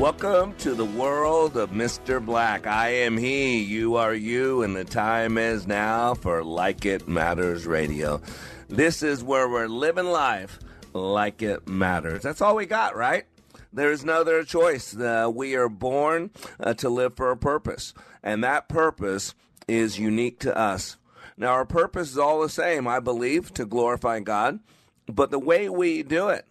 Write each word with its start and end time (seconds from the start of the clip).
Welcome 0.00 0.54
to 0.60 0.72
the 0.72 0.86
world 0.86 1.58
of 1.58 1.72
Mr. 1.72 2.24
Black. 2.24 2.66
I 2.66 2.88
am 2.88 3.18
he, 3.18 3.58
you 3.62 3.96
are 3.96 4.14
you, 4.14 4.62
and 4.62 4.74
the 4.74 4.82
time 4.82 5.36
is 5.36 5.66
now 5.66 6.14
for 6.14 6.42
Like 6.42 6.86
It 6.86 7.06
Matters 7.06 7.66
Radio. 7.66 8.22
This 8.66 9.02
is 9.02 9.22
where 9.22 9.46
we're 9.46 9.68
living 9.68 10.06
life 10.06 10.58
like 10.94 11.42
it 11.42 11.68
matters. 11.68 12.22
That's 12.22 12.40
all 12.40 12.56
we 12.56 12.64
got, 12.64 12.96
right? 12.96 13.26
There's 13.74 14.02
no 14.02 14.22
other 14.22 14.42
choice. 14.42 14.96
Uh, 14.96 15.30
we 15.30 15.54
are 15.54 15.68
born 15.68 16.30
uh, 16.58 16.72
to 16.74 16.88
live 16.88 17.14
for 17.14 17.30
a 17.30 17.36
purpose, 17.36 17.92
and 18.22 18.42
that 18.42 18.70
purpose 18.70 19.34
is 19.68 19.98
unique 19.98 20.40
to 20.40 20.56
us. 20.56 20.96
Now, 21.36 21.48
our 21.48 21.66
purpose 21.66 22.10
is 22.10 22.18
all 22.18 22.40
the 22.40 22.48
same, 22.48 22.88
I 22.88 23.00
believe, 23.00 23.52
to 23.52 23.66
glorify 23.66 24.20
God, 24.20 24.60
but 25.06 25.30
the 25.30 25.38
way 25.38 25.68
we 25.68 26.02
do 26.02 26.30
it 26.30 26.46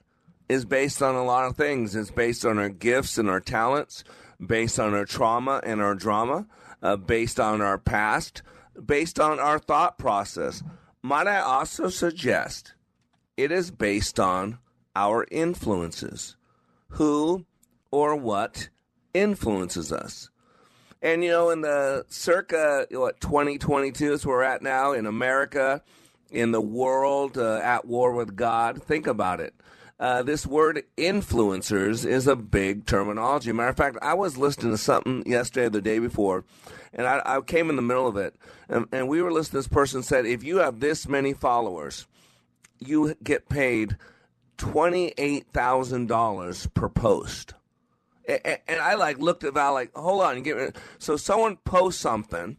is 0.50 0.66
based 0.66 1.02
on 1.02 1.16
a 1.16 1.24
lot 1.24 1.46
of 1.46 1.56
things. 1.56 1.96
It's 1.96 2.12
based 2.12 2.44
on 2.44 2.58
our 2.58 2.70
gifts 2.70 3.18
and 3.18 3.30
our 3.30 3.40
talents, 3.40 4.04
based 4.46 4.80
on 4.80 4.94
our 4.96 5.06
trauma 5.06 5.62
and 5.64 5.80
our 5.82 5.96
drama, 5.96 6.48
uh, 6.82 6.98
based 6.98 7.40
on 7.40 7.62
our 7.62 7.78
past, 7.78 8.42
based 8.84 9.20
on 9.20 9.40
our 9.40 9.60
thought 9.60 10.00
process. 10.00 10.64
Might 11.02 11.28
I 11.28 11.40
also 11.40 11.90
suggest 11.90 12.74
it 13.38 13.52
is 13.52 13.72
based 13.72 14.20
on 14.20 14.58
our 14.96 15.26
influences. 15.32 16.36
Who 16.94 17.46
or 17.92 18.16
what 18.16 18.70
influences 19.14 19.92
us? 19.92 20.30
And 21.02 21.24
you 21.24 21.30
know, 21.30 21.50
in 21.52 21.62
the 21.62 22.06
circa 22.10 22.88
what 22.92 23.22
2022 23.22 24.14
is 24.14 24.26
where 24.26 24.38
we're 24.38 24.44
at 24.44 24.62
now 24.62 24.92
in 24.92 25.06
America, 25.06 25.82
in 26.32 26.52
the 26.52 26.60
world, 26.60 27.38
uh, 27.38 27.62
at 27.64 27.86
war 27.86 28.12
with 28.14 28.36
God. 28.36 28.84
Think 28.84 29.08
about 29.08 29.40
it. 29.40 29.54
Uh, 30.00 30.24
this 30.24 30.48
word 30.48 30.82
influencers 30.98 32.06
is 32.06 32.26
a 32.26 32.36
big 32.36 32.86
terminology. 32.86 33.52
Matter 33.52 33.70
of 33.70 33.78
fact, 33.78 33.98
I 34.02 34.14
was 34.14 34.38
listening 34.38 34.72
to 34.72 34.78
something 34.78 35.24
yesterday 35.26 35.66
or 35.66 35.72
the 35.72 35.82
day 35.82 36.00
before, 36.00 36.46
and 36.94 37.06
I, 37.06 37.22
I 37.26 37.42
came 37.42 37.70
in 37.70 37.76
the 37.76 37.82
middle 37.82 38.08
of 38.08 38.16
it, 38.16 38.34
and, 38.70 38.86
and 38.94 39.10
we 39.10 39.22
were 39.22 39.32
listening. 39.32 39.60
This 39.60 39.68
person 39.68 40.02
said, 40.02 40.26
"If 40.26 40.42
you 40.42 40.60
have 40.60 40.80
this 40.80 41.08
many 41.10 41.34
followers, 41.34 42.08
you 42.80 43.16
get 43.22 43.50
paid 43.50 43.98
twenty 44.58 45.14
eight 45.18 45.48
thousand 45.52 46.08
dollars 46.08 46.68
per 46.68 46.88
post." 46.88 47.56
And, 48.26 48.80
I 48.80 48.94
like 48.94 49.18
looked 49.18 49.44
at 49.44 49.54
Val 49.56 49.74
like, 49.74 49.94
"Hold 49.96 50.22
on, 50.22 50.42
get 50.44 50.56
me." 50.56 50.68
So 50.98 51.18
someone 51.18 51.58
posts 51.58 52.00
something, 52.00 52.56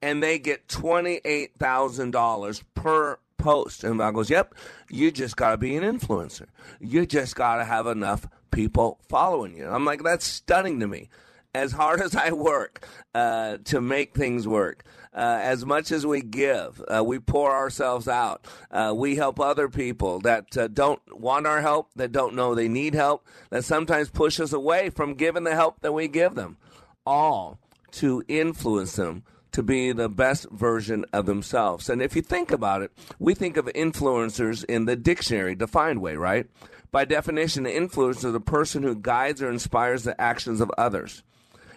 and 0.00 0.22
they 0.22 0.38
get 0.38 0.68
twenty 0.68 1.20
eight 1.24 1.56
thousand 1.58 2.12
dollars 2.12 2.62
per 2.76 3.18
post. 3.42 3.84
And 3.84 4.00
I 4.00 4.10
goes, 4.12 4.30
Yep, 4.30 4.54
you 4.88 5.10
just 5.10 5.36
got 5.36 5.50
to 5.50 5.56
be 5.58 5.76
an 5.76 5.82
influencer. 5.82 6.46
You 6.80 7.04
just 7.04 7.36
got 7.36 7.56
to 7.56 7.64
have 7.64 7.86
enough 7.86 8.26
people 8.50 8.98
following 9.08 9.56
you. 9.56 9.68
I'm 9.68 9.84
like, 9.84 10.02
That's 10.02 10.26
stunning 10.26 10.80
to 10.80 10.86
me. 10.86 11.10
As 11.54 11.72
hard 11.72 12.00
as 12.04 12.16
I 12.16 12.32
work 12.32 12.86
uh, 13.14 13.58
to 13.64 13.80
make 13.80 14.14
things 14.14 14.48
work, 14.48 14.84
uh, 15.14 15.40
as 15.42 15.66
much 15.66 15.92
as 15.92 16.06
we 16.06 16.22
give, 16.22 16.82
uh, 16.88 17.04
we 17.04 17.18
pour 17.18 17.52
ourselves 17.52 18.08
out. 18.08 18.46
Uh, 18.70 18.94
we 18.96 19.16
help 19.16 19.38
other 19.38 19.68
people 19.68 20.20
that 20.20 20.56
uh, 20.56 20.68
don't 20.68 21.02
want 21.20 21.46
our 21.46 21.60
help, 21.60 21.90
that 21.96 22.12
don't 22.12 22.34
know 22.34 22.54
they 22.54 22.68
need 22.68 22.94
help, 22.94 23.26
that 23.50 23.64
sometimes 23.64 24.08
push 24.08 24.40
us 24.40 24.54
away 24.54 24.88
from 24.88 25.14
giving 25.14 25.44
the 25.44 25.54
help 25.54 25.80
that 25.80 25.92
we 25.92 26.08
give 26.08 26.34
them, 26.34 26.56
all 27.04 27.58
to 27.90 28.24
influence 28.26 28.96
them 28.96 29.22
to 29.52 29.62
be 29.62 29.92
the 29.92 30.08
best 30.08 30.50
version 30.50 31.04
of 31.12 31.26
themselves. 31.26 31.88
And 31.88 32.02
if 32.02 32.16
you 32.16 32.22
think 32.22 32.50
about 32.50 32.82
it, 32.82 32.90
we 33.18 33.34
think 33.34 33.56
of 33.56 33.66
influencers 33.66 34.64
in 34.64 34.86
the 34.86 34.96
dictionary 34.96 35.54
defined 35.54 36.00
way, 36.00 36.16
right? 36.16 36.46
By 36.90 37.04
definition, 37.04 37.64
an 37.66 37.88
influencer 37.88 38.26
is 38.26 38.34
a 38.34 38.40
person 38.40 38.82
who 38.82 38.94
guides 38.94 39.42
or 39.42 39.50
inspires 39.50 40.04
the 40.04 40.20
actions 40.20 40.60
of 40.60 40.70
others. 40.76 41.22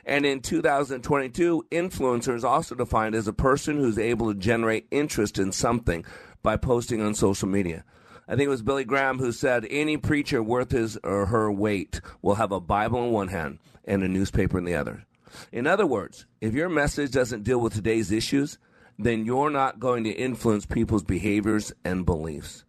And 0.05 0.25
in 0.25 0.41
2022, 0.41 1.65
influencer 1.71 2.35
is 2.35 2.43
also 2.43 2.75
defined 2.75 3.15
as 3.15 3.27
a 3.27 3.33
person 3.33 3.77
who's 3.77 3.97
able 3.97 4.31
to 4.31 4.39
generate 4.39 4.87
interest 4.91 5.39
in 5.39 5.51
something 5.51 6.05
by 6.43 6.57
posting 6.57 7.01
on 7.01 7.15
social 7.15 7.47
media. 7.47 7.83
I 8.27 8.35
think 8.35 8.47
it 8.47 8.49
was 8.49 8.61
Billy 8.61 8.85
Graham 8.85 9.19
who 9.19 9.31
said 9.31 9.67
any 9.69 9.97
preacher 9.97 10.41
worth 10.43 10.71
his 10.71 10.97
or 11.03 11.27
her 11.27 11.51
weight 11.51 12.01
will 12.21 12.35
have 12.35 12.51
a 12.51 12.59
Bible 12.59 13.03
in 13.05 13.11
one 13.11 13.27
hand 13.29 13.59
and 13.83 14.03
a 14.03 14.07
newspaper 14.07 14.57
in 14.57 14.65
the 14.65 14.75
other. 14.75 15.05
In 15.51 15.67
other 15.67 15.85
words, 15.85 16.25
if 16.41 16.53
your 16.53 16.69
message 16.69 17.11
doesn't 17.11 17.43
deal 17.43 17.59
with 17.59 17.73
today's 17.73 18.11
issues, 18.11 18.57
then 18.97 19.25
you're 19.25 19.49
not 19.49 19.79
going 19.79 20.03
to 20.05 20.11
influence 20.11 20.65
people's 20.65 21.03
behaviors 21.03 21.73
and 21.83 22.05
beliefs. 22.05 22.63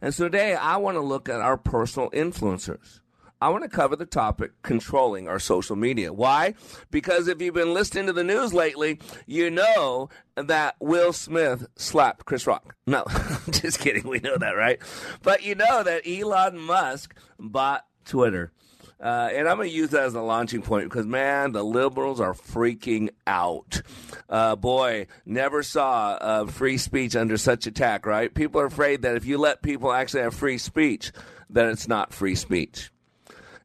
And 0.00 0.14
so 0.14 0.24
today, 0.24 0.54
I 0.54 0.76
want 0.76 0.96
to 0.96 1.00
look 1.00 1.28
at 1.28 1.40
our 1.40 1.56
personal 1.56 2.10
influencers. 2.10 3.00
I 3.40 3.50
want 3.50 3.62
to 3.62 3.70
cover 3.70 3.94
the 3.94 4.06
topic 4.06 4.50
controlling 4.62 5.28
our 5.28 5.38
social 5.38 5.76
media. 5.76 6.12
Why? 6.12 6.54
Because 6.90 7.28
if 7.28 7.40
you've 7.40 7.54
been 7.54 7.72
listening 7.72 8.06
to 8.06 8.12
the 8.12 8.24
news 8.24 8.52
lately, 8.52 8.98
you 9.26 9.48
know 9.48 10.08
that 10.34 10.74
Will 10.80 11.12
Smith 11.12 11.66
slapped 11.76 12.24
Chris 12.24 12.48
Rock. 12.48 12.74
No, 12.86 13.04
just 13.50 13.78
kidding. 13.78 14.08
We 14.08 14.18
know 14.18 14.36
that, 14.38 14.56
right? 14.56 14.80
But 15.22 15.44
you 15.44 15.54
know 15.54 15.84
that 15.84 16.02
Elon 16.06 16.58
Musk 16.58 17.14
bought 17.38 17.84
Twitter. 18.04 18.52
Uh, 19.00 19.30
and 19.32 19.48
I'm 19.48 19.56
going 19.56 19.68
to 19.68 19.74
use 19.74 19.90
that 19.90 20.04
as 20.04 20.14
a 20.14 20.20
launching 20.20 20.60
point 20.60 20.88
because, 20.90 21.06
man, 21.06 21.52
the 21.52 21.62
liberals 21.62 22.20
are 22.20 22.34
freaking 22.34 23.10
out. 23.26 23.82
Uh, 24.28 24.56
boy, 24.56 25.06
never 25.24 25.62
saw 25.62 26.18
uh, 26.20 26.46
free 26.46 26.78
speech 26.78 27.14
under 27.14 27.36
such 27.36 27.66
attack, 27.66 28.06
right? 28.06 28.32
People 28.32 28.60
are 28.60 28.66
afraid 28.66 29.02
that 29.02 29.14
if 29.14 29.24
you 29.24 29.38
let 29.38 29.62
people 29.62 29.92
actually 29.92 30.22
have 30.22 30.34
free 30.34 30.58
speech, 30.58 31.12
that 31.50 31.66
it's 31.66 31.86
not 31.86 32.12
free 32.12 32.34
speech. 32.34 32.90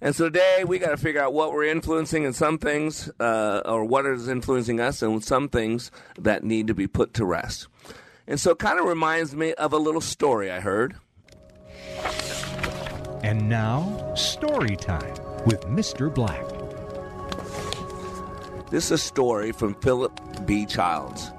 And 0.01 0.15
so 0.15 0.25
today 0.25 0.65
we 0.67 0.79
got 0.79 0.91
to 0.91 0.97
figure 0.97 1.21
out 1.21 1.33
what 1.33 1.51
we're 1.51 1.63
influencing 1.63 2.25
in 2.25 2.33
some 2.33 2.59
things, 2.59 3.09
uh, 3.19 3.61
or 3.65 3.85
what 3.85 4.05
is 4.05 4.27
influencing 4.27 4.79
us, 4.79 5.01
and 5.01 5.23
some 5.23 5.49
things 5.49 5.89
that 6.19 6.43
need 6.43 6.67
to 6.67 6.75
be 6.75 6.87
put 6.87 7.15
to 7.15 7.25
rest. 7.25 7.67
And 8.27 8.39
so 8.39 8.51
it 8.51 8.59
kind 8.59 8.79
of 8.79 8.85
reminds 8.85 9.35
me 9.35 9.53
of 9.53 9.73
a 9.73 9.77
little 9.77 10.01
story 10.01 10.51
I 10.51 10.59
heard. 10.59 10.95
And 13.23 13.47
now, 13.47 14.13
story 14.15 14.75
time 14.75 15.15
with 15.45 15.61
Mr. 15.61 16.13
Black. 16.13 16.43
This 18.69 18.85
is 18.85 18.91
a 18.91 18.97
story 18.97 19.51
from 19.51 19.75
Philip 19.75 20.19
B. 20.45 20.65
Childs. 20.65 21.31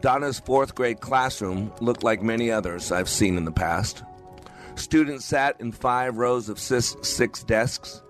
Donna's 0.00 0.40
fourth 0.40 0.74
grade 0.74 1.00
classroom 1.00 1.72
looked 1.80 2.02
like 2.02 2.22
many 2.22 2.50
others 2.50 2.90
I've 2.90 3.08
seen 3.08 3.36
in 3.36 3.44
the 3.44 3.52
past. 3.52 4.02
Students 4.76 5.24
sat 5.24 5.60
in 5.60 5.72
five 5.72 6.16
rows 6.16 6.48
of 6.48 6.58
six, 6.58 6.96
six 7.02 7.42
desks. 7.42 8.02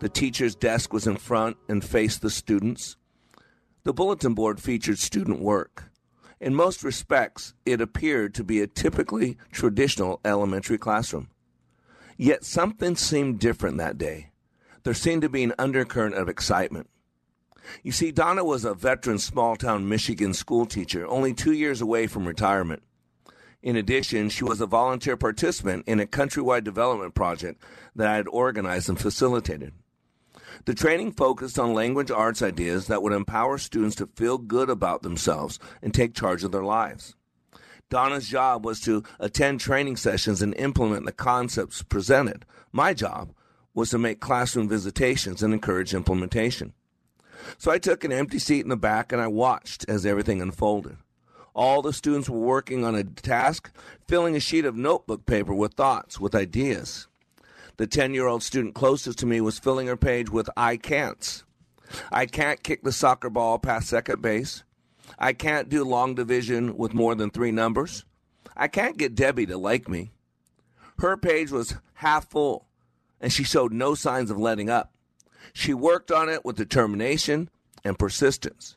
The 0.00 0.08
teacher's 0.08 0.54
desk 0.54 0.92
was 0.92 1.06
in 1.06 1.16
front 1.16 1.56
and 1.68 1.84
faced 1.84 2.20
the 2.20 2.30
students. 2.30 2.96
The 3.84 3.94
bulletin 3.94 4.34
board 4.34 4.60
featured 4.60 4.98
student 4.98 5.40
work. 5.40 5.84
In 6.40 6.54
most 6.54 6.84
respects, 6.84 7.54
it 7.64 7.80
appeared 7.80 8.34
to 8.34 8.44
be 8.44 8.60
a 8.60 8.66
typically 8.66 9.38
traditional 9.52 10.20
elementary 10.24 10.76
classroom. 10.76 11.30
Yet 12.18 12.44
something 12.44 12.96
seemed 12.96 13.38
different 13.38 13.78
that 13.78 13.96
day. 13.96 14.30
There 14.86 14.94
seemed 14.94 15.22
to 15.22 15.28
be 15.28 15.42
an 15.42 15.52
undercurrent 15.58 16.14
of 16.14 16.28
excitement. 16.28 16.88
You 17.82 17.90
see, 17.90 18.12
Donna 18.12 18.44
was 18.44 18.64
a 18.64 18.72
veteran 18.72 19.18
small 19.18 19.56
town 19.56 19.88
Michigan 19.88 20.32
school 20.32 20.64
teacher, 20.64 21.04
only 21.08 21.34
two 21.34 21.50
years 21.50 21.80
away 21.80 22.06
from 22.06 22.24
retirement. 22.24 22.84
In 23.64 23.74
addition, 23.74 24.28
she 24.28 24.44
was 24.44 24.60
a 24.60 24.66
volunteer 24.66 25.16
participant 25.16 25.88
in 25.88 25.98
a 25.98 26.06
countrywide 26.06 26.62
development 26.62 27.16
project 27.16 27.60
that 27.96 28.06
I 28.06 28.14
had 28.14 28.28
organized 28.28 28.88
and 28.88 28.96
facilitated. 28.96 29.72
The 30.66 30.74
training 30.74 31.14
focused 31.14 31.58
on 31.58 31.74
language 31.74 32.12
arts 32.12 32.40
ideas 32.40 32.86
that 32.86 33.02
would 33.02 33.12
empower 33.12 33.58
students 33.58 33.96
to 33.96 34.06
feel 34.06 34.38
good 34.38 34.70
about 34.70 35.02
themselves 35.02 35.58
and 35.82 35.92
take 35.92 36.14
charge 36.14 36.44
of 36.44 36.52
their 36.52 36.62
lives. 36.62 37.16
Donna's 37.90 38.28
job 38.28 38.64
was 38.64 38.78
to 38.82 39.02
attend 39.18 39.58
training 39.58 39.96
sessions 39.96 40.42
and 40.42 40.54
implement 40.54 41.06
the 41.06 41.12
concepts 41.12 41.82
presented. 41.82 42.44
My 42.70 42.94
job 42.94 43.32
was 43.76 43.90
to 43.90 43.98
make 43.98 44.18
classroom 44.18 44.68
visitations 44.68 45.42
and 45.42 45.54
encourage 45.54 45.94
implementation. 45.94 46.72
So 47.58 47.70
I 47.70 47.78
took 47.78 48.02
an 48.02 48.10
empty 48.10 48.38
seat 48.38 48.62
in 48.62 48.70
the 48.70 48.76
back 48.76 49.12
and 49.12 49.20
I 49.20 49.28
watched 49.28 49.84
as 49.88 50.06
everything 50.06 50.40
unfolded. 50.40 50.96
All 51.54 51.82
the 51.82 51.92
students 51.92 52.28
were 52.28 52.40
working 52.40 52.84
on 52.84 52.94
a 52.94 53.04
task, 53.04 53.70
filling 54.08 54.34
a 54.34 54.40
sheet 54.40 54.64
of 54.64 54.76
notebook 54.76 55.26
paper 55.26 55.54
with 55.54 55.74
thoughts, 55.74 56.18
with 56.18 56.34
ideas. 56.34 57.06
The 57.76 57.86
10 57.86 58.14
year 58.14 58.26
old 58.26 58.42
student 58.42 58.74
closest 58.74 59.18
to 59.18 59.26
me 59.26 59.42
was 59.42 59.58
filling 59.58 59.86
her 59.88 59.96
page 59.96 60.30
with 60.30 60.48
I 60.56 60.78
can'ts. 60.78 61.44
I 62.10 62.24
can't 62.26 62.62
kick 62.62 62.82
the 62.82 62.92
soccer 62.92 63.30
ball 63.30 63.58
past 63.58 63.88
second 63.88 64.22
base. 64.22 64.64
I 65.18 65.34
can't 65.34 65.68
do 65.68 65.84
long 65.84 66.14
division 66.14 66.76
with 66.78 66.94
more 66.94 67.14
than 67.14 67.30
three 67.30 67.52
numbers. 67.52 68.06
I 68.56 68.68
can't 68.68 68.96
get 68.96 69.14
Debbie 69.14 69.46
to 69.46 69.58
like 69.58 69.86
me. 69.86 70.12
Her 70.98 71.18
page 71.18 71.50
was 71.50 71.74
half 71.94 72.30
full, 72.30 72.65
and 73.20 73.32
she 73.32 73.44
showed 73.44 73.72
no 73.72 73.94
signs 73.94 74.30
of 74.30 74.38
letting 74.38 74.70
up. 74.70 74.92
She 75.52 75.74
worked 75.74 76.10
on 76.10 76.28
it 76.28 76.44
with 76.44 76.56
determination 76.56 77.50
and 77.84 77.98
persistence. 77.98 78.76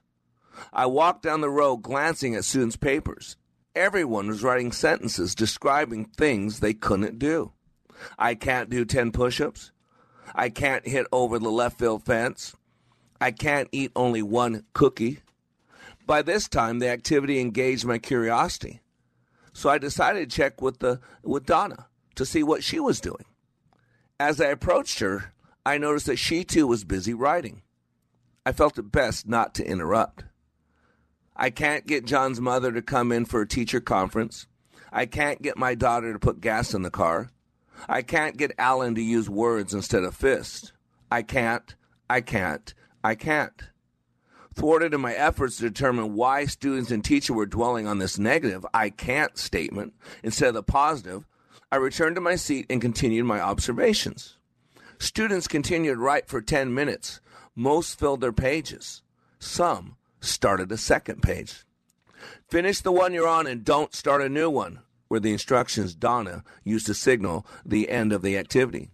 I 0.71 0.85
walked 0.85 1.23
down 1.23 1.41
the 1.41 1.49
row 1.49 1.77
glancing 1.77 2.35
at 2.35 2.45
students' 2.45 2.75
papers. 2.75 3.37
Everyone 3.75 4.27
was 4.27 4.43
writing 4.43 4.71
sentences 4.71 5.35
describing 5.35 6.05
things 6.05 6.59
they 6.59 6.73
couldn't 6.73 7.19
do. 7.19 7.53
I 8.17 8.35
can't 8.35 8.69
do 8.69 8.85
10 8.85 9.11
push 9.11 9.41
ups. 9.41 9.71
I 10.35 10.49
can't 10.49 10.87
hit 10.87 11.07
over 11.11 11.39
the 11.39 11.49
left 11.49 11.79
field 11.79 12.05
fence. 12.05 12.55
I 13.21 13.31
can't 13.31 13.69
eat 13.71 13.91
only 13.95 14.21
one 14.21 14.63
cookie. 14.73 15.19
By 16.05 16.21
this 16.21 16.47
time, 16.47 16.79
the 16.79 16.89
activity 16.89 17.39
engaged 17.39 17.85
my 17.85 17.97
curiosity. 17.97 18.81
So 19.53 19.69
I 19.69 19.77
decided 19.77 20.29
to 20.29 20.35
check 20.35 20.61
with, 20.61 20.79
the, 20.79 20.99
with 21.23 21.45
Donna 21.45 21.87
to 22.15 22.25
see 22.25 22.43
what 22.43 22.63
she 22.63 22.79
was 22.79 23.01
doing. 23.01 23.25
As 24.19 24.41
I 24.41 24.47
approached 24.47 24.99
her, 24.99 25.31
I 25.65 25.77
noticed 25.77 26.07
that 26.07 26.19
she 26.19 26.43
too 26.43 26.67
was 26.67 26.83
busy 26.83 27.13
writing. 27.13 27.61
I 28.45 28.51
felt 28.51 28.77
it 28.77 28.91
best 28.91 29.27
not 29.27 29.55
to 29.55 29.65
interrupt. 29.65 30.25
I 31.37 31.49
can't 31.51 31.87
get 31.87 32.05
John's 32.05 32.41
mother 32.41 32.73
to 32.73 32.81
come 32.81 33.13
in 33.13 33.23
for 33.23 33.41
a 33.41 33.47
teacher 33.47 33.79
conference. 33.79 34.45
I 34.91 35.05
can't 35.05 35.41
get 35.41 35.57
my 35.57 35.73
daughter 35.73 36.11
to 36.11 36.19
put 36.19 36.41
gas 36.41 36.73
in 36.73 36.81
the 36.81 36.91
car. 36.91 37.31
I 37.87 38.01
can't 38.01 38.35
get 38.35 38.51
Alan 38.57 38.93
to 38.95 39.01
use 39.01 39.29
words 39.29 39.73
instead 39.73 40.03
of 40.03 40.15
fists. 40.15 40.73
I 41.09 41.21
can't, 41.21 41.75
I 42.09 42.19
can't, 42.19 42.73
I 43.01 43.15
can't. 43.15 43.69
Thwarted 44.53 44.93
in 44.93 44.99
my 44.99 45.13
efforts 45.13 45.57
to 45.57 45.69
determine 45.69 46.15
why 46.15 46.43
students 46.43 46.91
and 46.91 47.05
teacher 47.05 47.33
were 47.33 47.45
dwelling 47.45 47.87
on 47.87 47.99
this 47.99 48.19
negative 48.19 48.65
I 48.73 48.89
can't 48.89 49.37
statement 49.37 49.93
instead 50.23 50.49
of 50.49 50.55
the 50.55 50.63
positive, 50.63 51.25
I 51.71 51.75
returned 51.75 52.15
to 52.15 52.21
my 52.21 52.35
seat 52.35 52.65
and 52.69 52.81
continued 52.81 53.25
my 53.25 53.39
observations. 53.39 54.37
Students 54.97 55.47
continued 55.47 55.95
to 55.95 55.99
write 55.99 56.27
for 56.27 56.41
10 56.41 56.73
minutes. 56.73 57.21
Most 57.55 57.99
filled 57.99 58.21
their 58.21 58.33
pages. 58.33 59.03
Some 59.37 59.95
started 60.19 60.71
a 60.71 60.77
second 60.77 61.21
page. 61.21 61.63
Finish 62.49 62.81
the 62.81 62.91
one 62.91 63.13
you're 63.13 63.27
on 63.27 63.45
and 63.45 63.63
don't 63.63 63.93
start 63.93 64.21
a 64.21 64.29
new 64.29 64.49
one, 64.49 64.79
were 65.09 65.19
the 65.19 65.31
instructions 65.31 65.93
Donna 65.93 66.43
used 66.63 66.87
to 66.87 66.93
signal 66.93 67.45
the 67.63 67.89
end 67.89 68.13
of 68.13 68.23
the 68.23 68.37
activity. 68.37 68.89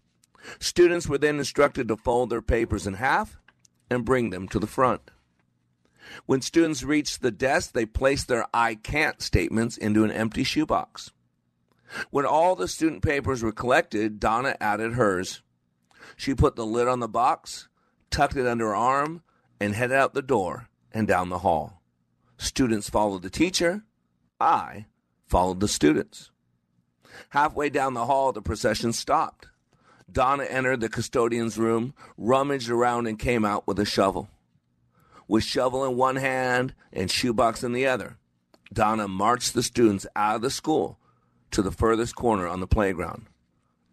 Students 0.60 1.08
were 1.08 1.18
then 1.18 1.38
instructed 1.38 1.88
to 1.88 1.98
fold 1.98 2.30
their 2.30 2.42
papers 2.42 2.86
in 2.86 2.96
half 2.96 3.38
and 3.90 4.06
bring 4.06 4.30
them 4.32 4.48
to 4.50 4.60
the 4.60 4.68
front. 4.68 5.12
When 6.26 6.42
students 6.42 6.84
reached 6.84 7.22
the 7.22 7.32
desk, 7.32 7.72
they 7.72 7.86
placed 7.86 8.28
their 8.28 8.46
I 8.54 8.76
can't 8.76 9.22
statements 9.22 9.78
into 9.78 10.04
an 10.04 10.12
empty 10.12 10.44
shoebox. 10.44 11.12
When 12.10 12.26
all 12.26 12.56
the 12.56 12.68
student 12.68 13.02
papers 13.04 13.44
were 13.44 13.52
collected, 13.52 14.20
Donna 14.20 14.56
added 14.60 14.94
hers. 14.94 15.42
She 16.16 16.34
put 16.34 16.56
the 16.56 16.66
lid 16.66 16.88
on 16.88 17.00
the 17.00 17.08
box, 17.08 17.68
tucked 18.10 18.36
it 18.36 18.48
under 18.48 18.68
her 18.68 18.76
arm, 18.76 19.22
and 19.60 19.76
headed 19.76 19.98
out 19.98 20.14
the 20.14 20.22
door 20.22 20.70
and 20.92 21.08
down 21.08 21.30
the 21.30 21.40
hall. 21.40 21.82
Students 22.38 22.90
followed 22.90 23.22
the 23.22 23.30
teacher. 23.30 23.84
I 24.40 24.86
followed 25.28 25.60
the 25.60 25.68
students. 25.68 26.32
Halfway 27.30 27.70
down 27.70 27.94
the 27.94 28.06
hall, 28.06 28.32
the 28.32 28.42
procession 28.42 28.92
stopped. 28.92 29.48
Donna 30.12 30.44
entered 30.44 30.82
the 30.82 30.90
custodian's 30.90 31.58
room, 31.58 31.94
rummaged 32.18 32.70
around, 32.70 33.08
and 33.08 33.18
came 33.18 33.46
out 33.46 33.66
with 33.66 33.80
a 33.80 33.86
shovel. 33.86 34.30
With 35.28 35.44
shovel 35.44 35.84
in 35.86 35.98
one 35.98 36.18
hand 36.18 36.76
and 36.94 37.10
shoebox 37.10 37.64
in 37.64 37.74
the 37.74 37.88
other, 37.88 38.18
Donna 38.72 39.08
marched 39.08 39.54
the 39.54 39.64
students 39.64 40.06
out 40.16 40.36
of 40.36 40.42
the 40.42 40.52
school 40.52 41.00
to 41.56 41.62
the 41.62 41.72
furthest 41.72 42.16
corner 42.16 42.46
on 42.46 42.60
the 42.60 42.68
playground. 42.68 43.28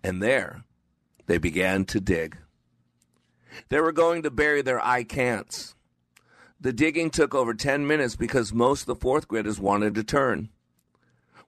And 0.03 0.21
there, 0.21 0.65
they 1.27 1.39
began 1.39 1.85
to 1.87 2.01
dig. 2.01 2.37
They 3.69 3.81
were 3.81 3.93
going 3.93 4.23
to 4.25 4.33
bury 4.33 4.63
their 4.63 4.85
I 4.85 5.05
can'ts. 5.05 5.77
The 6.61 6.73
digging 6.73 7.11
took 7.11 7.37
over 7.37 7.55
10 7.55 7.87
minutes 7.87 8.17
because 8.17 8.53
most 8.53 8.83
of 8.83 8.87
the 8.87 8.97
fourth 8.97 9.29
graders 9.29 9.61
wanted 9.61 9.95
to 9.95 10.03
turn. 10.03 10.49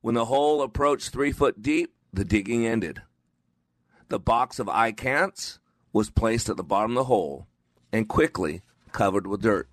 When 0.03 0.15
the 0.15 0.27
hole 0.27 0.63
approached 0.63 1.11
three 1.11 1.33
foot 1.33 1.63
deep, 1.63 1.93
the 2.13 2.25
digging 2.25 2.65
ended. 2.65 3.03
The 4.09 4.21
box 4.21 4.61
of 4.61 4.69
I 4.69 4.93
can'ts 4.93 5.59
was 5.93 6.11
placed 6.11 6.49
at 6.49 6.57
the 6.57 6.63
bottom 6.63 6.93
of 6.93 6.97
the 6.97 7.05
hole 7.05 7.49
and 7.93 8.09
quickly 8.09 8.63
covered 8.93 9.27
with 9.27 9.43
dirt. 9.43 9.69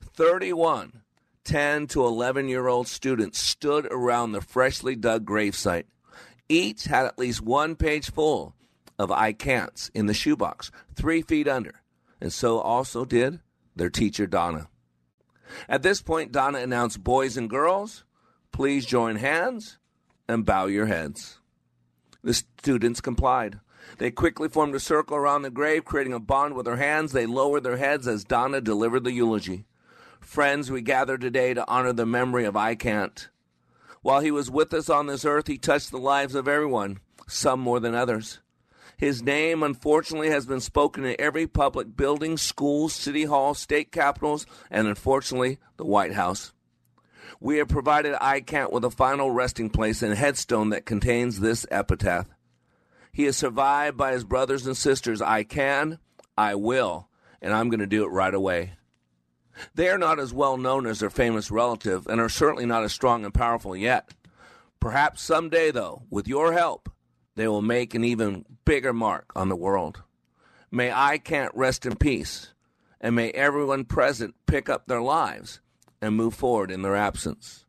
31 0.00 1.02
10 1.46 1.86
to 1.86 2.04
11 2.04 2.48
year 2.48 2.66
old 2.66 2.88
students 2.88 3.38
stood 3.38 3.86
around 3.86 4.32
the 4.32 4.40
freshly 4.40 4.96
dug 4.96 5.24
gravesite. 5.24 5.84
Each 6.48 6.84
had 6.84 7.06
at 7.06 7.18
least 7.18 7.40
one 7.40 7.76
page 7.76 8.10
full 8.10 8.54
of 8.98 9.12
I 9.12 9.32
can'ts 9.32 9.90
in 9.94 10.06
the 10.06 10.14
shoebox, 10.14 10.72
three 10.94 11.22
feet 11.22 11.46
under, 11.46 11.82
and 12.20 12.32
so 12.32 12.58
also 12.58 13.04
did 13.04 13.40
their 13.76 13.90
teacher, 13.90 14.26
Donna. 14.26 14.68
At 15.68 15.82
this 15.82 16.02
point, 16.02 16.32
Donna 16.32 16.58
announced 16.58 17.04
boys 17.04 17.36
and 17.36 17.48
girls, 17.48 18.04
please 18.50 18.84
join 18.84 19.16
hands 19.16 19.78
and 20.28 20.44
bow 20.44 20.66
your 20.66 20.86
heads. 20.86 21.38
The 22.24 22.34
students 22.34 23.00
complied. 23.00 23.60
They 23.98 24.10
quickly 24.10 24.48
formed 24.48 24.74
a 24.74 24.80
circle 24.80 25.16
around 25.16 25.42
the 25.42 25.50
grave, 25.50 25.84
creating 25.84 26.12
a 26.12 26.18
bond 26.18 26.54
with 26.54 26.66
their 26.66 26.76
hands. 26.76 27.12
They 27.12 27.26
lowered 27.26 27.62
their 27.62 27.76
heads 27.76 28.08
as 28.08 28.24
Donna 28.24 28.60
delivered 28.60 29.04
the 29.04 29.12
eulogy. 29.12 29.64
Friends, 30.26 30.72
we 30.72 30.82
gather 30.82 31.16
today 31.16 31.54
to 31.54 31.64
honor 31.68 31.92
the 31.92 32.04
memory 32.04 32.46
of 32.46 32.56
I 32.56 32.74
Can't. 32.74 33.28
While 34.02 34.20
he 34.20 34.32
was 34.32 34.50
with 34.50 34.74
us 34.74 34.90
on 34.90 35.06
this 35.06 35.24
earth, 35.24 35.46
he 35.46 35.56
touched 35.56 35.92
the 35.92 35.98
lives 35.98 36.34
of 36.34 36.48
everyone, 36.48 36.98
some 37.28 37.60
more 37.60 37.78
than 37.78 37.94
others. 37.94 38.40
His 38.96 39.22
name, 39.22 39.62
unfortunately, 39.62 40.30
has 40.30 40.44
been 40.44 40.60
spoken 40.60 41.04
in 41.04 41.14
every 41.20 41.46
public 41.46 41.96
building, 41.96 42.36
school, 42.38 42.88
city 42.88 43.22
hall, 43.22 43.54
state 43.54 43.92
capitals, 43.92 44.46
and 44.68 44.88
unfortunately, 44.88 45.58
the 45.76 45.86
White 45.86 46.14
House. 46.14 46.52
We 47.38 47.58
have 47.58 47.68
provided 47.68 48.16
I 48.20 48.40
Can't 48.40 48.72
with 48.72 48.84
a 48.84 48.90
final 48.90 49.30
resting 49.30 49.70
place 49.70 50.02
and 50.02 50.12
headstone 50.12 50.70
that 50.70 50.86
contains 50.86 51.38
this 51.38 51.66
epitaph. 51.70 52.26
He 53.12 53.26
is 53.26 53.36
survived 53.36 53.96
by 53.96 54.10
his 54.10 54.24
brothers 54.24 54.66
and 54.66 54.76
sisters. 54.76 55.22
I 55.22 55.44
can, 55.44 56.00
I 56.36 56.56
will, 56.56 57.08
and 57.40 57.54
I'm 57.54 57.70
going 57.70 57.78
to 57.78 57.86
do 57.86 58.04
it 58.04 58.08
right 58.08 58.34
away. 58.34 58.72
They 59.74 59.88
are 59.88 59.98
not 59.98 60.18
as 60.18 60.32
well 60.32 60.56
known 60.56 60.86
as 60.86 61.00
their 61.00 61.10
famous 61.10 61.50
relative 61.50 62.06
and 62.06 62.20
are 62.20 62.28
certainly 62.28 62.66
not 62.66 62.84
as 62.84 62.92
strong 62.92 63.24
and 63.24 63.32
powerful 63.32 63.76
yet. 63.76 64.14
Perhaps 64.80 65.22
someday, 65.22 65.70
though, 65.70 66.02
with 66.10 66.28
your 66.28 66.52
help, 66.52 66.90
they 67.34 67.48
will 67.48 67.62
make 67.62 67.94
an 67.94 68.04
even 68.04 68.44
bigger 68.64 68.92
mark 68.92 69.32
on 69.34 69.48
the 69.48 69.56
world. 69.56 70.02
May 70.70 70.92
I 70.92 71.18
can't 71.18 71.54
rest 71.54 71.86
in 71.86 71.96
peace, 71.96 72.52
and 73.00 73.14
may 73.14 73.30
everyone 73.30 73.84
present 73.84 74.34
pick 74.46 74.68
up 74.68 74.86
their 74.86 75.02
lives 75.02 75.60
and 76.00 76.14
move 76.14 76.34
forward 76.34 76.70
in 76.70 76.82
their 76.82 76.96
absence. 76.96 77.64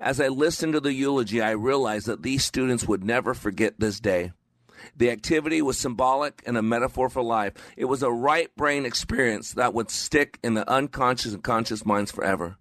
As 0.00 0.20
I 0.20 0.28
listened 0.28 0.74
to 0.74 0.80
the 0.80 0.92
eulogy, 0.92 1.42
I 1.42 1.50
realized 1.50 2.06
that 2.06 2.22
these 2.22 2.44
students 2.44 2.86
would 2.86 3.02
never 3.02 3.34
forget 3.34 3.80
this 3.80 3.98
day. 3.98 4.32
The 4.96 5.10
activity 5.10 5.62
was 5.62 5.78
symbolic 5.78 6.42
and 6.46 6.56
a 6.56 6.62
metaphor 6.62 7.08
for 7.08 7.22
life. 7.22 7.54
It 7.76 7.86
was 7.86 8.02
a 8.02 8.10
right 8.10 8.54
brain 8.56 8.84
experience 8.84 9.52
that 9.52 9.74
would 9.74 9.90
stick 9.90 10.38
in 10.42 10.54
the 10.54 10.68
unconscious 10.68 11.34
and 11.34 11.42
conscious 11.42 11.84
minds 11.84 12.10
forever. 12.10 12.56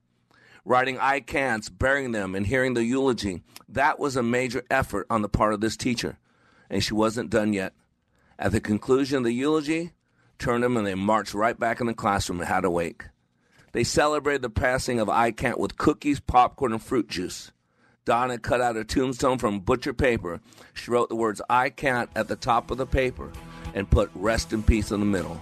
Writing 0.65 0.97
I 0.99 1.21
can'ts, 1.21 1.69
burying 1.69 2.11
them, 2.11 2.35
and 2.35 2.45
hearing 2.45 2.73
the 2.73 2.83
eulogy, 2.83 3.41
that 3.69 3.99
was 3.99 4.15
a 4.15 4.23
major 4.23 4.63
effort 4.69 5.07
on 5.09 5.21
the 5.21 5.29
part 5.29 5.53
of 5.53 5.61
this 5.61 5.77
teacher, 5.77 6.17
and 6.69 6.83
she 6.83 6.93
wasn't 6.93 7.29
done 7.29 7.53
yet. 7.53 7.73
At 8.37 8.51
the 8.51 8.59
conclusion 8.59 9.19
of 9.19 9.23
the 9.23 9.31
eulogy, 9.31 9.93
turned 10.37 10.63
them 10.63 10.77
and 10.77 10.85
they 10.85 10.95
marched 10.95 11.33
right 11.33 11.57
back 11.57 11.79
in 11.79 11.87
the 11.87 11.93
classroom 11.93 12.39
and 12.39 12.47
had 12.47 12.65
a 12.65 12.69
wake. 12.69 13.05
They 13.71 13.83
celebrated 13.83 14.41
the 14.41 14.49
passing 14.49 14.99
of 14.99 15.09
I 15.09 15.31
Can't 15.31 15.59
with 15.59 15.77
cookies, 15.77 16.19
popcorn, 16.19 16.73
and 16.73 16.81
fruit 16.81 17.07
juice. 17.07 17.51
Donna 18.07 18.37
cut 18.37 18.61
out 18.61 18.77
a 18.77 18.85
tombstone 18.85 19.37
from 19.37 19.59
butcher 19.59 19.93
paper. 19.93 20.39
She 20.73 20.89
wrote 20.91 21.09
the 21.09 21.15
words 21.15 21.41
I 21.49 21.69
can't 21.69 22.09
at 22.15 22.29
the 22.29 22.37
top 22.37 22.71
of 22.71 22.77
the 22.77 22.85
paper 22.85 23.29
and 23.73 23.91
put 23.91 24.09
rest 24.15 24.53
in 24.53 24.63
peace 24.63 24.91
in 24.91 25.01
the 25.01 25.05
middle. 25.05 25.41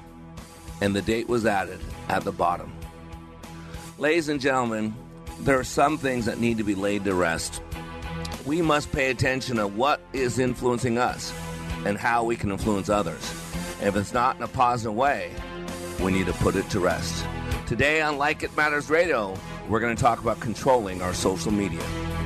and 0.82 0.96
the 0.96 1.02
date 1.04 1.30
was 1.30 1.46
added 1.46 1.80
at 2.10 2.24
the 2.24 2.32
bottom. 2.32 2.74
Ladies 4.00 4.30
and 4.30 4.42
gentlemen, 4.42 4.96
there 5.42 5.60
are 5.60 5.64
some 5.64 5.98
things 6.00 6.26
that 6.26 6.40
need 6.40 6.58
to 6.58 6.64
be 6.64 6.74
laid 6.76 7.04
to 7.06 7.14
rest. 7.14 7.62
We 8.48 8.64
must 8.64 8.92
pay 8.92 9.12
attention 9.12 9.58
to 9.58 9.68
what 9.68 10.02
is 10.12 10.40
influencing 10.40 10.98
us 10.98 11.34
and 11.86 12.00
how 12.00 12.24
we 12.24 12.36
can 12.36 12.52
influence 12.52 12.90
others. 12.90 13.32
And 13.80 13.90
if 13.90 13.96
it's 13.96 14.14
not 14.14 14.38
in 14.38 14.44
a 14.44 14.48
positive 14.48 14.96
way, 14.96 15.32
we 16.02 16.12
need 16.12 16.26
to 16.26 16.34
put 16.34 16.56
it 16.56 16.68
to 16.72 16.80
rest. 16.80 17.26
Today 17.68 18.02
on 18.02 18.18
Like 18.18 18.42
It 18.42 18.58
Matters 18.58 18.90
Radio, 18.90 19.36
we're 19.70 19.80
going 19.80 19.96
to 19.96 20.02
talk 20.02 20.22
about 20.22 20.40
controlling 20.40 21.02
our 21.02 21.14
social 21.14 21.52
media. 21.52 21.84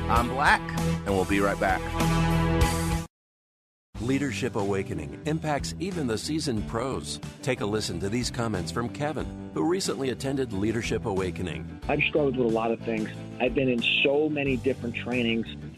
I'm 0.08 0.28
Black, 0.28 0.60
and 1.06 1.08
we'll 1.08 1.24
be 1.24 1.40
right 1.40 1.58
back. 1.58 1.80
Leadership 4.00 4.56
Awakening 4.56 5.20
impacts 5.26 5.74
even 5.78 6.06
the 6.06 6.16
seasoned 6.16 6.66
pros. 6.66 7.20
Take 7.42 7.60
a 7.60 7.66
listen 7.66 8.00
to 8.00 8.08
these 8.08 8.30
comments 8.30 8.72
from 8.72 8.88
Kevin, 8.88 9.50
who 9.52 9.62
recently 9.62 10.08
attended 10.08 10.54
Leadership 10.54 11.04
Awakening. 11.04 11.80
I've 11.86 12.00
struggled 12.08 12.38
with 12.38 12.46
a 12.46 12.50
lot 12.50 12.70
of 12.70 12.80
things. 12.80 13.10
I've 13.40 13.54
been 13.54 13.68
in 13.68 13.82
so 14.02 14.30
many 14.30 14.56
different 14.56 14.96
trainings, 14.96 15.46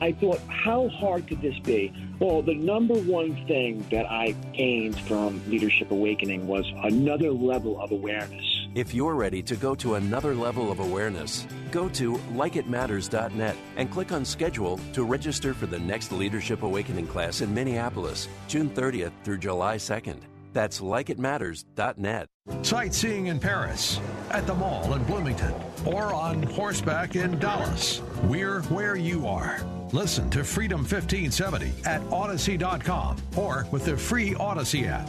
I 0.00 0.12
thought, 0.12 0.40
how 0.48 0.88
hard 0.88 1.26
could 1.26 1.40
this 1.40 1.58
be? 1.60 1.92
Well, 2.18 2.42
the 2.42 2.54
number 2.54 2.94
one 2.94 3.34
thing 3.46 3.84
that 3.90 4.06
I 4.10 4.32
gained 4.52 4.98
from 5.02 5.42
Leadership 5.48 5.90
Awakening 5.90 6.46
was 6.46 6.64
another 6.82 7.30
level 7.30 7.80
of 7.80 7.92
awareness. 7.92 8.44
If 8.74 8.92
you're 8.92 9.14
ready 9.14 9.40
to 9.42 9.54
go 9.54 9.74
to 9.76 9.94
another 9.94 10.34
level 10.34 10.72
of 10.72 10.80
awareness, 10.80 11.46
go 11.70 11.88
to 11.90 12.14
likeitmatters.net 12.34 13.56
and 13.76 13.90
click 13.90 14.10
on 14.10 14.24
schedule 14.24 14.80
to 14.92 15.04
register 15.04 15.54
for 15.54 15.66
the 15.66 15.78
next 15.78 16.10
Leadership 16.10 16.62
Awakening 16.62 17.06
class 17.06 17.40
in 17.40 17.54
Minneapolis, 17.54 18.28
June 18.48 18.68
30th 18.70 19.12
through 19.22 19.38
July 19.38 19.76
2nd. 19.76 20.18
That's 20.52 20.80
likeitmatters.net. 20.80 22.28
Sightseeing 22.62 23.26
in 23.26 23.40
Paris, 23.40 24.00
at 24.30 24.46
the 24.46 24.54
mall 24.54 24.94
in 24.94 25.02
Bloomington, 25.04 25.54
or 25.84 26.12
on 26.12 26.42
horseback 26.42 27.16
in 27.16 27.38
Dallas. 27.38 28.00
We're 28.24 28.62
where 28.62 28.96
you 28.96 29.26
are. 29.26 29.60
Listen 29.94 30.28
to 30.30 30.42
Freedom 30.42 30.80
1570 30.80 31.72
at 31.84 32.02
Odyssey.com 32.10 33.16
or 33.36 33.68
with 33.70 33.84
the 33.84 33.96
free 33.96 34.34
Odyssey 34.34 34.86
app. 34.88 35.08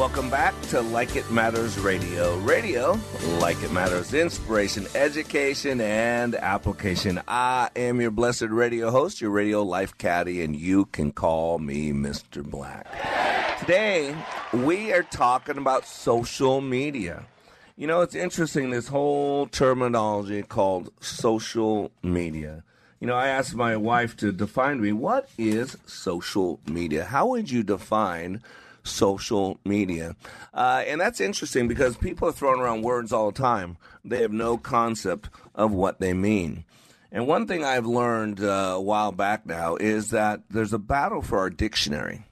Welcome 0.00 0.30
back 0.30 0.58
to 0.68 0.80
Like 0.80 1.14
It 1.14 1.30
Matters 1.30 1.78
Radio. 1.78 2.34
Radio, 2.38 2.98
like 3.38 3.62
it 3.62 3.70
matters, 3.70 4.14
inspiration, 4.14 4.86
education, 4.94 5.78
and 5.78 6.34
application. 6.36 7.20
I 7.28 7.68
am 7.76 8.00
your 8.00 8.10
blessed 8.10 8.48
radio 8.48 8.90
host, 8.90 9.20
your 9.20 9.28
radio 9.28 9.62
life 9.62 9.98
caddy, 9.98 10.40
and 10.40 10.56
you 10.56 10.86
can 10.86 11.12
call 11.12 11.58
me 11.58 11.92
Mr. 11.92 12.42
Black. 12.42 12.86
Today, 13.58 14.16
we 14.54 14.90
are 14.90 15.02
talking 15.02 15.58
about 15.58 15.84
social 15.84 16.62
media. 16.62 17.26
You 17.76 17.86
know, 17.86 18.00
it's 18.00 18.14
interesting, 18.14 18.70
this 18.70 18.88
whole 18.88 19.48
terminology 19.48 20.42
called 20.42 20.90
social 21.02 21.90
media. 22.02 22.64
You 23.00 23.06
know, 23.06 23.16
I 23.16 23.28
asked 23.28 23.54
my 23.54 23.76
wife 23.76 24.16
to 24.16 24.32
define 24.32 24.80
me 24.80 24.92
what 24.92 25.28
is 25.36 25.76
social 25.84 26.58
media? 26.66 27.04
How 27.04 27.26
would 27.26 27.50
you 27.50 27.62
define 27.62 28.40
social 28.82 29.58
media. 29.64 30.16
Uh, 30.52 30.82
and 30.86 31.00
that's 31.00 31.20
interesting 31.20 31.68
because 31.68 31.96
people 31.96 32.28
are 32.28 32.32
throwing 32.32 32.60
around 32.60 32.82
words 32.82 33.12
all 33.12 33.30
the 33.30 33.38
time. 33.38 33.76
They 34.04 34.22
have 34.22 34.32
no 34.32 34.56
concept 34.58 35.30
of 35.54 35.72
what 35.72 36.00
they 36.00 36.12
mean. 36.12 36.64
And 37.12 37.26
one 37.26 37.46
thing 37.46 37.64
I've 37.64 37.86
learned 37.86 38.40
uh, 38.40 38.74
a 38.76 38.80
while 38.80 39.12
back 39.12 39.44
now 39.44 39.76
is 39.76 40.10
that 40.10 40.42
there's 40.48 40.72
a 40.72 40.78
battle 40.78 41.22
for 41.22 41.38
our 41.38 41.50
dictionary. 41.50 42.24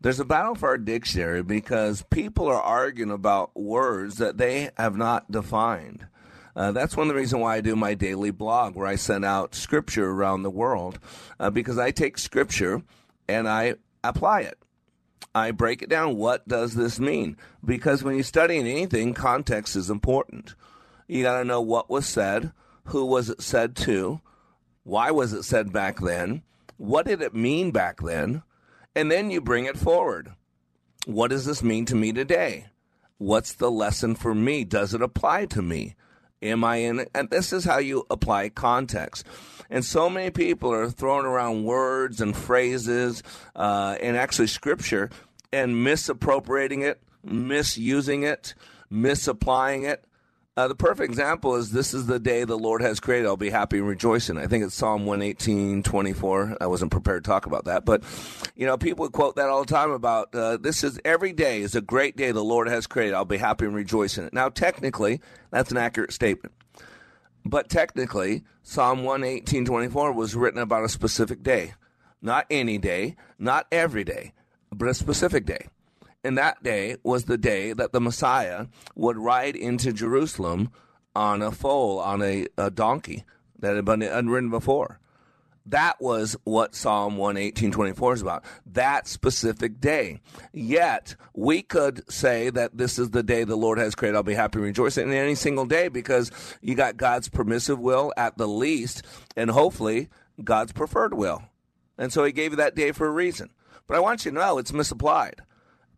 There's 0.00 0.20
a 0.20 0.24
battle 0.26 0.54
for 0.54 0.68
our 0.68 0.78
dictionary 0.78 1.42
because 1.42 2.02
people 2.10 2.46
are 2.46 2.60
arguing 2.60 3.10
about 3.10 3.56
words 3.56 4.16
that 4.16 4.36
they 4.36 4.68
have 4.76 4.96
not 4.96 5.30
defined. 5.32 6.06
Uh, 6.54 6.72
that's 6.72 6.96
one 6.96 7.08
of 7.08 7.14
the 7.14 7.18
reasons 7.18 7.40
why 7.40 7.56
I 7.56 7.60
do 7.62 7.74
my 7.74 7.94
daily 7.94 8.30
blog 8.30 8.76
where 8.76 8.86
I 8.86 8.96
send 8.96 9.24
out 9.24 9.54
scripture 9.54 10.10
around 10.10 10.42
the 10.42 10.50
world 10.50 10.98
uh, 11.40 11.50
because 11.50 11.78
I 11.78 11.90
take 11.90 12.18
scripture 12.18 12.82
and 13.26 13.48
I 13.48 13.76
apply 14.04 14.42
it. 14.42 14.58
I 15.34 15.50
break 15.50 15.82
it 15.82 15.88
down. 15.88 16.16
What 16.16 16.46
does 16.46 16.74
this 16.74 17.00
mean? 17.00 17.36
Because 17.64 18.02
when 18.02 18.14
you're 18.14 18.24
studying 18.24 18.66
anything, 18.66 19.14
context 19.14 19.74
is 19.74 19.90
important. 19.90 20.54
You 21.08 21.22
got 21.22 21.38
to 21.38 21.44
know 21.44 21.60
what 21.60 21.90
was 21.90 22.06
said, 22.06 22.52
who 22.84 23.04
was 23.04 23.30
it 23.30 23.42
said 23.42 23.74
to, 23.76 24.20
why 24.84 25.10
was 25.10 25.32
it 25.32 25.42
said 25.42 25.72
back 25.72 26.00
then, 26.00 26.42
what 26.76 27.06
did 27.06 27.20
it 27.20 27.34
mean 27.34 27.70
back 27.70 28.00
then, 28.00 28.42
and 28.94 29.10
then 29.10 29.30
you 29.30 29.40
bring 29.40 29.64
it 29.64 29.76
forward. 29.76 30.32
What 31.06 31.30
does 31.30 31.44
this 31.44 31.62
mean 31.62 31.84
to 31.86 31.94
me 31.94 32.12
today? 32.12 32.66
What's 33.18 33.52
the 33.54 33.70
lesson 33.70 34.14
for 34.14 34.34
me? 34.34 34.64
Does 34.64 34.94
it 34.94 35.02
apply 35.02 35.46
to 35.46 35.62
me? 35.62 35.96
Am 36.44 36.62
I 36.62 36.76
in 36.76 37.00
it? 37.00 37.10
And 37.14 37.30
this 37.30 37.52
is 37.52 37.64
how 37.64 37.78
you 37.78 38.04
apply 38.10 38.50
context. 38.50 39.26
And 39.70 39.84
so 39.84 40.10
many 40.10 40.30
people 40.30 40.72
are 40.72 40.90
throwing 40.90 41.24
around 41.24 41.64
words 41.64 42.20
and 42.20 42.36
phrases 42.36 43.22
uh, 43.56 43.96
and 44.00 44.16
actually 44.16 44.48
scripture 44.48 45.10
and 45.52 45.82
misappropriating 45.82 46.82
it, 46.82 47.00
misusing 47.24 48.24
it, 48.24 48.54
misapplying 48.90 49.84
it. 49.84 50.04
Uh, 50.56 50.68
the 50.68 50.74
perfect 50.74 51.10
example 51.10 51.56
is 51.56 51.72
this 51.72 51.92
is 51.92 52.06
the 52.06 52.20
day 52.20 52.44
the 52.44 52.56
Lord 52.56 52.80
has 52.80 53.00
created. 53.00 53.26
I'll 53.26 53.36
be 53.36 53.50
happy 53.50 53.78
and 53.78 53.88
rejoicing. 53.88 54.38
I 54.38 54.46
think 54.46 54.62
it's 54.62 54.74
Psalm 54.74 55.04
118, 55.04 55.82
24. 55.82 56.58
I 56.60 56.68
wasn't 56.68 56.92
prepared 56.92 57.24
to 57.24 57.28
talk 57.28 57.46
about 57.46 57.64
that. 57.64 57.84
But, 57.84 58.04
you 58.54 58.64
know, 58.64 58.76
people 58.76 59.08
quote 59.10 59.34
that 59.34 59.48
all 59.48 59.64
the 59.64 59.72
time 59.72 59.90
about 59.90 60.32
uh, 60.32 60.56
this 60.56 60.84
is 60.84 61.00
every 61.04 61.32
day 61.32 61.60
is 61.60 61.74
a 61.74 61.80
great 61.80 62.16
day 62.16 62.30
the 62.30 62.44
Lord 62.44 62.68
has 62.68 62.86
created. 62.86 63.14
I'll 63.14 63.24
be 63.24 63.36
happy 63.36 63.64
and 63.64 63.74
rejoicing. 63.74 64.30
Now, 64.32 64.48
technically, 64.48 65.20
that's 65.50 65.72
an 65.72 65.76
accurate 65.76 66.12
statement. 66.12 66.54
But 67.44 67.68
technically, 67.68 68.44
Psalm 68.62 69.02
118, 69.02 69.64
24 69.64 70.12
was 70.12 70.36
written 70.36 70.60
about 70.60 70.84
a 70.84 70.88
specific 70.88 71.42
day. 71.42 71.74
Not 72.22 72.46
any 72.48 72.78
day, 72.78 73.16
not 73.40 73.66
every 73.72 74.04
day, 74.04 74.34
but 74.70 74.88
a 74.88 74.94
specific 74.94 75.46
day 75.46 75.66
and 76.24 76.38
that 76.38 76.62
day 76.62 76.96
was 77.02 77.24
the 77.24 77.38
day 77.38 77.72
that 77.74 77.92
the 77.92 78.00
Messiah 78.00 78.66
would 78.94 79.18
ride 79.18 79.54
into 79.54 79.92
Jerusalem 79.92 80.70
on 81.14 81.42
a 81.42 81.52
foal, 81.52 82.00
on 82.00 82.22
a, 82.22 82.46
a 82.56 82.70
donkey 82.70 83.24
that 83.58 83.76
had 83.76 83.84
been 83.84 84.02
unridden 84.02 84.50
before. 84.50 84.98
That 85.66 86.00
was 86.00 86.36
what 86.44 86.74
Psalm 86.74 87.16
118.24 87.16 88.14
is 88.14 88.22
about. 88.22 88.44
That 88.66 89.06
specific 89.08 89.80
day. 89.80 90.20
Yet, 90.52 91.16
we 91.32 91.62
could 91.62 92.10
say 92.12 92.50
that 92.50 92.76
this 92.76 92.98
is 92.98 93.10
the 93.10 93.22
day 93.22 93.44
the 93.44 93.56
Lord 93.56 93.78
has 93.78 93.94
created. 93.94 94.16
I'll 94.16 94.22
be 94.22 94.34
happy 94.34 94.58
and 94.58 94.66
rejoice 94.66 94.98
in 94.98 95.10
any 95.10 95.34
single 95.34 95.64
day 95.64 95.88
because 95.88 96.30
you 96.60 96.74
got 96.74 96.98
God's 96.98 97.28
permissive 97.28 97.78
will 97.78 98.12
at 98.16 98.36
the 98.36 98.48
least, 98.48 99.04
and 99.36 99.50
hopefully 99.50 100.10
God's 100.42 100.72
preferred 100.72 101.14
will. 101.14 101.42
And 101.96 102.12
so 102.12 102.24
he 102.24 102.32
gave 102.32 102.50
you 102.50 102.56
that 102.56 102.74
day 102.74 102.92
for 102.92 103.06
a 103.06 103.10
reason. 103.10 103.50
But 103.86 103.96
I 103.96 104.00
want 104.00 104.24
you 104.24 104.32
to 104.32 104.38
know 104.38 104.58
it's 104.58 104.72
misapplied 104.72 105.40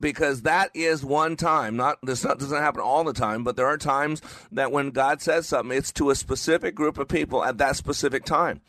because 0.01 0.43
that 0.43 0.71
is 0.75 1.05
one 1.05 1.37
time. 1.37 1.77
Not 1.77 1.99
this 2.03 2.25
not, 2.25 2.39
doesn't 2.39 2.63
happen 2.63 2.81
all 2.81 3.05
the 3.05 3.13
time, 3.13 3.45
but 3.45 3.57
there 3.57 3.67
are 3.67 3.79
times 3.79 4.23
that 4.53 4.73
when 4.73 4.91
God 4.91 5.23
says 5.23 5.47
something, 5.47 5.77
it's 5.77 5.93
to 5.93 6.11
a 6.11 6.15
specific 6.15 6.75
group 6.75 6.99
of 6.99 7.09
people 7.09 7.45
at 7.45 7.59
that 7.59 7.77
specific 7.77 8.25
time. 8.25 8.61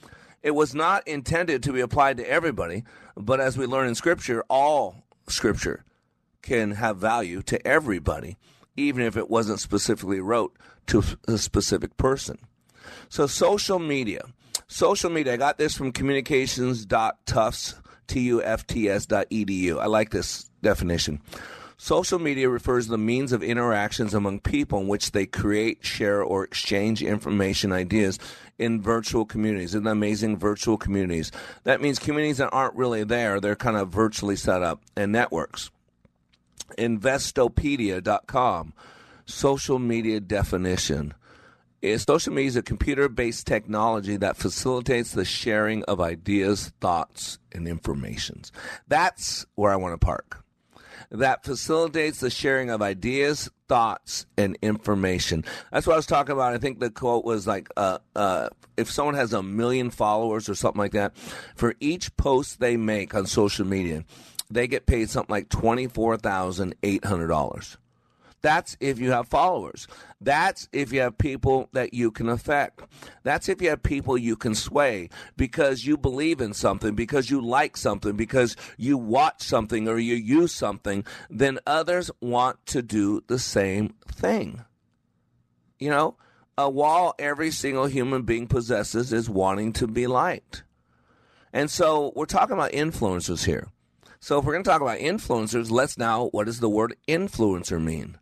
It 0.44 0.52
was 0.52 0.76
not 0.76 1.08
intended 1.08 1.64
to 1.64 1.74
be 1.74 1.82
applied 1.82 2.18
to 2.18 2.30
everybody, 2.30 2.84
but 3.16 3.40
as 3.40 3.58
we 3.58 3.66
learn 3.66 3.88
in 3.88 3.96
Scripture, 3.96 4.44
all 4.50 5.04
Scripture 5.28 5.84
can 6.42 6.72
have 6.72 6.98
value 6.98 7.42
to 7.44 7.68
everybody, 7.68 8.38
even 8.76 9.04
if 9.04 9.18
it 9.18 9.30
wasn't 9.30 9.60
specifically 9.60 10.22
wrote 10.22 10.56
to 10.88 11.04
a 11.28 11.38
specific 11.38 11.98
person. 11.98 12.38
So 13.10 13.28
social 13.28 13.80
media. 13.80 14.24
Social 14.68 15.10
media, 15.10 15.34
I 15.34 15.38
got 15.38 15.58
this 15.58 15.76
from 15.76 15.92
communications.tufts, 15.92 17.76
T-U-F-T-S 18.08 19.06
dot 19.06 19.30
edu. 19.30 19.80
I 19.80 19.86
like 19.86 20.12
this 20.12 20.50
definition. 20.68 21.22
Social 21.80 22.18
media 22.18 22.50
refers 22.50 22.86
to 22.86 22.92
the 22.92 22.98
means 22.98 23.32
of 23.32 23.42
interactions 23.42 24.14
among 24.14 24.40
people 24.40 24.82
in 24.82 24.88
which 24.88 25.12
they 25.12 25.26
create, 25.26 25.86
share, 25.86 26.22
or 26.24 26.44
exchange 26.44 27.04
information, 27.04 27.72
ideas 27.72 28.18
in 28.58 28.82
virtual 28.82 29.26
communities, 29.26 29.76
in 29.76 29.86
amazing 29.86 30.38
virtual 30.38 30.76
communities. 30.76 31.32
That 31.64 31.80
means 31.80 32.00
communities 32.00 32.40
that 32.40 32.50
aren't 32.50 32.74
really 32.74 33.04
there, 33.04 33.40
they're 33.40 33.56
kind 33.56 33.78
of 33.78 33.90
virtually 33.90 34.36
set 34.36 34.64
up 34.64 34.82
and 34.96 35.12
networks. 35.12 35.70
Investopedia.com, 36.78 38.74
social 39.26 39.80
media 39.80 40.20
definition. 40.20 41.14
Is 41.80 42.02
social 42.10 42.34
media 42.34 42.48
is 42.48 42.56
a 42.56 42.64
computer 42.64 43.08
based 43.08 43.46
technology 43.46 44.18
that 44.18 44.36
facilitates 44.36 45.12
the 45.12 45.24
sharing 45.24 45.84
of 45.84 46.02
ideas, 46.02 46.74
thoughts, 46.82 47.38
and 47.52 47.68
informations. 47.68 48.52
That's 48.88 49.46
where 49.54 49.72
I 49.72 49.76
want 49.76 49.94
to 49.94 50.04
park 50.04 50.44
that 51.12 51.44
facilitates 51.44 52.20
the 52.20 52.30
sharing 52.30 52.70
of 52.70 52.82
ideas, 52.82 53.50
thoughts, 53.68 54.26
and 54.38 54.58
information. 54.62 55.44
That's 55.72 55.88
what 55.88 55.94
I 55.94 55.98
was 55.98 56.06
talking 56.06 56.34
about. 56.34 56.54
I 56.54 56.58
think 56.58 56.80
the 56.80 56.90
quote 56.90 57.26
was 57.26 57.48
like, 57.48 57.70
uh, 57.78 58.00
uh, 58.16 58.50
if 58.76 58.92
someone 58.92 59.16
has 59.16 59.32
a 59.34 59.42
million 59.42 59.90
followers 59.90 60.50
or 60.50 60.56
something 60.56 60.80
like 60.80 60.92
that, 60.94 61.16
for 61.56 61.76
each 61.80 62.16
post 62.18 62.60
they 62.60 62.76
make 62.78 63.16
on 63.16 63.26
social 63.26 63.66
media, 63.66 64.04
they 64.50 64.68
get 64.68 64.86
paid 64.86 65.10
something 65.10 65.34
like 65.34 65.50
$24,800. 65.50 67.78
That's 68.42 68.78
if 68.80 69.00
you 69.00 69.12
have 69.12 69.28
followers. 69.28 69.88
That's 70.22 70.70
if 70.72 70.94
you 70.94 71.02
have 71.02 71.18
people 71.18 71.70
that 71.74 71.94
you 71.94 72.12
can 72.12 72.30
affect. 72.30 72.82
That's 73.24 73.50
if 73.50 73.62
you 73.62 73.70
have 73.70 73.84
people 73.84 74.18
you 74.18 74.36
can 74.36 74.56
sway 74.56 75.10
because 75.36 75.86
you 75.86 75.98
believe 75.98 76.40
in 76.40 76.54
something, 76.54 76.96
because 76.96 77.30
you 77.30 77.42
like 77.42 77.78
something, 77.78 78.16
because 78.16 78.56
you 78.78 78.98
watch 78.98 79.42
something 79.42 79.88
or 79.88 79.98
you 79.98 80.16
use 80.16 80.54
something, 80.54 81.04
then 81.30 81.60
others 81.66 82.12
want 82.22 82.64
to 82.68 82.82
do 82.82 83.24
the 83.28 83.40
same 83.40 83.96
thing. 84.08 84.64
You 85.80 85.90
know, 85.90 86.16
a 86.58 86.70
wall 86.70 87.16
every 87.20 87.52
single 87.52 87.86
human 87.88 88.24
being 88.24 88.48
possesses 88.48 89.14
is 89.14 89.30
wanting 89.30 89.74
to 89.74 89.88
be 89.88 90.08
liked. 90.08 90.64
And 91.54 91.72
so 91.72 92.12
we're 92.16 92.26
talking 92.26 92.54
about 92.54 92.72
influencers 92.72 93.46
here. 93.46 93.70
So 94.20 94.40
if 94.40 94.46
we're 94.46 94.54
going 94.54 94.64
to 94.64 94.70
talk 94.70 94.82
about 94.82 95.00
influencers, 95.00 95.70
let's 95.70 95.98
now, 95.98 96.28
what 96.28 96.46
does 96.46 96.60
the 96.60 96.70
word 96.70 96.96
influencer 97.08 97.82
mean? 97.82 98.18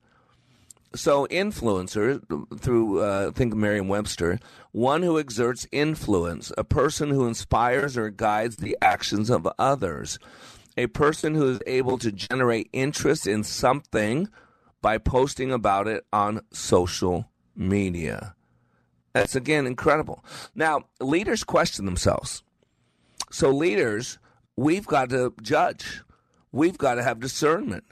So, 0.95 1.27
influencer, 1.27 2.21
through 2.59 2.99
uh, 2.99 3.31
think 3.31 3.51
of 3.53 3.59
Merriam-Webster, 3.59 4.39
one 4.71 5.03
who 5.03 5.19
exerts 5.19 5.67
influence, 5.71 6.53
a 6.57 6.63
person 6.63 7.09
who 7.09 7.27
inspires 7.27 7.97
or 7.97 8.09
guides 8.09 8.55
the 8.55 8.77
actions 8.81 9.29
of 9.29 9.47
others, 9.59 10.17
a 10.77 10.87
person 10.87 11.35
who 11.35 11.49
is 11.51 11.59
able 11.67 11.97
to 11.97 12.13
generate 12.13 12.69
interest 12.71 13.27
in 13.27 13.43
something 13.43 14.29
by 14.81 14.97
posting 14.97 15.51
about 15.51 15.87
it 15.87 16.05
on 16.13 16.41
social 16.51 17.29
media. 17.55 18.33
That's 19.13 19.35
again 19.35 19.67
incredible. 19.67 20.23
Now, 20.55 20.85
leaders 21.01 21.43
question 21.43 21.85
themselves. 21.85 22.41
So, 23.31 23.49
leaders, 23.49 24.17
we've 24.55 24.85
got 24.85 25.09
to 25.09 25.33
judge. 25.41 26.03
We've 26.53 26.77
got 26.77 26.95
to 26.95 27.03
have 27.03 27.19
discernment. 27.19 27.83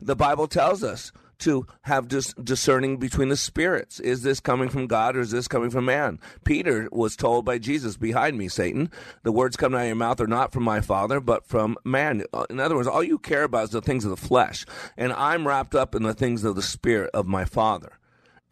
The 0.00 0.16
Bible 0.16 0.48
tells 0.48 0.82
us 0.82 1.12
to 1.42 1.66
have 1.82 2.08
dis- 2.08 2.34
discerning 2.34 2.96
between 2.96 3.28
the 3.28 3.36
spirits. 3.36 4.00
Is 4.00 4.22
this 4.22 4.40
coming 4.40 4.68
from 4.68 4.86
God 4.86 5.16
or 5.16 5.20
is 5.20 5.30
this 5.30 5.48
coming 5.48 5.70
from 5.70 5.84
man? 5.84 6.18
Peter 6.44 6.88
was 6.92 7.16
told 7.16 7.44
by 7.44 7.58
Jesus, 7.58 7.96
Behind 7.96 8.38
me, 8.38 8.48
Satan, 8.48 8.90
the 9.22 9.32
words 9.32 9.56
coming 9.56 9.78
out 9.78 9.82
of 9.82 9.88
your 9.88 9.96
mouth 9.96 10.20
are 10.20 10.26
not 10.26 10.52
from 10.52 10.62
my 10.62 10.80
Father, 10.80 11.20
but 11.20 11.46
from 11.46 11.76
man. 11.84 12.24
In 12.50 12.60
other 12.60 12.76
words, 12.76 12.88
all 12.88 13.02
you 13.02 13.18
care 13.18 13.44
about 13.44 13.64
is 13.64 13.70
the 13.70 13.80
things 13.80 14.04
of 14.04 14.10
the 14.10 14.16
flesh. 14.16 14.64
And 14.96 15.12
I'm 15.12 15.46
wrapped 15.46 15.74
up 15.74 15.94
in 15.94 16.02
the 16.02 16.14
things 16.14 16.44
of 16.44 16.56
the 16.56 16.62
Spirit 16.62 17.10
of 17.14 17.26
my 17.26 17.44
Father. 17.44 17.98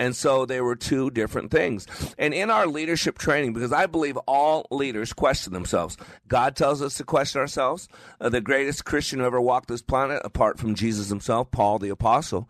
And 0.00 0.16
so 0.16 0.46
they 0.46 0.62
were 0.62 0.76
two 0.76 1.10
different 1.10 1.50
things. 1.50 1.86
And 2.16 2.32
in 2.32 2.50
our 2.50 2.66
leadership 2.66 3.18
training, 3.18 3.52
because 3.52 3.70
I 3.70 3.84
believe 3.84 4.16
all 4.26 4.66
leaders 4.70 5.12
question 5.12 5.52
themselves, 5.52 5.98
God 6.26 6.56
tells 6.56 6.80
us 6.80 6.94
to 6.94 7.04
question 7.04 7.38
ourselves. 7.42 7.86
Uh, 8.18 8.30
the 8.30 8.40
greatest 8.40 8.86
Christian 8.86 9.18
who 9.18 9.26
ever 9.26 9.42
walked 9.42 9.68
this 9.68 9.82
planet, 9.82 10.22
apart 10.24 10.58
from 10.58 10.74
Jesus 10.74 11.10
himself, 11.10 11.50
Paul 11.50 11.78
the 11.78 11.90
Apostle, 11.90 12.48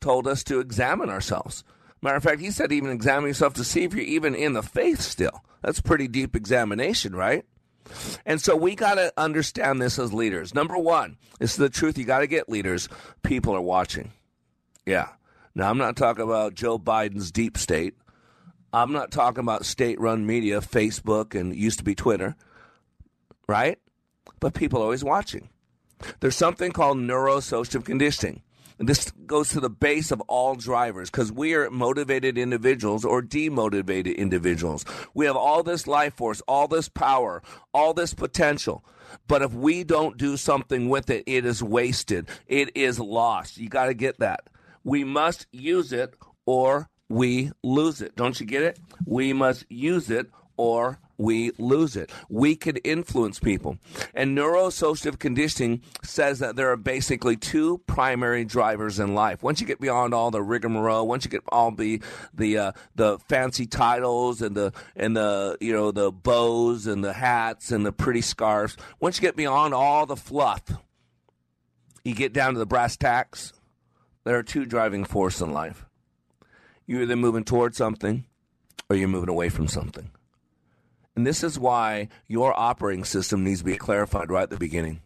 told 0.00 0.26
us 0.26 0.42
to 0.44 0.60
examine 0.60 1.10
ourselves. 1.10 1.64
Matter 2.02 2.16
of 2.16 2.22
fact, 2.22 2.40
he 2.40 2.50
said 2.50 2.72
even 2.72 2.90
examine 2.90 3.28
yourself 3.28 3.54
to 3.54 3.64
see 3.64 3.84
if 3.84 3.94
you're 3.94 4.04
even 4.04 4.34
in 4.34 4.54
the 4.54 4.62
faith 4.62 5.00
still. 5.00 5.44
That's 5.62 5.80
pretty 5.80 6.08
deep 6.08 6.34
examination, 6.34 7.14
right? 7.14 7.44
And 8.24 8.40
so 8.40 8.56
we 8.56 8.74
got 8.74 8.94
to 8.94 9.12
understand 9.16 9.80
this 9.80 9.98
as 9.98 10.12
leaders. 10.12 10.54
Number 10.54 10.78
one, 10.78 11.18
this 11.38 11.52
is 11.52 11.56
the 11.56 11.68
truth. 11.68 11.98
You 11.98 12.04
got 12.04 12.20
to 12.20 12.26
get 12.26 12.48
leaders. 12.48 12.88
People 13.22 13.54
are 13.54 13.60
watching. 13.60 14.12
Yeah. 14.86 15.08
Now, 15.54 15.68
I'm 15.68 15.78
not 15.78 15.96
talking 15.96 16.24
about 16.24 16.54
Joe 16.54 16.78
Biden's 16.78 17.30
deep 17.30 17.58
state. 17.58 17.94
I'm 18.72 18.92
not 18.92 19.10
talking 19.10 19.40
about 19.40 19.66
state 19.66 20.00
run 20.00 20.24
media, 20.24 20.60
Facebook, 20.60 21.38
and 21.38 21.54
used 21.54 21.78
to 21.78 21.84
be 21.84 21.96
Twitter, 21.96 22.36
right? 23.48 23.78
But 24.38 24.54
people 24.54 24.80
are 24.80 24.84
always 24.84 25.02
watching. 25.02 25.48
There's 26.20 26.36
something 26.36 26.70
called 26.70 26.98
neurosocial 26.98 27.84
conditioning. 27.84 28.42
This 28.82 29.10
goes 29.26 29.50
to 29.50 29.60
the 29.60 29.68
base 29.68 30.10
of 30.10 30.22
all 30.22 30.54
drivers 30.54 31.10
because 31.10 31.30
we 31.30 31.54
are 31.54 31.70
motivated 31.70 32.38
individuals 32.38 33.04
or 33.04 33.20
demotivated 33.20 34.16
individuals. 34.16 34.86
We 35.12 35.26
have 35.26 35.36
all 35.36 35.62
this 35.62 35.86
life 35.86 36.14
force, 36.14 36.40
all 36.48 36.66
this 36.66 36.88
power, 36.88 37.42
all 37.74 37.92
this 37.92 38.14
potential. 38.14 38.82
But 39.28 39.42
if 39.42 39.52
we 39.52 39.84
don't 39.84 40.16
do 40.16 40.38
something 40.38 40.88
with 40.88 41.10
it, 41.10 41.24
it 41.26 41.44
is 41.44 41.62
wasted. 41.62 42.30
It 42.46 42.74
is 42.74 42.98
lost. 42.98 43.58
You 43.58 43.68
got 43.68 43.86
to 43.86 43.94
get 43.94 44.18
that. 44.20 44.48
We 44.82 45.04
must 45.04 45.46
use 45.52 45.92
it 45.92 46.14
or 46.46 46.88
we 47.10 47.52
lose 47.62 48.00
it. 48.00 48.16
Don't 48.16 48.40
you 48.40 48.46
get 48.46 48.62
it? 48.62 48.78
We 49.04 49.34
must 49.34 49.66
use 49.68 50.08
it 50.08 50.30
or 50.56 50.98
we 51.20 51.52
lose 51.58 51.96
it. 51.96 52.10
We 52.30 52.56
could 52.56 52.80
influence 52.82 53.38
people. 53.38 53.76
And 54.14 54.36
neurosocial 54.36 55.18
conditioning 55.18 55.82
says 56.02 56.38
that 56.38 56.56
there 56.56 56.70
are 56.70 56.78
basically 56.78 57.36
two 57.36 57.78
primary 57.86 58.44
drivers 58.46 58.98
in 58.98 59.14
life. 59.14 59.42
Once 59.42 59.60
you 59.60 59.66
get 59.66 59.80
beyond 59.80 60.14
all 60.14 60.30
the 60.30 60.42
rigmarole, 60.42 61.06
once 61.06 61.24
you 61.26 61.30
get 61.30 61.42
all 61.48 61.72
the 61.72 62.00
the 62.32 62.56
uh, 62.56 62.72
the 62.94 63.18
fancy 63.28 63.66
titles 63.66 64.40
and 64.40 64.56
the 64.56 64.72
and 64.96 65.14
the 65.14 65.58
you 65.60 65.72
know 65.72 65.90
the 65.90 66.10
bows 66.10 66.86
and 66.86 67.04
the 67.04 67.12
hats 67.12 67.70
and 67.70 67.84
the 67.84 67.92
pretty 67.92 68.22
scarves, 68.22 68.78
once 68.98 69.18
you 69.18 69.20
get 69.20 69.36
beyond 69.36 69.74
all 69.74 70.06
the 70.06 70.16
fluff, 70.16 70.62
you 72.02 72.14
get 72.14 72.32
down 72.32 72.54
to 72.54 72.58
the 72.58 72.66
brass 72.66 72.96
tacks. 72.96 73.52
There 74.24 74.38
are 74.38 74.42
two 74.42 74.64
driving 74.64 75.04
forces 75.04 75.42
in 75.42 75.52
life. 75.52 75.84
You're 76.86 77.02
either 77.02 77.16
moving 77.16 77.44
towards 77.44 77.76
something 77.76 78.24
or 78.88 78.96
you're 78.96 79.08
moving 79.08 79.28
away 79.28 79.50
from 79.50 79.68
something. 79.68 80.10
And 81.16 81.26
this 81.26 81.42
is 81.42 81.58
why 81.58 82.08
your 82.28 82.58
operating 82.58 83.04
system 83.04 83.44
needs 83.44 83.60
to 83.60 83.64
be 83.64 83.76
clarified 83.76 84.30
right 84.30 84.44
at 84.44 84.50
the 84.50 84.56
beginning. 84.56 85.00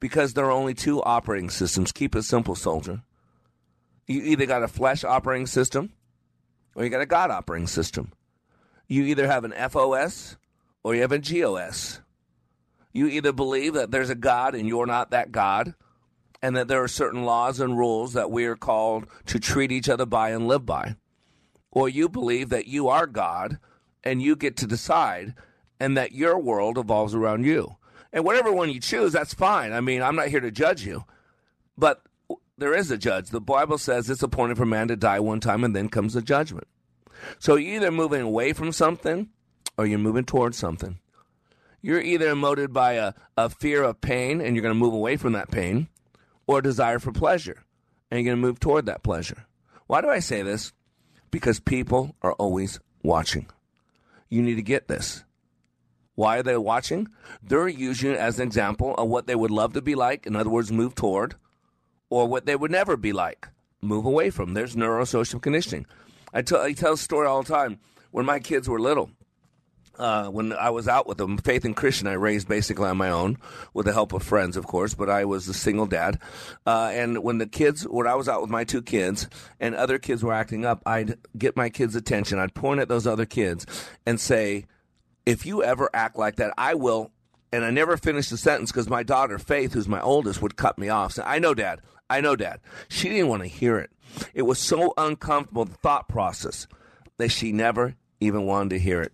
Because 0.00 0.34
there 0.34 0.46
are 0.46 0.50
only 0.50 0.74
two 0.74 1.02
operating 1.02 1.50
systems. 1.50 1.92
Keep 1.92 2.16
it 2.16 2.22
simple, 2.22 2.54
soldier. 2.54 3.02
You 4.06 4.22
either 4.22 4.46
got 4.46 4.62
a 4.62 4.68
flesh 4.68 5.04
operating 5.04 5.46
system 5.46 5.92
or 6.74 6.84
you 6.84 6.90
got 6.90 7.00
a 7.00 7.06
God 7.06 7.30
operating 7.30 7.66
system. 7.66 8.12
You 8.88 9.04
either 9.04 9.26
have 9.26 9.44
an 9.44 9.54
FOS 9.70 10.36
or 10.82 10.94
you 10.94 11.02
have 11.02 11.12
a 11.12 11.18
GOS. 11.18 12.00
You 12.92 13.06
either 13.06 13.32
believe 13.32 13.74
that 13.74 13.90
there's 13.90 14.10
a 14.10 14.14
God 14.14 14.54
and 14.54 14.68
you're 14.68 14.86
not 14.86 15.10
that 15.10 15.32
God, 15.32 15.74
and 16.42 16.56
that 16.56 16.68
there 16.68 16.82
are 16.82 16.88
certain 16.88 17.24
laws 17.24 17.60
and 17.60 17.78
rules 17.78 18.12
that 18.12 18.30
we 18.30 18.44
are 18.46 18.56
called 18.56 19.06
to 19.26 19.38
treat 19.38 19.72
each 19.72 19.88
other 19.88 20.04
by 20.04 20.30
and 20.30 20.48
live 20.48 20.66
by. 20.66 20.96
Or 21.70 21.88
you 21.88 22.08
believe 22.08 22.50
that 22.50 22.66
you 22.66 22.88
are 22.88 23.06
God 23.06 23.58
and 24.04 24.22
you 24.22 24.36
get 24.36 24.56
to 24.58 24.66
decide 24.66 25.34
and 25.80 25.96
that 25.96 26.12
your 26.12 26.38
world 26.38 26.78
evolves 26.78 27.14
around 27.14 27.44
you. 27.44 27.76
And 28.12 28.24
whatever 28.24 28.52
one 28.52 28.70
you 28.70 28.80
choose, 28.80 29.12
that's 29.12 29.34
fine. 29.34 29.72
I 29.72 29.80
mean, 29.80 30.02
I'm 30.02 30.16
not 30.16 30.28
here 30.28 30.40
to 30.40 30.50
judge 30.50 30.84
you. 30.84 31.04
But 31.76 32.02
there 32.58 32.74
is 32.74 32.90
a 32.90 32.98
judge. 32.98 33.30
The 33.30 33.40
Bible 33.40 33.78
says 33.78 34.10
it's 34.10 34.22
appointed 34.22 34.58
for 34.58 34.66
man 34.66 34.88
to 34.88 34.96
die 34.96 35.20
one 35.20 35.40
time 35.40 35.64
and 35.64 35.74
then 35.74 35.88
comes 35.88 36.14
the 36.14 36.22
judgment. 36.22 36.68
So 37.38 37.56
you're 37.56 37.76
either 37.76 37.90
moving 37.90 38.20
away 38.20 38.52
from 38.52 38.72
something 38.72 39.30
or 39.78 39.86
you're 39.86 39.98
moving 39.98 40.24
towards 40.24 40.58
something. 40.58 40.98
You're 41.80 42.00
either 42.00 42.32
emoted 42.32 42.72
by 42.72 42.92
a, 42.92 43.14
a 43.36 43.48
fear 43.48 43.82
of 43.82 44.00
pain 44.00 44.40
and 44.40 44.54
you're 44.54 44.62
going 44.62 44.74
to 44.74 44.78
move 44.78 44.94
away 44.94 45.16
from 45.16 45.32
that 45.32 45.50
pain, 45.50 45.88
or 46.46 46.58
a 46.58 46.62
desire 46.62 46.98
for 46.98 47.12
pleasure 47.12 47.64
and 48.10 48.20
you're 48.20 48.30
going 48.30 48.40
to 48.40 48.46
move 48.46 48.60
toward 48.60 48.86
that 48.86 49.02
pleasure. 49.02 49.46
Why 49.86 50.00
do 50.00 50.08
I 50.10 50.18
say 50.18 50.42
this? 50.42 50.72
Because 51.30 51.60
people 51.60 52.14
are 52.20 52.34
always 52.34 52.78
watching. 53.02 53.46
You 54.32 54.40
need 54.40 54.54
to 54.54 54.62
get 54.62 54.88
this. 54.88 55.24
Why 56.14 56.38
are 56.38 56.42
they 56.42 56.56
watching? 56.56 57.08
They're 57.42 57.68
using 57.68 58.12
it 58.12 58.16
as 58.16 58.38
an 58.38 58.46
example 58.46 58.94
of 58.94 59.10
what 59.10 59.26
they 59.26 59.34
would 59.34 59.50
love 59.50 59.74
to 59.74 59.82
be 59.82 59.94
like, 59.94 60.26
in 60.26 60.36
other 60.36 60.48
words, 60.48 60.72
move 60.72 60.94
toward, 60.94 61.34
or 62.08 62.26
what 62.26 62.46
they 62.46 62.56
would 62.56 62.70
never 62.70 62.96
be 62.96 63.12
like, 63.12 63.48
move 63.82 64.06
away 64.06 64.30
from. 64.30 64.54
There's 64.54 64.74
neurosocial 64.74 65.42
conditioning. 65.42 65.84
I 66.32 66.40
tell, 66.40 66.62
I 66.62 66.72
tell 66.72 66.94
a 66.94 66.96
story 66.96 67.26
all 67.26 67.42
the 67.42 67.52
time. 67.52 67.78
When 68.10 68.24
my 68.24 68.38
kids 68.38 68.70
were 68.70 68.80
little, 68.80 69.10
uh, 69.98 70.28
when 70.28 70.52
I 70.52 70.70
was 70.70 70.88
out 70.88 71.06
with 71.06 71.18
them, 71.18 71.36
Faith 71.38 71.64
and 71.64 71.76
Christian, 71.76 72.06
I 72.06 72.14
raised 72.14 72.48
basically 72.48 72.88
on 72.88 72.96
my 72.96 73.10
own 73.10 73.38
with 73.74 73.86
the 73.86 73.92
help 73.92 74.12
of 74.12 74.22
friends, 74.22 74.56
of 74.56 74.66
course, 74.66 74.94
but 74.94 75.10
I 75.10 75.24
was 75.24 75.48
a 75.48 75.54
single 75.54 75.86
dad. 75.86 76.18
Uh, 76.66 76.90
and 76.92 77.22
when 77.22 77.38
the 77.38 77.46
kids, 77.46 77.86
when 77.86 78.06
I 78.06 78.14
was 78.14 78.28
out 78.28 78.40
with 78.40 78.50
my 78.50 78.64
two 78.64 78.82
kids 78.82 79.28
and 79.60 79.74
other 79.74 79.98
kids 79.98 80.22
were 80.22 80.32
acting 80.32 80.64
up, 80.64 80.82
I'd 80.86 81.18
get 81.36 81.56
my 81.56 81.68
kids' 81.68 81.96
attention. 81.96 82.38
I'd 82.38 82.54
point 82.54 82.80
at 82.80 82.88
those 82.88 83.06
other 83.06 83.26
kids 83.26 83.66
and 84.06 84.20
say, 84.20 84.66
if 85.26 85.46
you 85.46 85.62
ever 85.62 85.88
act 85.94 86.16
like 86.16 86.36
that, 86.36 86.54
I 86.56 86.74
will. 86.74 87.12
And 87.52 87.64
I 87.64 87.70
never 87.70 87.98
finished 87.98 88.30
the 88.30 88.38
sentence 88.38 88.72
because 88.72 88.88
my 88.88 89.02
daughter, 89.02 89.38
Faith, 89.38 89.74
who's 89.74 89.86
my 89.86 90.00
oldest, 90.00 90.40
would 90.40 90.56
cut 90.56 90.78
me 90.78 90.88
off. 90.88 91.12
Say, 91.12 91.22
I 91.24 91.38
know, 91.38 91.52
Dad. 91.52 91.80
I 92.08 92.20
know, 92.20 92.34
Dad. 92.34 92.60
She 92.88 93.10
didn't 93.10 93.28
want 93.28 93.42
to 93.42 93.48
hear 93.48 93.78
it. 93.78 93.90
It 94.34 94.42
was 94.42 94.58
so 94.58 94.94
uncomfortable, 94.96 95.66
the 95.66 95.74
thought 95.74 96.08
process, 96.08 96.66
that 97.18 97.30
she 97.30 97.52
never 97.52 97.94
even 98.20 98.46
wanted 98.46 98.70
to 98.70 98.78
hear 98.78 99.02
it. 99.02 99.12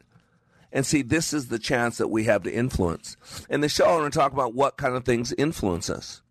And 0.72 0.84
see, 0.84 1.02
this 1.02 1.32
is 1.32 1.48
the 1.48 1.58
chance 1.58 1.98
that 1.98 2.08
we 2.08 2.24
have 2.24 2.42
to 2.42 2.52
influence. 2.52 3.16
In 3.48 3.60
the 3.60 3.68
show, 3.68 3.86
I 3.86 3.96
want 3.96 4.12
to 4.12 4.18
talk 4.18 4.32
about 4.32 4.54
what 4.54 4.76
kind 4.76 4.94
of 4.94 5.04
things 5.04 5.32
influence 5.32 5.88
us. 5.88 6.22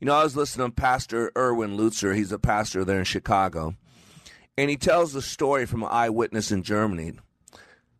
You 0.00 0.06
know, 0.06 0.14
I 0.14 0.24
was 0.24 0.36
listening 0.36 0.68
to 0.68 0.72
Pastor 0.72 1.32
Erwin 1.36 1.76
Lutzer. 1.76 2.14
He's 2.14 2.32
a 2.32 2.38
pastor 2.38 2.84
there 2.84 2.98
in 2.98 3.04
Chicago. 3.04 3.74
And 4.58 4.70
he 4.70 4.76
tells 4.76 5.12
the 5.12 5.22
story 5.22 5.66
from 5.66 5.82
an 5.82 5.90
eyewitness 5.90 6.50
in 6.50 6.62
Germany 6.62 7.12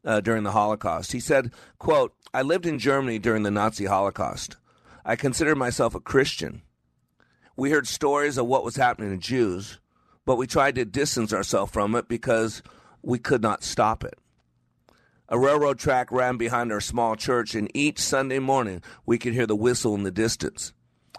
uh, 0.05 0.21
during 0.21 0.43
the 0.43 0.53
Holocaust. 0.53 1.13
He 1.13 1.21
said, 1.21 1.53
quote, 1.79 2.15
I 2.33 2.43
lived 2.43 2.67
in 2.67 2.79
Germany 2.79 3.19
during 3.19 3.43
the 3.43 3.51
Nazi 3.51 3.87
Holocaust. 3.87 4.57
I 5.05 5.17
considered 5.17 5.57
myself 5.57 5.95
a 5.95 6.01
Christian. 6.01 6.63
We 7.57 7.71
heard 7.71 7.87
stories 7.87 8.39
of 8.39 8.47
what 8.47 8.65
was 8.65 8.77
happening 8.77 9.11
to 9.11 9.17
Jews, 9.17 9.79
but 10.25 10.37
we 10.37 10.47
tried 10.47 10.75
to 10.75 10.85
distance 10.85 11.33
ourselves 11.33 11.73
from 11.73 11.95
it 11.95 12.09
because 12.09 12.63
we 13.03 13.19
could 13.19 13.43
not 13.43 13.63
stop 13.63 14.05
it. 14.05 14.19
A 15.29 15.39
railroad 15.39 15.81
track 15.81 16.13
ran 16.13 16.37
behind 16.37 16.71
our 16.71 16.81
small 16.81 17.17
church, 17.17 17.57
and 17.57 17.69
each 17.75 17.99
Sunday 17.99 18.39
morning 18.39 18.81
we 19.05 19.19
could 19.19 19.33
hear 19.33 19.47
the 19.47 19.57
whistle 19.57 19.95
in 19.97 20.05
the 20.05 20.13
distance, 20.13 20.73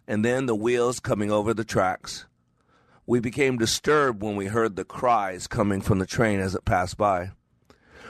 and 0.07 0.23
then 0.23 0.45
the 0.45 0.55
wheels 0.55 1.01
coming 1.01 1.29
over 1.29 1.53
the 1.53 1.65
tracks. 1.65 2.25
We 3.05 3.19
became 3.19 3.57
disturbed 3.57 4.21
when 4.21 4.37
we 4.37 4.45
heard 4.45 4.75
the 4.75 4.85
cries 4.85 5.47
coming 5.47 5.81
from 5.81 5.99
the 5.99 6.05
train 6.05 6.39
as 6.39 6.55
it 6.55 6.63
passed 6.63 6.97
by. 6.97 7.31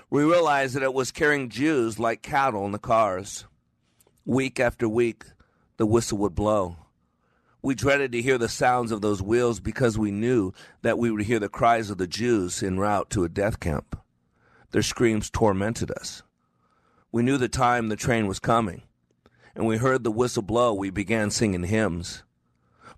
We 0.10 0.24
realized 0.24 0.76
that 0.76 0.84
it 0.84 0.94
was 0.94 1.12
carrying 1.12 1.50
Jews 1.50 1.98
like 1.98 2.22
cattle 2.22 2.66
in 2.66 2.72
the 2.72 2.80
cars. 2.80 3.46
Week 4.24 4.60
after 4.60 4.88
week, 4.88 5.26
the 5.78 5.86
whistle 5.88 6.20
would 6.20 6.36
blow. 6.36 6.78
We 7.64 7.74
dreaded 7.74 8.12
to 8.12 8.22
hear 8.22 8.38
the 8.38 8.48
sounds 8.50 8.92
of 8.92 9.02
those 9.02 9.22
wheels 9.22 9.60
because 9.60 9.98
we 9.98 10.12
knew 10.12 10.54
that 10.84 11.00
we 11.00 11.10
would 11.10 11.24
hear 11.24 11.40
the 11.40 11.50
cries 11.50 11.90
of 11.90 11.98
the 11.98 12.08
Jews 12.08 12.62
en 12.62 12.78
route 12.78 13.10
to 13.10 13.24
a 13.24 13.30
death 13.30 13.60
camp. 13.60 14.00
Their 14.78 14.84
screams 14.84 15.32
tormented 15.32 15.90
us. 15.90 16.22
We 17.12 17.24
knew 17.24 17.40
the 17.40 17.50
time 17.50 17.90
the 17.90 17.96
train 17.96 18.28
was 18.28 18.38
coming, 18.38 18.84
and 19.56 19.66
we 19.66 19.78
heard 19.78 20.04
the 20.04 20.12
whistle 20.12 20.44
blow. 20.44 20.72
We 20.72 20.92
began 20.92 21.32
singing 21.32 21.64
hymns. 21.64 22.22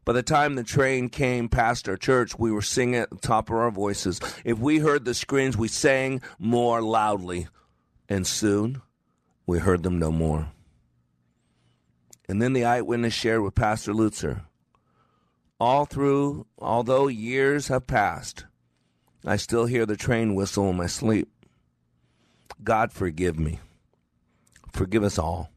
By 0.04 0.12
the 0.12 0.22
time 0.22 0.56
the 0.56 0.65
train 0.65 1.08
came 1.08 1.48
past 1.48 1.88
our 1.88 1.96
church, 1.96 2.38
we 2.38 2.52
were 2.52 2.62
singing 2.62 2.96
at 2.96 3.12
the 3.12 3.15
top 3.15 3.50
of 3.50 3.56
our 3.56 3.72
voices. 3.72 4.20
If 4.44 4.60
we 4.60 4.80
heard 4.80 5.06
the 5.06 5.13
screams, 5.13 5.56
we 5.56 5.70
sang 5.70 6.22
more 6.38 6.82
loudly, 6.82 7.48
and 8.10 8.28
soon 8.28 8.82
we 9.48 9.60
heard 9.60 9.84
them 9.84 10.00
no 10.00 10.12
more. 10.12 10.50
And 12.28 12.42
then 12.42 12.52
the 12.52 12.65
eyewitness 12.65 13.13
shared 13.13 13.42
with 13.42 13.56
Pastor 13.56 13.94
Lutzer. 13.94 14.42
All 15.62 15.86
through, 15.86 16.46
although 16.58 17.08
years 17.08 17.70
have 17.70 17.88
passed, 17.88 18.48
I 19.26 19.38
still 19.38 19.65
hear 19.65 19.86
the 19.86 19.96
train 19.96 20.36
whistle 20.36 20.70
in 20.70 20.76
my 20.76 20.88
sleep. 20.88 21.30
God 22.63 22.91
forgive 22.91 23.39
me. 23.39 23.60
Forgive 24.72 25.04
us 25.04 25.17
all. 25.17 25.50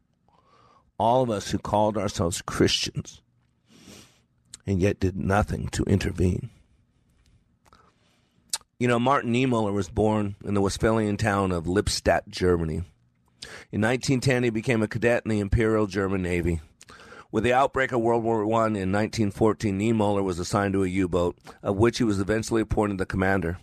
All 0.98 1.22
of 1.22 1.30
us 1.30 1.50
who 1.50 1.58
called 1.58 1.98
ourselves 1.98 2.42
Christians 2.42 3.22
and 4.66 4.80
yet 4.80 5.00
did 5.00 5.16
nothing 5.16 5.68
to 5.68 5.82
intervene. 5.84 6.50
You 8.78 8.88
know, 8.88 8.98
Martin 8.98 9.32
Niemöller 9.32 9.72
was 9.72 9.88
born 9.88 10.36
in 10.44 10.54
the 10.54 10.60
Westphalian 10.60 11.16
town 11.16 11.52
of 11.52 11.64
Lippstadt, 11.64 12.28
Germany. 12.28 12.82
In 13.70 13.80
1910, 13.80 14.44
he 14.44 14.50
became 14.50 14.82
a 14.82 14.88
cadet 14.88 15.22
in 15.24 15.30
the 15.30 15.40
Imperial 15.40 15.86
German 15.86 16.22
Navy. 16.22 16.60
With 17.30 17.44
the 17.44 17.52
outbreak 17.52 17.92
of 17.92 18.00
World 18.00 18.22
War 18.22 18.42
I 18.42 18.66
in 18.66 18.92
1914, 18.92 19.78
Niemöller 19.78 20.22
was 20.22 20.38
assigned 20.38 20.74
to 20.74 20.84
a 20.84 20.88
U 20.88 21.08
boat, 21.08 21.36
of 21.62 21.76
which 21.76 21.98
he 21.98 22.04
was 22.04 22.20
eventually 22.20 22.62
appointed 22.62 22.98
the 22.98 23.06
commander 23.06 23.58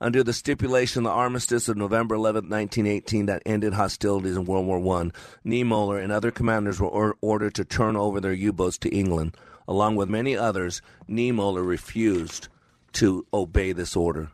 under 0.00 0.22
the 0.22 0.32
stipulation 0.32 1.00
of 1.00 1.04
the 1.04 1.16
armistice 1.16 1.68
of 1.68 1.76
November 1.76 2.14
11, 2.14 2.48
1918, 2.48 3.26
that 3.26 3.42
ended 3.46 3.74
hostilities 3.74 4.36
in 4.36 4.44
World 4.44 4.66
War 4.66 4.78
I. 4.98 5.10
Niemöller 5.46 6.02
and 6.02 6.12
other 6.12 6.30
commanders 6.30 6.78
were 6.78 6.88
or- 6.88 7.16
ordered 7.20 7.54
to 7.54 7.64
turn 7.64 7.96
over 7.96 8.20
their 8.20 8.32
U-boats 8.32 8.78
to 8.78 8.94
England. 8.94 9.36
Along 9.66 9.96
with 9.96 10.08
many 10.08 10.36
others, 10.36 10.82
Niemöller 11.08 11.66
refused 11.66 12.48
to 12.92 13.26
obey 13.32 13.72
this 13.72 13.96
order, 13.96 14.30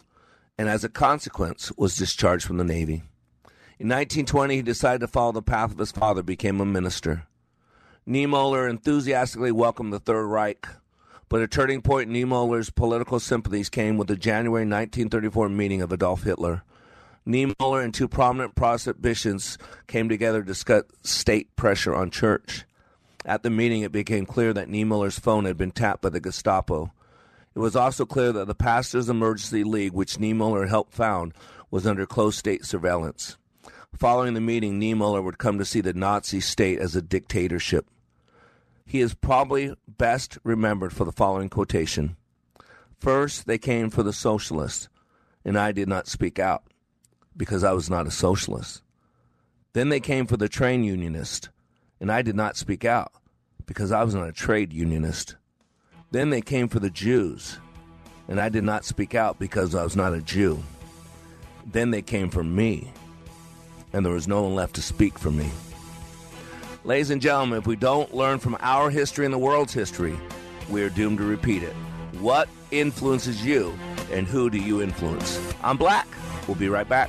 and 0.58 0.68
as 0.68 0.84
a 0.84 0.88
consequence, 0.88 1.72
was 1.76 1.96
discharged 1.96 2.44
from 2.44 2.58
the 2.58 2.64
Navy. 2.64 3.02
In 3.78 3.88
1920, 3.88 4.56
he 4.56 4.62
decided 4.62 5.00
to 5.00 5.08
follow 5.08 5.32
the 5.32 5.42
path 5.42 5.72
of 5.72 5.78
his 5.78 5.90
father, 5.92 6.22
became 6.22 6.60
a 6.60 6.64
minister. 6.64 7.26
Niemöller 8.06 8.68
enthusiastically 8.68 9.52
welcomed 9.52 9.92
the 9.92 10.00
Third 10.00 10.26
Reich 10.26 10.66
but 11.32 11.40
a 11.40 11.48
turning 11.48 11.80
point 11.80 12.10
in 12.10 12.14
Niemöller's 12.14 12.68
political 12.68 13.18
sympathies 13.18 13.70
came 13.70 13.96
with 13.96 14.06
the 14.06 14.16
January 14.16 14.66
1934 14.66 15.48
meeting 15.48 15.80
of 15.80 15.90
Adolf 15.90 16.24
Hitler. 16.24 16.62
Niemöller 17.26 17.82
and 17.82 17.94
two 17.94 18.06
prominent 18.06 18.54
Protestant 18.54 19.00
bishops 19.00 19.56
came 19.86 20.10
together 20.10 20.40
to 20.40 20.46
discuss 20.46 20.82
state 21.02 21.56
pressure 21.56 21.94
on 21.94 22.10
church. 22.10 22.66
At 23.24 23.42
the 23.42 23.48
meeting, 23.48 23.80
it 23.80 23.92
became 23.92 24.26
clear 24.26 24.52
that 24.52 24.68
Niemöller's 24.68 25.18
phone 25.18 25.46
had 25.46 25.56
been 25.56 25.70
tapped 25.70 26.02
by 26.02 26.10
the 26.10 26.20
Gestapo. 26.20 26.92
It 27.54 27.60
was 27.60 27.76
also 27.76 28.04
clear 28.04 28.32
that 28.32 28.46
the 28.46 28.54
Pastors 28.54 29.08
Emergency 29.08 29.64
League, 29.64 29.94
which 29.94 30.18
Niemöller 30.18 30.68
helped 30.68 30.92
found, 30.92 31.32
was 31.70 31.86
under 31.86 32.04
close 32.04 32.36
state 32.36 32.66
surveillance. 32.66 33.38
Following 33.96 34.34
the 34.34 34.40
meeting, 34.42 34.78
Niemöller 34.78 35.24
would 35.24 35.38
come 35.38 35.56
to 35.56 35.64
see 35.64 35.80
the 35.80 35.94
Nazi 35.94 36.40
state 36.40 36.78
as 36.78 36.94
a 36.94 37.00
dictatorship. 37.00 37.86
He 38.84 39.00
is 39.00 39.14
probably 39.14 39.74
best 39.86 40.38
remembered 40.44 40.92
for 40.92 41.04
the 41.04 41.12
following 41.12 41.48
quotation 41.48 42.16
First, 42.98 43.46
they 43.46 43.58
came 43.58 43.90
for 43.90 44.04
the 44.04 44.12
socialists, 44.12 44.88
and 45.44 45.58
I 45.58 45.72
did 45.72 45.88
not 45.88 46.06
speak 46.06 46.38
out 46.38 46.62
because 47.36 47.64
I 47.64 47.72
was 47.72 47.90
not 47.90 48.06
a 48.06 48.12
socialist. 48.12 48.82
Then 49.72 49.88
they 49.88 50.00
came 50.00 50.26
for 50.26 50.36
the 50.36 50.48
train 50.48 50.84
unionist, 50.84 51.48
and 52.00 52.12
I 52.12 52.22
did 52.22 52.36
not 52.36 52.56
speak 52.56 52.84
out 52.84 53.12
because 53.66 53.90
I 53.90 54.04
was 54.04 54.14
not 54.14 54.28
a 54.28 54.32
trade 54.32 54.72
unionist. 54.72 55.36
Then 56.10 56.30
they 56.30 56.42
came 56.42 56.68
for 56.68 56.78
the 56.78 56.90
Jews, 56.90 57.58
And 58.28 58.40
I 58.40 58.48
did 58.48 58.64
not 58.64 58.84
speak 58.84 59.14
out 59.14 59.38
because 59.38 59.74
I 59.74 59.82
was 59.82 59.96
not 59.96 60.14
a 60.14 60.20
Jew. 60.20 60.62
Then 61.66 61.90
they 61.90 62.02
came 62.02 62.30
for 62.30 62.44
me, 62.44 62.92
and 63.92 64.04
there 64.04 64.12
was 64.12 64.28
no 64.28 64.42
one 64.42 64.54
left 64.54 64.74
to 64.76 64.82
speak 64.82 65.18
for 65.18 65.30
me. 65.30 65.50
Ladies 66.84 67.10
and 67.10 67.22
gentlemen, 67.22 67.60
if 67.60 67.66
we 67.68 67.76
don't 67.76 68.12
learn 68.12 68.40
from 68.40 68.56
our 68.58 68.90
history 68.90 69.24
and 69.24 69.32
the 69.32 69.38
world's 69.38 69.72
history, 69.72 70.18
we 70.68 70.82
are 70.82 70.90
doomed 70.90 71.18
to 71.18 71.24
repeat 71.24 71.62
it. 71.62 71.74
What 72.18 72.48
influences 72.72 73.46
you, 73.46 73.72
and 74.10 74.26
who 74.26 74.50
do 74.50 74.58
you 74.58 74.82
influence? 74.82 75.40
I'm 75.62 75.76
Black. 75.76 76.08
We'll 76.48 76.56
be 76.56 76.68
right 76.68 76.88
back. 76.88 77.08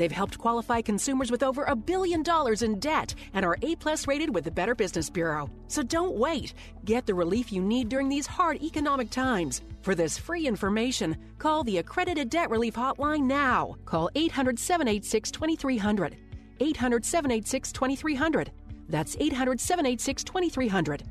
They've 0.00 0.10
helped 0.10 0.38
qualify 0.38 0.80
consumers 0.80 1.30
with 1.30 1.42
over 1.42 1.64
a 1.64 1.76
billion 1.76 2.22
dollars 2.22 2.62
in 2.62 2.78
debt 2.78 3.14
and 3.34 3.44
are 3.44 3.58
A 3.60 3.76
plus 3.76 4.08
rated 4.08 4.34
with 4.34 4.44
the 4.44 4.50
Better 4.50 4.74
Business 4.74 5.10
Bureau. 5.10 5.50
So 5.68 5.82
don't 5.82 6.16
wait. 6.16 6.54
Get 6.86 7.04
the 7.04 7.12
relief 7.12 7.52
you 7.52 7.60
need 7.60 7.90
during 7.90 8.08
these 8.08 8.26
hard 8.26 8.62
economic 8.62 9.10
times. 9.10 9.60
For 9.82 9.94
this 9.94 10.16
free 10.16 10.46
information, 10.46 11.18
call 11.36 11.64
the 11.64 11.76
Accredited 11.76 12.30
Debt 12.30 12.48
Relief 12.48 12.76
Hotline 12.76 13.24
now. 13.24 13.76
Call 13.84 14.08
800 14.14 14.58
786 14.58 15.30
2300. 15.32 16.16
800 16.60 17.04
786 17.04 17.70
2300. 17.70 18.52
That's 18.88 19.18
800 19.20 19.60
786 19.60 20.24
2300. 20.24 21.02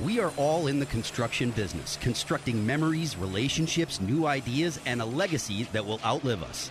We 0.00 0.20
are 0.20 0.32
all 0.36 0.68
in 0.68 0.78
the 0.78 0.86
construction 0.86 1.50
business, 1.50 1.98
constructing 2.00 2.64
memories, 2.64 3.16
relationships, 3.16 4.00
new 4.00 4.26
ideas, 4.26 4.78
and 4.86 5.02
a 5.02 5.04
legacy 5.04 5.64
that 5.72 5.84
will 5.84 6.00
outlive 6.04 6.44
us. 6.44 6.70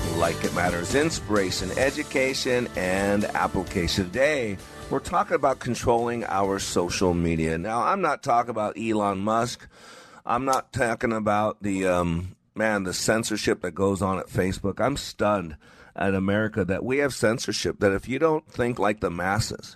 like 0.21 0.43
it 0.43 0.53
matters, 0.53 0.93
inspiration, 0.93 1.71
education, 1.79 2.67
and 2.75 3.25
application. 3.25 4.05
Today, 4.05 4.55
we're 4.91 4.99
talking 4.99 5.33
about 5.33 5.57
controlling 5.57 6.23
our 6.25 6.59
social 6.59 7.15
media. 7.15 7.57
Now, 7.57 7.81
I'm 7.81 8.01
not 8.01 8.21
talking 8.21 8.51
about 8.51 8.77
Elon 8.77 9.17
Musk. 9.17 9.67
I'm 10.23 10.45
not 10.45 10.71
talking 10.73 11.11
about 11.11 11.63
the, 11.63 11.87
um, 11.87 12.35
man, 12.53 12.83
the 12.83 12.93
censorship 12.93 13.61
that 13.61 13.71
goes 13.71 14.03
on 14.03 14.19
at 14.19 14.27
Facebook. 14.27 14.79
I'm 14.79 14.95
stunned 14.95 15.57
at 15.95 16.13
America 16.13 16.63
that 16.65 16.85
we 16.85 16.99
have 16.99 17.15
censorship, 17.15 17.79
that 17.79 17.91
if 17.91 18.07
you 18.07 18.19
don't 18.19 18.47
think 18.47 18.77
like 18.77 18.99
the 18.99 19.09
masses, 19.09 19.75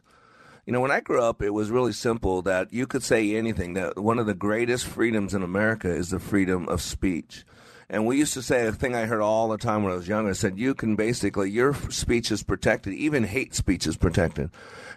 you 0.68 0.74
know, 0.74 0.80
when 0.80 0.92
I 0.92 1.00
grew 1.00 1.24
up, 1.24 1.42
it 1.42 1.56
was 1.56 1.72
really 1.72 1.92
simple 1.92 2.44
that 2.44 2.72
you 2.72 2.86
could 2.86 3.02
say 3.02 3.36
anything. 3.36 3.74
That 3.74 3.98
one 3.98 4.20
of 4.20 4.28
the 4.28 4.36
greatest 4.36 4.86
freedoms 4.86 5.34
in 5.34 5.42
America 5.42 5.90
is 5.90 6.12
the 6.12 6.20
freedom 6.20 6.70
of 6.70 6.84
speech. 6.84 7.46
And 7.90 8.06
we 8.06 8.18
used 8.18 8.34
to 8.34 8.42
say 8.42 8.66
a 8.66 8.72
thing 8.72 8.96
I 8.96 9.06
heard 9.06 9.22
all 9.22 9.48
the 9.48 9.58
time 9.58 9.84
when 9.84 9.94
I 9.94 9.96
was 9.96 10.08
younger. 10.08 10.32
I 10.32 10.34
said, 10.34 10.58
you 10.58 10.74
can 10.74 10.96
basically, 10.96 11.52
your 11.52 11.74
speech 11.92 12.32
is 12.32 12.42
protected. 12.42 12.94
Even 12.94 13.24
hate 13.24 13.54
speech 13.54 13.86
is 13.86 13.96
protected. 13.96 14.50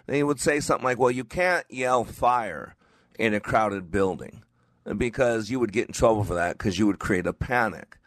They 0.07 0.23
would 0.23 0.39
say 0.39 0.59
something 0.59 0.85
like, 0.85 0.97
well, 0.97 1.11
you 1.11 1.23
can't 1.23 1.65
yell 1.69 2.03
fire 2.03 2.75
in 3.19 3.33
a 3.33 3.39
crowded 3.39 3.91
building 3.91 4.43
because 4.97 5.51
you 5.51 5.59
would 5.59 5.71
get 5.71 5.87
in 5.87 5.93
trouble 5.93 6.23
for 6.23 6.33
that 6.33 6.57
because 6.57 6.79
you 6.79 6.87
would 6.87 6.99
create 6.99 7.27
a 7.27 7.33
panic. 7.33 7.97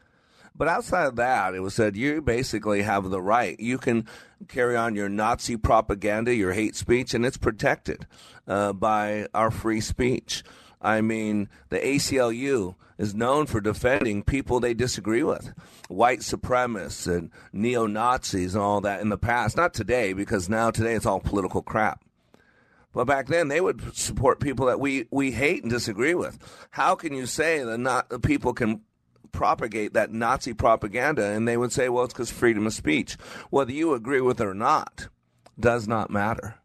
But 0.54 0.68
outside 0.68 1.06
of 1.06 1.16
that, 1.16 1.54
it 1.54 1.60
was 1.60 1.74
said 1.74 1.96
you 1.96 2.20
basically 2.20 2.82
have 2.82 3.08
the 3.08 3.22
right. 3.22 3.58
You 3.58 3.78
can 3.78 4.06
carry 4.48 4.76
on 4.76 4.94
your 4.94 5.08
Nazi 5.08 5.56
propaganda, 5.56 6.34
your 6.34 6.52
hate 6.52 6.76
speech, 6.76 7.14
and 7.14 7.24
it's 7.24 7.38
protected 7.38 8.06
uh, 8.46 8.72
by 8.72 9.28
our 9.32 9.50
free 9.50 9.80
speech. 9.80 10.42
I 10.82 11.00
mean, 11.00 11.48
the 11.68 11.78
ACLU 11.78 12.74
is 12.98 13.14
known 13.14 13.46
for 13.46 13.60
defending 13.60 14.22
people 14.22 14.60
they 14.60 14.74
disagree 14.74 15.22
with, 15.22 15.54
white 15.88 16.20
supremacists 16.20 17.06
and 17.06 17.30
neo 17.52 17.86
Nazis 17.86 18.54
and 18.54 18.62
all 18.62 18.80
that 18.82 19.00
in 19.00 19.08
the 19.08 19.16
past. 19.16 19.56
Not 19.56 19.72
today, 19.72 20.12
because 20.12 20.48
now 20.48 20.70
today 20.70 20.94
it's 20.94 21.06
all 21.06 21.20
political 21.20 21.62
crap. 21.62 22.04
But 22.92 23.06
back 23.06 23.28
then, 23.28 23.48
they 23.48 23.60
would 23.60 23.96
support 23.96 24.40
people 24.40 24.66
that 24.66 24.80
we, 24.80 25.06
we 25.10 25.30
hate 25.30 25.62
and 25.62 25.70
disagree 25.70 26.14
with. 26.14 26.38
How 26.70 26.94
can 26.94 27.14
you 27.14 27.24
say 27.26 27.64
that 27.64 27.78
not 27.78 28.22
people 28.22 28.52
can 28.52 28.82
propagate 29.30 29.94
that 29.94 30.12
Nazi 30.12 30.52
propaganda? 30.52 31.24
And 31.24 31.48
they 31.48 31.56
would 31.56 31.72
say, 31.72 31.88
well, 31.88 32.04
it's 32.04 32.12
because 32.12 32.30
freedom 32.30 32.66
of 32.66 32.74
speech. 32.74 33.16
Whether 33.48 33.72
you 33.72 33.94
agree 33.94 34.20
with 34.20 34.40
it 34.40 34.46
or 34.46 34.52
not 34.52 35.08
does 35.58 35.88
not 35.88 36.10
matter. 36.10 36.56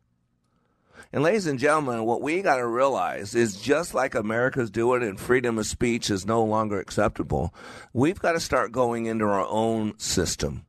And 1.13 1.23
ladies 1.23 1.47
and 1.47 1.57
gentlemen, 1.57 2.03
what 2.03 2.21
we 2.21 2.41
got 2.41 2.57
to 2.57 2.67
realize 2.67 3.33
is 3.33 3.61
just 3.61 3.93
like 3.93 4.13
America's 4.13 4.69
doing 4.69 5.03
and 5.03 5.19
freedom 5.19 5.57
of 5.57 5.65
speech 5.65 6.09
is 6.09 6.25
no 6.25 6.43
longer 6.43 6.79
acceptable, 6.79 7.53
we've 7.93 8.19
got 8.19 8.33
to 8.33 8.39
start 8.41 8.73
going 8.73 9.05
into 9.05 9.25
our 9.25 9.47
own 9.47 9.97
system. 9.97 10.65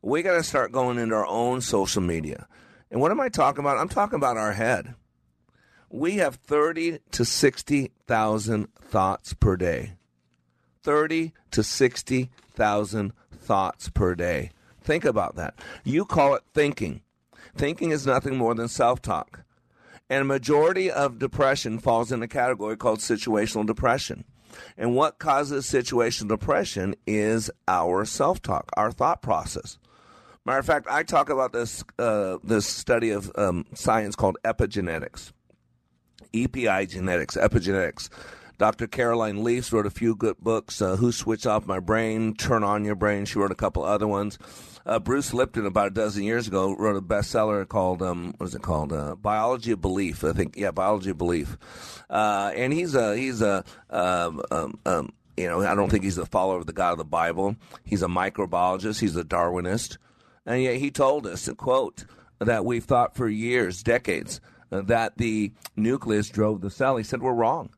We 0.00 0.22
got 0.22 0.34
to 0.34 0.44
start 0.44 0.70
going 0.70 0.98
into 0.98 1.16
our 1.16 1.26
own 1.26 1.60
social 1.60 2.02
media. 2.02 2.46
And 2.90 3.00
what 3.00 3.10
am 3.10 3.20
I 3.20 3.28
talking 3.28 3.60
about? 3.60 3.78
I'm 3.78 3.88
talking 3.88 4.16
about 4.16 4.36
our 4.36 4.52
head. 4.52 4.94
We 5.90 6.16
have 6.16 6.36
30 6.36 7.00
to 7.12 7.24
60,000 7.24 8.74
thoughts 8.74 9.34
per 9.34 9.56
day. 9.56 9.94
30 10.84 11.32
to 11.50 11.62
60,000 11.62 13.12
thoughts 13.32 13.88
per 13.88 14.14
day. 14.14 14.50
Think 14.80 15.04
about 15.04 15.34
that. 15.36 15.54
You 15.82 16.04
call 16.04 16.34
it 16.34 16.42
thinking. 16.52 17.00
Thinking 17.56 17.90
is 17.90 18.06
nothing 18.06 18.36
more 18.36 18.54
than 18.54 18.68
self 18.68 19.00
talk. 19.00 19.44
And 20.10 20.20
a 20.22 20.24
majority 20.24 20.90
of 20.90 21.18
depression 21.18 21.78
falls 21.78 22.12
in 22.12 22.22
a 22.22 22.28
category 22.28 22.76
called 22.76 22.98
situational 22.98 23.66
depression. 23.66 24.24
And 24.76 24.94
what 24.94 25.18
causes 25.18 25.66
situational 25.66 26.28
depression 26.28 26.94
is 27.06 27.50
our 27.66 28.04
self 28.04 28.42
talk, 28.42 28.70
our 28.76 28.92
thought 28.92 29.22
process. 29.22 29.78
Matter 30.46 30.58
of 30.58 30.66
fact, 30.66 30.86
I 30.90 31.02
talk 31.02 31.30
about 31.30 31.52
this 31.52 31.82
uh, 31.98 32.36
this 32.44 32.66
study 32.66 33.10
of 33.10 33.32
um, 33.36 33.64
science 33.74 34.14
called 34.14 34.36
epigenetics, 34.44 35.32
EPI 36.34 36.86
genetics, 36.86 37.36
epigenetics. 37.36 38.10
Dr. 38.58 38.86
Caroline 38.86 39.42
Leafs 39.42 39.72
wrote 39.72 39.86
a 39.86 39.90
few 39.90 40.14
good 40.14 40.38
books. 40.38 40.80
Uh, 40.80 40.96
Who 40.96 41.12
Switched 41.12 41.46
Off 41.46 41.66
My 41.66 41.80
Brain, 41.80 42.34
Turn 42.34 42.62
On 42.62 42.84
Your 42.84 42.94
Brain. 42.94 43.24
She 43.24 43.38
wrote 43.38 43.50
a 43.50 43.56
couple 43.56 43.84
other 43.84 44.06
ones. 44.06 44.38
Uh, 44.86 44.98
Bruce 44.98 45.32
Lipton, 45.32 45.66
about 45.66 45.86
a 45.88 45.90
dozen 45.90 46.24
years 46.24 46.46
ago, 46.46 46.76
wrote 46.76 46.96
a 46.96 47.00
bestseller 47.00 47.66
called 47.66 48.02
um, 48.02 48.34
what 48.36 48.46
is 48.46 48.54
it 48.54 48.62
called? 48.62 48.92
Uh, 48.92 49.14
Biology 49.16 49.72
of 49.72 49.80
Belief. 49.80 50.22
I 50.22 50.32
think, 50.32 50.56
yeah, 50.56 50.70
Biology 50.70 51.10
of 51.10 51.18
Belief. 51.18 51.56
Uh, 52.10 52.52
and 52.54 52.72
he's 52.72 52.94
a 52.94 53.16
he's 53.16 53.40
a 53.40 53.64
um, 53.88 54.42
um, 54.50 54.78
um, 54.84 55.12
you 55.36 55.48
know 55.48 55.62
I 55.62 55.74
don't 55.74 55.90
think 55.90 56.04
he's 56.04 56.18
a 56.18 56.26
follower 56.26 56.58
of 56.58 56.66
the 56.66 56.74
God 56.74 56.92
of 56.92 56.98
the 56.98 57.04
Bible. 57.04 57.56
He's 57.84 58.02
a 58.02 58.08
microbiologist. 58.08 59.00
He's 59.00 59.16
a 59.16 59.24
Darwinist, 59.24 59.96
and 60.44 60.62
yet 60.62 60.76
he 60.76 60.90
told 60.90 61.26
us, 61.26 61.48
a 61.48 61.54
quote, 61.54 62.04
that 62.38 62.66
we've 62.66 62.84
thought 62.84 63.16
for 63.16 63.26
years, 63.26 63.82
decades, 63.82 64.40
uh, 64.70 64.82
that 64.82 65.16
the 65.16 65.52
nucleus 65.76 66.28
drove 66.28 66.60
the 66.60 66.70
cell. 66.70 66.98
He 66.98 67.04
said 67.04 67.22
we're 67.22 67.32
wrong. 67.32 67.70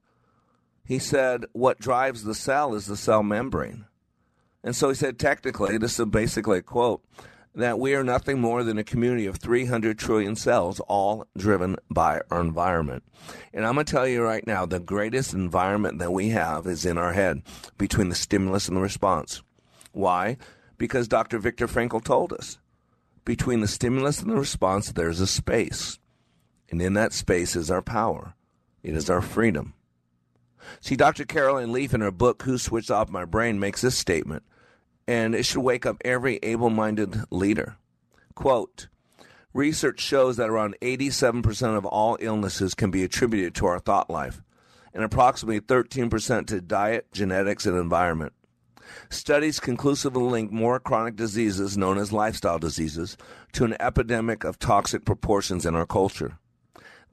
He 0.87 0.99
said 0.99 1.47
what 1.53 1.81
drives 1.81 2.23
the 2.23 2.35
cell 2.35 2.75
is 2.75 2.87
the 2.87 2.97
cell 2.97 3.23
membrane. 3.23 3.87
And 4.63 4.75
so 4.75 4.89
he 4.89 4.95
said, 4.95 5.19
technically, 5.19 5.79
this 5.79 5.99
is 5.99 6.07
basically 6.07 6.59
a 6.59 6.63
quote, 6.63 7.05
that 7.55 7.79
we 7.79 7.95
are 7.95 8.05
nothing 8.05 8.41
more 8.41 8.63
than 8.63 8.79
a 8.79 8.85
community 8.85 9.27
of 9.27 9.37
300 9.37 9.99
trillion 9.99 10.37
cells, 10.37 10.81
all 10.81 11.27
driven 11.37 11.77
by 11.91 12.21
our 12.31 12.41
environment. 12.41 13.03
And 13.55 13.65
I'm 13.65 13.75
going 13.75 13.87
to 13.87 13.93
tell 13.93 14.07
you 14.07 14.23
right 14.23 14.47
now, 14.47 14.67
the 14.67 14.81
greatest 14.81 15.35
environment 15.35 15.99
that 15.99 16.13
we 16.13 16.31
have 16.31 16.67
is 16.67 16.85
in 16.85 16.99
our 16.99 17.13
head 17.13 17.43
between 17.79 18.09
the 18.09 18.15
stimulus 18.15 18.69
and 18.69 18.77
the 18.77 18.83
response. 18.83 19.43
Why? 19.93 20.37
Because 20.79 21.09
Dr. 21.09 21.39
Viktor 21.39 21.67
Frankl 21.67 22.05
told 22.05 22.33
us 22.33 22.59
between 23.25 23.61
the 23.61 23.69
stimulus 23.69 24.21
and 24.21 24.31
the 24.31 24.37
response, 24.37 24.93
there's 24.93 25.21
a 25.21 25.27
space. 25.27 25.99
And 26.71 26.83
in 26.83 26.95
that 26.95 27.13
space 27.13 27.57
is 27.57 27.71
our 27.71 27.83
power, 27.83 28.35
it 28.83 28.95
is 28.95 29.09
our 29.09 29.23
freedom. 29.23 29.75
See, 30.81 30.97
Dr. 30.97 31.25
Caroline 31.25 31.73
Leaf 31.73 31.95
in 31.95 32.01
her 32.01 32.11
book, 32.11 32.43
Who 32.43 32.59
Switched 32.59 32.91
Off 32.91 33.09
My 33.09 33.25
Brain, 33.25 33.61
makes 33.61 33.83
this 33.83 33.97
statement 33.97 34.43
and 35.07 35.35
it 35.35 35.45
should 35.45 35.61
wake 35.61 35.87
up 35.87 35.97
every 36.05 36.39
able 36.43 36.71
minded 36.71 37.23
leader. 37.31 37.77
Quote 38.35 38.89
Research 39.53 40.01
shows 40.01 40.37
that 40.37 40.51
around 40.51 40.77
87% 40.83 41.77
of 41.77 41.87
all 41.87 42.19
illnesses 42.21 42.75
can 42.75 42.91
be 42.91 43.05
attributed 43.05 43.55
to 43.55 43.67
our 43.67 43.79
thought 43.79 44.11
life, 44.11 44.43
and 44.93 45.03
approximately 45.03 45.61
13% 45.61 46.47
to 46.47 46.61
diet, 46.61 47.11
genetics, 47.13 47.65
and 47.65 47.79
environment. 47.79 48.35
Studies 49.09 49.59
conclusively 49.59 50.23
link 50.23 50.53
more 50.53 50.79
chronic 50.79 51.17
diseases, 51.17 51.77
known 51.77 51.97
as 51.97 52.13
lifestyle 52.13 52.59
diseases, 52.59 53.17
to 53.53 53.65
an 53.65 53.77
epidemic 53.81 54.45
of 54.45 54.59
toxic 54.59 55.05
proportions 55.05 55.65
in 55.65 55.75
our 55.75 55.87
culture. 55.87 56.39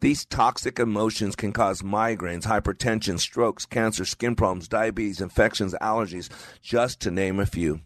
These 0.04 0.26
toxic 0.26 0.80
emotions 0.80 1.34
can 1.34 1.54
cause 1.54 1.82
migraines, 1.82 2.44
hypertension, 2.44 3.18
strokes, 3.18 3.66
cancer, 3.66 4.04
skin 4.04 4.36
problems, 4.36 4.68
diabetes, 4.68 5.22
infections, 5.22 5.74
allergies, 5.82 6.28
just 6.62 7.00
to 7.00 7.10
name 7.10 7.40
a 7.40 7.46
few. 7.46 7.80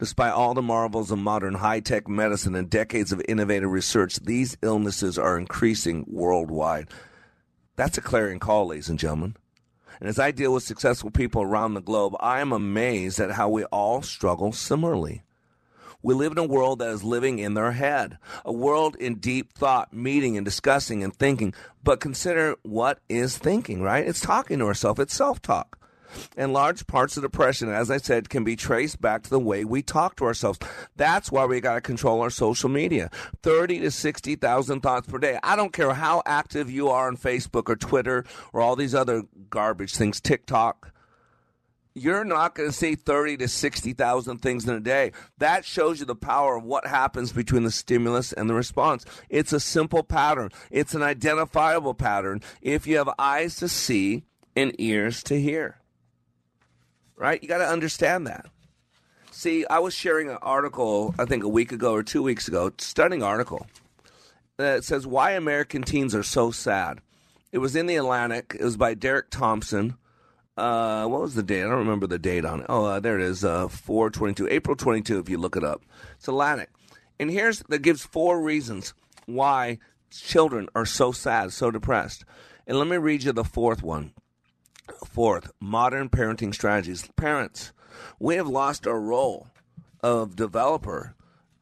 Despite 0.00 0.32
all 0.32 0.52
the 0.52 0.62
marvels 0.62 1.12
of 1.12 1.20
modern 1.20 1.54
high 1.54 1.78
tech 1.78 2.08
medicine 2.08 2.56
and 2.56 2.68
decades 2.68 3.12
of 3.12 3.22
innovative 3.28 3.70
research, 3.70 4.16
these 4.16 4.56
illnesses 4.62 5.16
are 5.16 5.38
increasing 5.38 6.04
worldwide. 6.08 6.88
That's 7.76 7.98
a 7.98 8.00
clarion 8.00 8.40
call, 8.40 8.66
ladies 8.66 8.88
and 8.88 8.98
gentlemen. 8.98 9.36
And 10.00 10.08
as 10.08 10.18
I 10.18 10.32
deal 10.32 10.52
with 10.52 10.64
successful 10.64 11.12
people 11.12 11.42
around 11.42 11.74
the 11.74 11.80
globe, 11.80 12.16
I 12.18 12.40
am 12.40 12.50
amazed 12.50 13.20
at 13.20 13.30
how 13.30 13.48
we 13.48 13.62
all 13.66 14.02
struggle 14.02 14.50
similarly. 14.50 15.22
We 16.00 16.14
live 16.14 16.30
in 16.30 16.38
a 16.38 16.44
world 16.44 16.78
that 16.78 16.90
is 16.90 17.02
living 17.02 17.40
in 17.40 17.54
their 17.54 17.72
head, 17.72 18.18
a 18.44 18.52
world 18.52 18.94
in 18.96 19.16
deep 19.16 19.52
thought, 19.52 19.92
meeting 19.92 20.36
and 20.36 20.44
discussing 20.44 21.02
and 21.02 21.12
thinking. 21.14 21.54
But 21.82 21.98
consider 21.98 22.54
what 22.62 23.00
is 23.08 23.36
thinking, 23.36 23.82
right? 23.82 24.06
It's 24.06 24.20
talking 24.20 24.60
to 24.60 24.66
ourselves, 24.66 25.00
it's 25.00 25.14
self 25.14 25.42
talk. 25.42 25.76
And 26.36 26.52
large 26.52 26.86
parts 26.86 27.16
of 27.16 27.24
depression, 27.24 27.68
as 27.68 27.90
I 27.90 27.98
said, 27.98 28.30
can 28.30 28.44
be 28.44 28.56
traced 28.56 29.00
back 29.00 29.24
to 29.24 29.30
the 29.30 29.40
way 29.40 29.64
we 29.64 29.82
talk 29.82 30.16
to 30.16 30.24
ourselves. 30.24 30.58
That's 30.96 31.32
why 31.32 31.44
we 31.46 31.60
got 31.60 31.74
to 31.74 31.80
control 31.80 32.22
our 32.22 32.30
social 32.30 32.68
media. 32.68 33.10
30 33.42 33.80
to 33.80 33.90
60,000 33.90 34.80
thoughts 34.80 35.06
per 35.08 35.18
day. 35.18 35.38
I 35.42 35.56
don't 35.56 35.72
care 35.72 35.92
how 35.92 36.22
active 36.24 36.70
you 36.70 36.88
are 36.88 37.08
on 37.08 37.16
Facebook 37.16 37.68
or 37.68 37.76
Twitter 37.76 38.24
or 38.52 38.60
all 38.60 38.76
these 38.76 38.94
other 38.94 39.24
garbage 39.50 39.96
things, 39.96 40.20
TikTok 40.20 40.92
you're 41.98 42.24
not 42.24 42.54
going 42.54 42.68
to 42.68 42.74
see 42.74 42.94
30 42.94 43.38
to 43.38 43.48
60,000 43.48 44.38
things 44.38 44.66
in 44.66 44.74
a 44.74 44.80
day. 44.80 45.12
That 45.38 45.64
shows 45.64 46.00
you 46.00 46.06
the 46.06 46.14
power 46.14 46.56
of 46.56 46.64
what 46.64 46.86
happens 46.86 47.32
between 47.32 47.64
the 47.64 47.70
stimulus 47.70 48.32
and 48.32 48.48
the 48.48 48.54
response. 48.54 49.04
It's 49.28 49.52
a 49.52 49.60
simple 49.60 50.02
pattern. 50.02 50.50
It's 50.70 50.94
an 50.94 51.02
identifiable 51.02 51.94
pattern 51.94 52.42
if 52.62 52.86
you 52.86 52.96
have 52.98 53.10
eyes 53.18 53.56
to 53.56 53.68
see 53.68 54.24
and 54.56 54.74
ears 54.78 55.22
to 55.24 55.40
hear. 55.40 55.78
Right? 57.16 57.42
You 57.42 57.48
got 57.48 57.58
to 57.58 57.68
understand 57.68 58.26
that. 58.26 58.46
See, 59.30 59.64
I 59.66 59.78
was 59.78 59.94
sharing 59.94 60.30
an 60.30 60.38
article, 60.42 61.14
I 61.18 61.24
think 61.24 61.44
a 61.44 61.48
week 61.48 61.72
ago 61.72 61.92
or 61.92 62.02
two 62.02 62.22
weeks 62.22 62.48
ago, 62.48 62.72
stunning 62.78 63.22
article 63.22 63.66
that 64.56 64.84
says 64.84 65.06
why 65.06 65.32
American 65.32 65.82
teens 65.82 66.14
are 66.14 66.24
so 66.24 66.50
sad. 66.50 67.00
It 67.52 67.58
was 67.58 67.76
in 67.76 67.86
the 67.86 67.96
Atlantic. 67.96 68.56
It 68.58 68.64
was 68.64 68.76
by 68.76 68.94
Derek 68.94 69.30
Thompson 69.30 69.96
uh, 70.58 71.06
what 71.06 71.20
was 71.20 71.34
the 71.34 71.42
date? 71.42 71.62
I 71.62 71.68
don't 71.68 71.78
remember 71.78 72.06
the 72.06 72.18
date 72.18 72.44
on 72.44 72.60
it. 72.60 72.66
Oh, 72.68 72.84
uh, 72.84 73.00
there 73.00 73.18
it 73.18 73.24
is. 73.24 73.44
Uh, 73.44 73.68
422, 73.68 74.48
April 74.50 74.76
22, 74.76 75.18
if 75.18 75.28
you 75.28 75.38
look 75.38 75.56
it 75.56 75.64
up. 75.64 75.82
It's 76.16 76.28
Atlantic. 76.28 76.70
And 77.20 77.30
here's, 77.30 77.60
that 77.68 77.82
gives 77.82 78.04
four 78.04 78.42
reasons 78.42 78.94
why 79.26 79.78
children 80.10 80.68
are 80.74 80.86
so 80.86 81.12
sad, 81.12 81.52
so 81.52 81.70
depressed. 81.70 82.24
And 82.66 82.78
let 82.78 82.88
me 82.88 82.96
read 82.96 83.22
you 83.22 83.32
the 83.32 83.44
fourth 83.44 83.82
one. 83.82 84.12
Fourth, 85.06 85.50
modern 85.60 86.08
parenting 86.08 86.54
strategies. 86.54 87.08
Parents, 87.16 87.72
we 88.18 88.36
have 88.36 88.48
lost 88.48 88.86
our 88.86 89.00
role 89.00 89.48
of 90.02 90.36
developer 90.36 91.14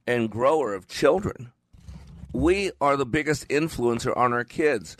and 0.07 0.31
grower 0.31 0.75
of 0.75 0.89
children. 0.89 1.53
We 2.33 2.71
are 2.81 2.97
the 2.97 3.07
biggest 3.07 3.49
influencer 3.49 4.17
on 4.17 4.33
our 4.33 4.45
kids. 4.45 4.97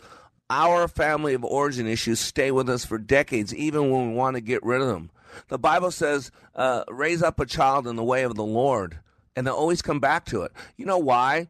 Our 0.49 0.87
family 0.87 1.33
of 1.33 1.43
origin 1.43 1.87
issues 1.87 2.19
stay 2.19 2.51
with 2.51 2.69
us 2.69 2.85
for 2.85 2.97
decades, 2.97 3.53
even 3.53 3.91
when 3.91 4.09
we 4.09 4.15
want 4.15 4.35
to 4.35 4.41
get 4.41 4.63
rid 4.63 4.81
of 4.81 4.87
them. 4.87 5.09
The 5.49 5.59
Bible 5.59 5.91
says, 5.91 6.31
uh, 6.55 6.83
raise 6.87 7.21
up 7.21 7.39
a 7.39 7.45
child 7.45 7.87
in 7.87 7.95
the 7.95 8.03
way 8.03 8.23
of 8.23 8.35
the 8.35 8.43
Lord, 8.43 8.99
and 9.35 9.45
they'll 9.45 9.53
always 9.53 9.81
come 9.81 9.99
back 9.99 10.25
to 10.25 10.43
it. 10.43 10.51
You 10.77 10.85
know 10.85 10.97
why? 10.97 11.49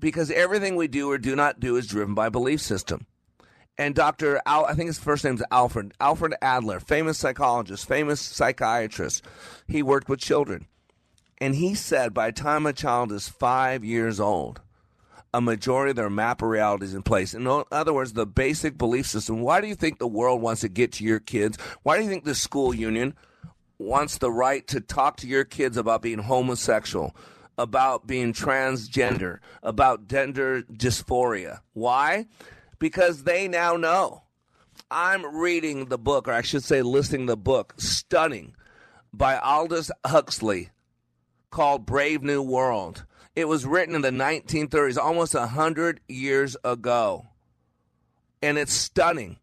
Because 0.00 0.30
everything 0.30 0.76
we 0.76 0.88
do 0.88 1.10
or 1.10 1.18
do 1.18 1.36
not 1.36 1.60
do 1.60 1.76
is 1.76 1.86
driven 1.86 2.14
by 2.14 2.30
belief 2.30 2.60
system. 2.60 3.06
And 3.78 3.94
Dr. 3.94 4.40
Al, 4.44 4.66
I 4.66 4.74
think 4.74 4.88
his 4.88 4.98
first 4.98 5.24
name 5.24 5.34
is 5.34 5.44
Alfred, 5.50 5.92
Alfred 6.00 6.34
Adler, 6.42 6.80
famous 6.80 7.18
psychologist, 7.18 7.88
famous 7.88 8.20
psychiatrist. 8.20 9.24
He 9.66 9.82
worked 9.82 10.08
with 10.08 10.20
children. 10.20 10.66
And 11.38 11.54
he 11.54 11.74
said 11.74 12.14
by 12.14 12.30
the 12.30 12.40
time 12.40 12.66
a 12.66 12.72
child 12.72 13.12
is 13.12 13.28
five 13.28 13.84
years 13.84 14.20
old, 14.20 14.60
a 15.34 15.40
majority 15.40 15.90
of 15.90 15.96
their 15.96 16.10
map 16.10 16.42
of 16.42 16.48
realities 16.48 16.94
in 16.94 17.02
place. 17.02 17.34
In 17.34 17.46
other 17.46 17.92
words, 17.92 18.12
the 18.12 18.26
basic 18.26 18.76
belief 18.76 19.06
system. 19.06 19.40
Why 19.40 19.60
do 19.60 19.66
you 19.66 19.74
think 19.74 19.98
the 19.98 20.06
world 20.06 20.42
wants 20.42 20.60
to 20.60 20.68
get 20.68 20.92
to 20.92 21.04
your 21.04 21.20
kids? 21.20 21.56
Why 21.82 21.96
do 21.96 22.04
you 22.04 22.08
think 22.08 22.24
the 22.24 22.34
school 22.34 22.74
union 22.74 23.14
wants 23.78 24.18
the 24.18 24.30
right 24.30 24.66
to 24.68 24.80
talk 24.80 25.16
to 25.18 25.26
your 25.26 25.44
kids 25.44 25.76
about 25.76 26.02
being 26.02 26.18
homosexual, 26.18 27.16
about 27.56 28.06
being 28.06 28.32
transgender, 28.32 29.38
about 29.62 30.06
gender 30.06 30.62
dysphoria? 30.62 31.60
Why? 31.72 32.26
Because 32.78 33.24
they 33.24 33.48
now 33.48 33.76
know. 33.76 34.24
I'm 34.90 35.34
reading 35.34 35.86
the 35.86 35.98
book, 35.98 36.28
or 36.28 36.32
I 36.32 36.42
should 36.42 36.64
say, 36.64 36.82
listening 36.82 37.24
the 37.24 37.36
book, 37.36 37.74
Stunning, 37.78 38.54
by 39.14 39.38
Aldous 39.38 39.90
Huxley, 40.04 40.70
called 41.50 41.86
Brave 41.86 42.22
New 42.22 42.42
World. 42.42 43.06
It 43.34 43.48
was 43.48 43.64
written 43.64 43.94
in 43.94 44.02
the 44.02 44.10
1930s, 44.10 44.98
almost 44.98 45.34
100 45.34 46.00
years 46.08 46.56
ago. 46.64 47.26
And 48.42 48.58
it's 48.58 48.72
stunning 48.72 49.38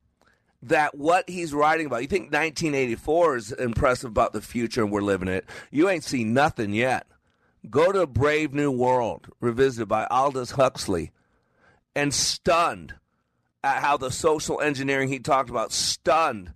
that 0.64 0.96
what 0.96 1.30
he's 1.30 1.54
writing 1.54 1.86
about, 1.86 2.02
you 2.02 2.08
think 2.08 2.26
1984 2.26 3.38
is 3.38 3.52
impressive 3.54 4.10
about 4.10 4.34
the 4.34 4.42
future 4.42 4.84
and 4.84 4.92
we're 4.92 5.02
living 5.02 5.30
it. 5.30 5.46
You 5.72 5.90
ain't 5.90 6.04
seen 6.04 6.34
nothing 6.34 6.74
yet. 6.74 7.08
Go 7.70 7.92
to 7.92 8.06
Brave 8.06 8.54
New 8.54 8.72
World, 8.72 9.28
revisited 9.40 9.88
by 9.88 10.06
Aldous 10.06 10.52
Huxley, 10.52 11.12
and 11.96 12.14
stunned 12.14 12.96
at 13.64 13.82
how 13.82 13.98
the 13.98 14.12
social 14.12 14.62
engineering 14.62 15.10
he 15.10 15.20
talked 15.20 15.50
about, 15.50 15.72
stunned 15.72 16.54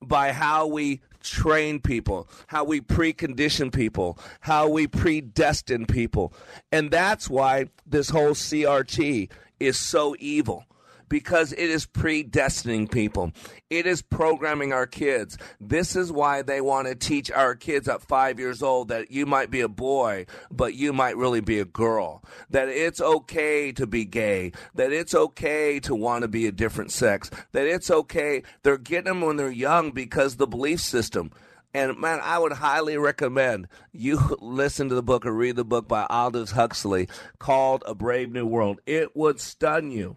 by 0.00 0.32
how 0.32 0.66
we 0.66 1.00
train 1.28 1.80
people, 1.80 2.28
how 2.48 2.64
we 2.64 2.80
precondition 2.80 3.72
people, 3.72 4.18
how 4.40 4.68
we 4.68 4.86
predestine 4.86 5.86
people. 5.86 6.32
And 6.72 6.90
that's 6.90 7.28
why 7.28 7.66
this 7.86 8.10
whole 8.10 8.32
CRT 8.32 9.30
is 9.58 9.78
so 9.78 10.16
evil 10.18 10.64
because 11.08 11.52
it 11.52 11.70
is 11.70 11.86
predestining 11.86 12.90
people. 12.90 13.32
It 13.70 13.86
is 13.86 14.02
programming 14.02 14.72
our 14.72 14.86
kids. 14.86 15.38
This 15.60 15.96
is 15.96 16.12
why 16.12 16.42
they 16.42 16.60
want 16.60 16.88
to 16.88 16.94
teach 16.94 17.30
our 17.30 17.54
kids 17.54 17.88
at 17.88 18.02
five 18.02 18.38
years 18.38 18.62
old 18.62 18.88
that 18.88 19.10
you 19.10 19.26
might 19.26 19.50
be 19.50 19.60
a 19.60 19.68
boy, 19.68 20.26
but 20.50 20.74
you 20.74 20.92
might 20.92 21.16
really 21.16 21.40
be 21.40 21.60
a 21.60 21.64
girl. 21.64 22.22
That 22.50 22.68
it's 22.68 23.00
okay 23.00 23.72
to 23.72 23.86
be 23.86 24.04
gay. 24.04 24.52
That 24.74 24.92
it's 24.92 25.14
okay 25.14 25.80
to 25.80 25.94
want 25.94 26.22
to 26.22 26.28
be 26.28 26.46
a 26.46 26.52
different 26.52 26.92
sex. 26.92 27.30
That 27.52 27.66
it's 27.66 27.90
okay. 27.90 28.42
They're 28.62 28.78
getting 28.78 29.04
them 29.04 29.20
when 29.20 29.36
they're 29.36 29.50
young 29.50 29.90
because 29.92 30.36
the 30.36 30.46
belief 30.46 30.80
system. 30.80 31.30
And 31.74 31.98
man, 31.98 32.20
I 32.22 32.38
would 32.38 32.52
highly 32.52 32.96
recommend 32.96 33.68
you 33.92 34.18
listen 34.40 34.88
to 34.88 34.94
the 34.94 35.02
book 35.02 35.26
or 35.26 35.32
read 35.32 35.56
the 35.56 35.64
book 35.64 35.86
by 35.86 36.06
Aldous 36.08 36.52
Huxley 36.52 37.08
called 37.38 37.82
A 37.86 37.94
Brave 37.94 38.32
New 38.32 38.46
World. 38.46 38.80
It 38.86 39.14
would 39.14 39.40
stun 39.40 39.90
you 39.90 40.16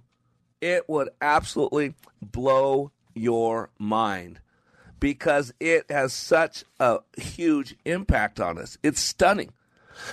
it 0.62 0.88
would 0.90 1.10
absolutely 1.22 1.94
blow 2.22 2.92
your 3.14 3.70
mind 3.78 4.40
because 5.00 5.54
it 5.60 5.90
has 5.90 6.14
such 6.14 6.66
a 6.80 7.00
huge 7.18 7.76
impact 7.86 8.40
on 8.40 8.58
us. 8.58 8.78
It's 8.84 9.00
stunning. 9.00 9.54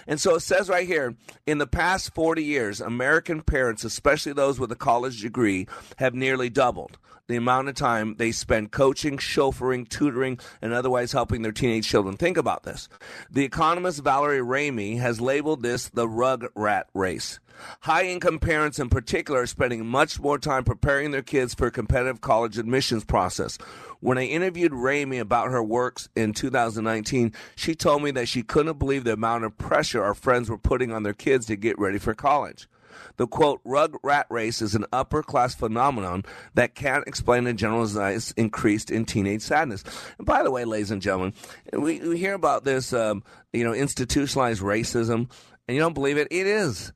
And 0.07 0.20
so 0.20 0.34
it 0.34 0.40
says 0.40 0.68
right 0.68 0.86
here 0.86 1.14
in 1.47 1.59
the 1.59 1.66
past 1.66 2.14
40 2.14 2.42
years, 2.42 2.80
American 2.80 3.42
parents, 3.42 3.84
especially 3.84 4.32
those 4.32 4.59
with 4.59 4.72
a 4.72 4.76
college 4.76 5.20
degree, 5.20 5.66
have 5.97 6.14
nearly 6.14 6.51
doubled 6.51 6.99
the 7.29 7.37
amount 7.37 7.68
of 7.68 7.74
time 7.74 8.16
they 8.18 8.33
spend 8.33 8.70
coaching, 8.70 9.16
chauffeuring, 9.18 9.89
tutoring, 9.89 10.39
and 10.62 10.72
otherwise 10.72 11.12
helping 11.12 11.43
their 11.43 11.53
teenage 11.53 11.89
children. 11.89 12.16
Think 12.16 12.37
about 12.37 12.62
this. 12.62 12.89
The 13.31 13.45
economist 13.45 14.03
Valerie 14.03 14.39
Ramey 14.41 14.99
has 14.99 15.20
labeled 15.20 15.62
this 15.62 15.89
the 15.89 16.09
rug 16.09 16.47
rat 16.55 16.89
race. 16.95 17.41
High 17.81 18.05
income 18.05 18.39
parents, 18.39 18.79
in 18.79 18.91
particular, 18.91 19.41
are 19.41 19.47
spending 19.47 19.87
much 19.87 20.20
more 20.20 20.39
time 20.39 20.64
preparing 20.64 21.11
their 21.11 21.22
kids 21.22 21.55
for 21.55 21.68
a 21.68 21.70
competitive 21.70 22.20
college 22.20 22.59
admissions 22.59 23.05
process. 23.05 23.57
When 24.01 24.18
I 24.18 24.24
interviewed 24.24 24.72
Ramey 24.72 25.20
about 25.20 25.51
her 25.51 25.62
works 25.62 26.09
in 26.14 26.35
2019, 26.35 27.33
she 27.55 27.74
told 27.74 28.03
me 28.03 28.11
that 28.12 28.29
she 28.29 28.43
couldn't 28.43 28.79
believe 28.79 29.05
the 29.05 29.14
amount 29.14 29.45
of 29.45 29.57
pressure 29.57 30.05
our 30.05 30.14
friends 30.14 30.51
were 30.51 30.59
putting 30.59 30.93
on 30.93 31.03
their 31.03 31.14
kids 31.14 31.47
to 31.47 31.57
get 31.57 31.79
ready 31.79 31.99
for 31.99 32.14
college. 32.14 32.68
The 33.16 33.26
quote, 33.26 33.61
rug 33.64 33.97
rat 34.03 34.26
race 34.30 34.62
is 34.62 34.74
an 34.74 34.86
upper 34.92 35.22
class 35.22 35.55
phenomenon 35.55 36.24
that 36.55 36.74
can't 36.74 37.07
explain 37.07 37.44
the 37.44 37.53
generalized 37.53 38.34
increase 38.36 38.84
in 38.84 39.05
teenage 39.05 39.42
sadness. 39.42 39.84
And 40.18 40.26
by 40.26 40.42
the 40.42 40.51
way, 40.51 40.64
ladies 40.64 40.90
and 40.90 41.03
gentlemen, 41.03 41.34
we, 41.72 42.01
we 42.01 42.18
hear 42.18 42.34
about 42.34 42.64
this, 42.64 42.92
um, 42.92 43.22
you 43.53 43.64
know, 43.64 43.72
institutionalized 43.72 44.62
racism, 44.62 45.30
and 45.68 45.74
you 45.74 45.78
don't 45.78 45.94
believe 45.94 46.18
it? 46.18 46.28
It 46.30 46.47
is 46.47 46.92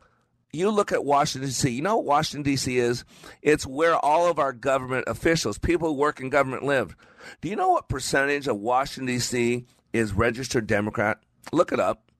you 0.52 0.70
look 0.70 0.92
at 0.92 1.04
Washington, 1.04 1.48
D.C., 1.48 1.70
you 1.70 1.82
know 1.82 1.96
what 1.96 2.06
Washington, 2.06 2.42
D.C. 2.42 2.78
is? 2.78 3.04
It's 3.42 3.66
where 3.66 3.96
all 3.96 4.28
of 4.28 4.38
our 4.38 4.52
government 4.52 5.04
officials, 5.06 5.58
people 5.58 5.88
who 5.88 5.94
work 5.94 6.20
in 6.20 6.30
government, 6.30 6.64
live. 6.64 6.96
Do 7.40 7.48
you 7.48 7.56
know 7.56 7.70
what 7.70 7.88
percentage 7.88 8.48
of 8.48 8.56
Washington, 8.56 9.06
D.C. 9.06 9.66
is 9.92 10.12
registered 10.12 10.66
Democrat? 10.66 11.18
Look 11.52 11.72
it 11.72 11.80
up 11.80 12.10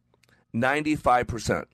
95%. 0.55 1.65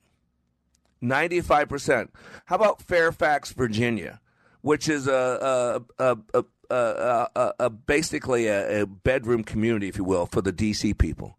95%. 1.01 2.09
How 2.45 2.55
about 2.55 2.81
Fairfax, 2.81 3.53
Virginia, 3.53 4.19
which 4.61 4.89
is 4.89 5.07
a, 5.07 5.81
a, 5.99 6.17
a, 6.29 6.47
a, 6.69 7.53
a 7.59 7.69
basically 7.69 8.47
a 8.47 8.85
bedroom 8.85 9.43
community, 9.43 9.87
if 9.87 9.97
you 9.97 10.03
will, 10.03 10.25
for 10.25 10.41
the 10.41 10.51
D.C. 10.51 10.93
people? 10.93 11.37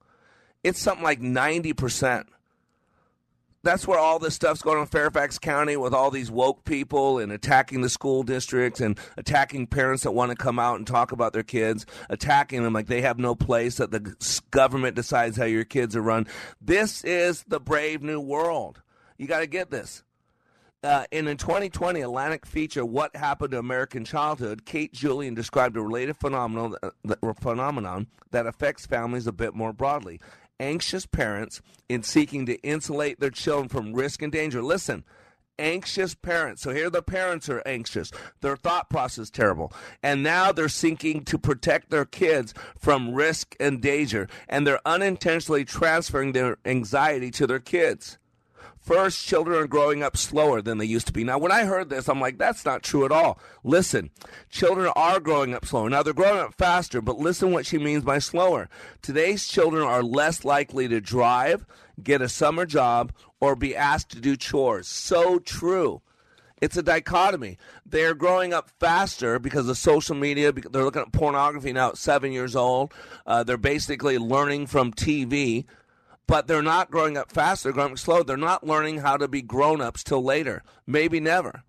It's 0.65 0.81
something 0.81 1.05
like 1.05 1.21
90% 1.21 2.27
that's 3.63 3.87
where 3.87 3.99
all 3.99 4.19
this 4.19 4.35
stuff's 4.35 4.63
going 4.63 4.77
on 4.77 4.83
in 4.83 4.89
Fairfax 4.89 5.39
County 5.39 5.77
with 5.77 5.93
all 5.93 6.11
these 6.11 6.31
woke 6.31 6.65
people 6.65 7.19
and 7.19 7.33
attacking 7.33 7.81
the 7.81 7.89
school 7.89 8.23
districts 8.23 8.81
and 8.81 8.99
attacking 9.17 9.67
parents 9.67 10.05
that 10.05 10.13
want 10.13 10.31
to 10.31 10.37
come 10.37 10.59
out 10.59 10.77
and 10.77 10.87
talk 10.87 11.13
about 11.13 11.33
their 11.33 11.43
kids, 11.43 11.85
attacking 12.09 12.63
them 12.63 12.73
like 12.73 12.87
they 12.87 13.01
have 13.01 13.19
no 13.19 13.35
place, 13.35 13.77
that 13.77 13.91
the 13.91 14.17
government 14.51 14.95
decides 14.95 15.37
how 15.37 15.45
your 15.45 15.65
kids 15.65 15.97
are 15.97 16.03
run. 16.03 16.27
This 16.61 17.03
is 17.05 17.43
the 17.49 17.61
brave 17.61 18.03
new 18.03 18.21
world. 18.21 18.81
You 19.19 19.27
got 19.27 19.41
to 19.41 19.47
get 19.47 19.71
this. 19.71 20.03
Uh, 20.83 21.05
in 21.11 21.27
a 21.27 21.35
2020 21.35 22.01
Atlantic 22.01 22.47
feature, 22.47 22.87
What 22.87 23.17
Happened 23.17 23.51
to 23.51 23.59
American 23.59 24.05
Childhood, 24.05 24.65
Kate 24.65 24.93
Julian 24.93 25.35
described 25.35 25.77
a 25.77 25.83
related 25.83 26.17
phenomenon, 26.17 26.77
uh, 26.83 27.33
phenomenon 27.41 28.07
that 28.31 28.47
affects 28.47 28.87
families 28.87 29.27
a 29.27 29.33
bit 29.33 29.55
more 29.55 29.73
broadly 29.73 30.21
anxious 30.61 31.07
parents 31.07 31.61
in 31.89 32.03
seeking 32.03 32.47
to 32.47 32.61
insulate 32.63 33.21
their 33.21 33.31
children 33.31 33.69
from 33.69 33.93
risk 33.93 34.23
and 34.23 34.33
danger. 34.33 34.63
Listen, 34.63 35.05
anxious 35.59 36.15
parents. 36.15 36.63
So 36.63 36.73
here 36.73 36.91
the 36.91 37.03
parents 37.03 37.49
are 37.49 37.63
anxious. 37.67 38.11
Their 38.41 38.57
thought 38.57 38.91
process 38.91 39.25
is 39.25 39.31
terrible. 39.31 39.73
And 40.03 40.23
now 40.23 40.53
they're 40.53 40.69
seeking 40.69 41.25
to 41.27 41.39
protect 41.39 41.91
their 41.91 42.05
kids 42.05 42.55
from 42.79 43.15
risk 43.15 43.55
and 43.61 43.81
danger. 43.81 44.29
And 44.49 44.67
they're 44.67 44.81
unintentionally 44.87 45.65
transferring 45.65 46.33
their 46.33 46.59
anxiety 46.65 47.31
to 47.33 47.47
their 47.47 47.61
kids. 47.61 48.19
First, 48.89 49.27
children 49.27 49.59
are 49.59 49.67
growing 49.67 50.03
up 50.03 50.17
slower 50.17 50.63
than 50.63 50.79
they 50.79 50.87
used 50.87 51.09
to 51.09 51.13
be. 51.13 51.23
Now, 51.23 51.37
when 51.37 51.53
I 51.53 51.67
heard 51.67 51.91
this, 51.91 52.09
I'm 52.09 52.23
like, 52.23 52.39
that's 52.39 52.65
not 52.65 52.83
true 52.83 53.05
at 53.05 53.13
all. 53.13 53.39
Listen, 53.63 54.09
children 54.49 54.91
are 54.97 55.21
growing 55.21 55.53
up 55.53 55.67
slower. 55.67 55.91
Now, 55.91 56.03
they're 56.03 56.15
growing 56.15 56.39
up 56.41 56.55
faster, 56.55 57.03
but 57.03 57.19
listen 57.19 57.53
what 57.53 57.67
she 57.67 57.77
means 57.77 58.03
by 58.03 58.19
slower. 58.19 58.71
Today's 59.03 59.47
children 59.47 59.83
are 59.83 60.03
less 60.03 60.43
likely 60.43 60.89
to 60.89 61.03
drive, 61.03 61.67
get 62.03 62.23
a 62.23 62.31
summer 62.31 62.65
job, 62.65 63.13
or 63.41 63.55
be 63.55 63.77
asked 63.77 64.09
to 64.13 64.21
do 64.23 64.39
chores. 64.39 64.89
So 64.89 65.39
true. 65.39 66.01
It's 66.63 66.79
a 66.79 66.83
dichotomy. 66.83 67.59
They're 67.85 68.15
growing 68.15 68.55
up 68.55 68.71
faster 68.81 69.39
because 69.39 69.69
of 69.69 69.77
social 69.77 70.17
media. 70.17 70.51
They're 70.51 70.83
looking 70.83 71.03
at 71.03 71.13
pornography 71.13 71.75
now 71.75 71.91
at 71.91 71.99
seven 71.99 72.33
years 72.33 72.57
old. 72.57 72.95
Uh, 73.27 73.45
they're 73.45 73.59
basically 73.59 74.17
learning 74.17 74.67
from 74.67 74.95
TV 74.95 75.67
but 76.29 76.47
they're 76.47 76.63
not 76.63 76.93
growing 76.93 77.17
up 77.17 77.33
fast. 77.33 77.65
They're 77.65 77.73
growing 77.73 77.93
up 77.93 77.99
slow. 77.99 78.23
They're 78.23 78.37
not 78.37 78.65
learning 78.65 78.99
how 78.99 79.17
to 79.17 79.27
be 79.27 79.43
grown 79.43 79.81
ups 79.81 80.05
till 80.05 80.23
later, 80.23 80.63
maybe 80.87 81.19
never. 81.19 81.65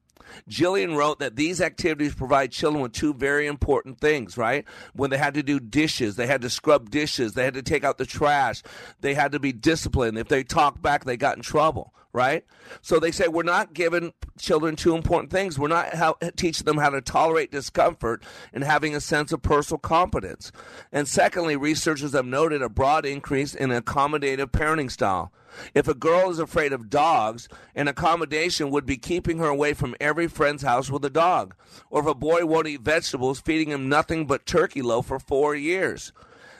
Julian 0.47 0.95
wrote 0.95 1.19
that 1.19 1.35
these 1.35 1.61
activities 1.61 2.15
provide 2.15 2.51
children 2.51 2.81
with 2.81 2.93
two 2.93 3.13
very 3.13 3.47
important 3.47 3.99
things, 3.99 4.37
right? 4.37 4.65
When 4.93 5.09
they 5.09 5.17
had 5.17 5.33
to 5.35 5.43
do 5.43 5.59
dishes, 5.59 6.15
they 6.15 6.27
had 6.27 6.41
to 6.41 6.49
scrub 6.49 6.89
dishes, 6.89 7.33
they 7.33 7.45
had 7.45 7.53
to 7.55 7.63
take 7.63 7.83
out 7.83 7.97
the 7.97 8.05
trash, 8.05 8.63
they 9.01 9.13
had 9.13 9.31
to 9.33 9.39
be 9.39 9.51
disciplined. 9.51 10.17
If 10.17 10.27
they 10.27 10.43
talked 10.43 10.81
back, 10.81 11.05
they 11.05 11.17
got 11.17 11.37
in 11.37 11.43
trouble 11.43 11.93
right? 12.11 12.43
So 12.81 12.99
they 12.99 13.11
say 13.11 13.27
we're 13.27 13.43
not 13.43 13.73
giving 13.73 14.13
children 14.37 14.75
two 14.75 14.95
important 14.95 15.31
things. 15.31 15.59
We're 15.59 15.67
not 15.67 15.93
how, 15.93 16.13
teaching 16.35 16.65
them 16.65 16.77
how 16.77 16.89
to 16.89 17.01
tolerate 17.01 17.51
discomfort 17.51 18.23
and 18.53 18.63
having 18.63 18.95
a 18.95 19.01
sense 19.01 19.31
of 19.31 19.41
personal 19.41 19.79
competence. 19.79 20.51
And 20.91 21.07
secondly, 21.07 21.55
researchers 21.55 22.13
have 22.13 22.25
noted 22.25 22.61
a 22.61 22.69
broad 22.69 23.05
increase 23.05 23.53
in 23.53 23.69
accommodative 23.69 24.47
parenting 24.47 24.91
style. 24.91 25.31
If 25.73 25.87
a 25.87 25.93
girl 25.93 26.29
is 26.29 26.39
afraid 26.39 26.73
of 26.73 26.89
dogs, 26.89 27.47
an 27.75 27.87
accommodation 27.87 28.69
would 28.71 28.85
be 28.85 28.97
keeping 28.97 29.39
her 29.39 29.47
away 29.47 29.73
from 29.73 29.95
every 29.99 30.27
friend's 30.27 30.63
house 30.63 30.89
with 30.89 31.03
a 31.05 31.09
dog. 31.09 31.55
Or 31.89 32.01
if 32.01 32.07
a 32.07 32.15
boy 32.15 32.45
won't 32.45 32.67
eat 32.67 32.81
vegetables, 32.81 33.39
feeding 33.39 33.69
him 33.69 33.89
nothing 33.89 34.25
but 34.25 34.45
turkey 34.45 34.81
loaf 34.81 35.07
for 35.07 35.19
four 35.19 35.55
years. 35.55 36.11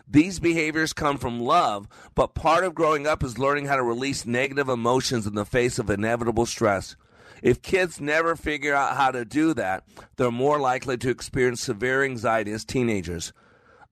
These 0.07 0.39
behaviors 0.39 0.91
come 0.91 1.17
from 1.17 1.39
love, 1.39 1.87
but 2.15 2.33
part 2.33 2.63
of 2.63 2.73
growing 2.73 3.05
up 3.05 3.23
is 3.23 3.37
learning 3.37 3.67
how 3.67 3.75
to 3.75 3.83
release 3.83 4.25
negative 4.25 4.67
emotions 4.67 5.27
in 5.27 5.35
the 5.35 5.45
face 5.45 5.77
of 5.77 5.89
inevitable 5.89 6.47
stress. 6.47 6.95
If 7.43 7.61
kids 7.61 8.01
never 8.01 8.35
figure 8.35 8.73
out 8.73 8.97
how 8.97 9.11
to 9.11 9.23
do 9.23 9.53
that, 9.53 9.83
they're 10.17 10.31
more 10.31 10.59
likely 10.59 10.97
to 10.97 11.09
experience 11.09 11.61
severe 11.61 12.03
anxiety 12.03 12.51
as 12.51 12.65
teenagers. 12.65 13.33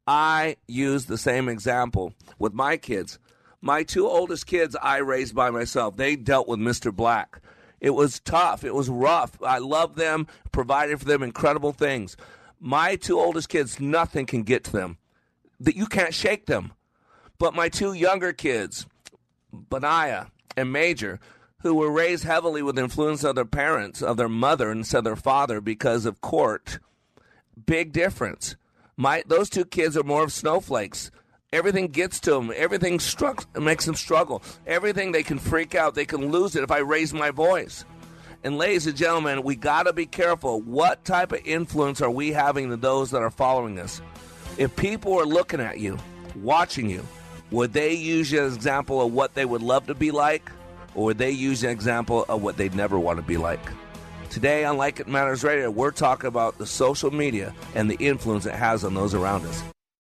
I 0.08 0.56
use 0.68 1.06
the 1.06 1.18
same 1.18 1.48
example 1.50 2.14
with 2.40 2.54
my 2.54 2.78
kids. 2.78 3.20
My 3.62 3.84
two 3.84 4.08
oldest 4.08 4.46
kids 4.46 4.76
I 4.82 4.98
raised 4.98 5.36
by 5.36 5.50
myself. 5.50 5.98
They 5.98 6.16
dealt 6.16 6.48
with 6.48 6.60
Mr. 6.60 6.96
Black. 6.96 7.42
It 7.80 7.92
was 7.92 8.20
tough. 8.20 8.64
It 8.64 8.74
was 8.74 8.90
rough. 8.90 9.42
I 9.42 9.58
loved 9.60 9.98
them, 9.98 10.28
provided 10.52 11.00
for 11.00 11.06
them 11.06 11.24
incredible 11.24 11.72
things. 11.72 12.18
My 12.60 12.96
two 12.96 13.20
oldest 13.20 13.50
kids, 13.50 13.80
nothing 13.80 14.26
can 14.26 14.44
get 14.44 14.64
to 14.66 14.72
them 14.72 14.98
that 15.60 15.76
you 15.76 15.86
can't 15.86 16.14
shake 16.14 16.46
them. 16.46 16.74
But 17.40 17.54
my 17.54 17.70
two 17.70 17.94
younger 17.94 18.34
kids, 18.34 18.88
Benaiah 19.54 20.32
and 20.56 20.72
Major, 20.72 21.20
who 21.60 21.76
were 21.76 21.92
raised 21.92 22.24
heavily 22.24 22.62
with 22.62 22.80
influence 22.80 23.24
of 23.24 23.36
their 23.36 23.46
parents, 23.46 24.02
of 24.02 24.18
their 24.18 24.30
mother 24.30 24.72
instead 24.72 25.00
of 25.00 25.04
their 25.04 25.16
father 25.16 25.62
because 25.62 26.06
of 26.06 26.22
court, 26.22 26.80
big 27.66 27.92
difference. 27.92 28.56
My 28.96 29.24
those 29.28 29.50
two 29.50 29.66
kids 29.66 29.96
are 29.96 30.04
more 30.04 30.24
of 30.24 30.34
snowflakes. 30.34 31.12
Everything 31.54 31.88
gets 31.88 32.20
to 32.20 32.32
them. 32.32 32.52
Everything 32.54 33.00
struck, 33.00 33.58
makes 33.58 33.86
them 33.86 33.96
struggle. 33.96 34.44
Everything 34.66 35.14
they 35.14 35.24
can 35.24 35.40
freak 35.40 35.76
out. 35.76 35.96
They 35.96 36.06
can 36.06 36.30
lose 36.30 36.58
it 36.58 36.64
if 36.64 36.72
I 36.72 36.80
raise 36.80 37.14
my 37.14 37.32
voice. 37.32 37.86
And 38.44 38.58
ladies 38.58 38.86
and 38.86 38.98
gentlemen, 38.98 39.44
we 39.44 39.56
got 39.56 39.84
to 39.84 39.94
be 39.94 40.06
careful. 40.06 40.60
What 40.60 41.06
type 41.06 41.32
of 41.32 41.40
influence 41.46 42.02
are 42.02 42.12
we 42.12 42.34
having 42.34 42.70
to 42.70 42.76
those 42.76 43.12
that 43.12 43.22
are 43.22 43.32
following 43.32 43.80
us? 43.80 44.02
If 44.58 44.76
people 44.76 45.18
are 45.18 45.26
looking 45.26 45.62
at 45.62 45.80
you, 45.80 45.98
watching 46.36 46.90
you, 46.90 47.08
would 47.52 47.72
they 47.72 47.94
use 47.94 48.30
you 48.30 48.42
as 48.42 48.52
an 48.52 48.58
example 48.58 49.02
of 49.02 49.14
what 49.14 49.34
they 49.34 49.46
would 49.46 49.62
love 49.62 49.88
to 49.88 49.96
be 49.96 50.12
like, 50.12 50.52
or 50.96 51.06
would 51.06 51.18
they 51.18 51.32
use 51.32 51.64
you 51.64 51.70
an 51.70 51.74
example 51.74 52.26
of 52.28 52.44
what 52.44 52.58
they'd 52.58 52.76
never 52.76 53.00
want 53.00 53.20
to 53.20 53.24
be 53.24 53.38
like? 53.38 53.62
Today 54.30 54.66
on 54.66 54.76
Like 54.76 55.00
It 55.00 55.08
Matters 55.08 55.46
Radio, 55.46 55.72
we're 55.72 55.92
talking 55.92 56.28
about 56.28 56.58
the 56.58 56.66
social 56.66 57.10
media 57.10 57.56
and 57.74 57.90
the 57.90 57.96
influence 58.06 58.46
it 58.46 58.54
has 58.54 58.84
on 58.84 58.96
those 58.96 59.14
around 59.14 59.46
us. 59.46 59.64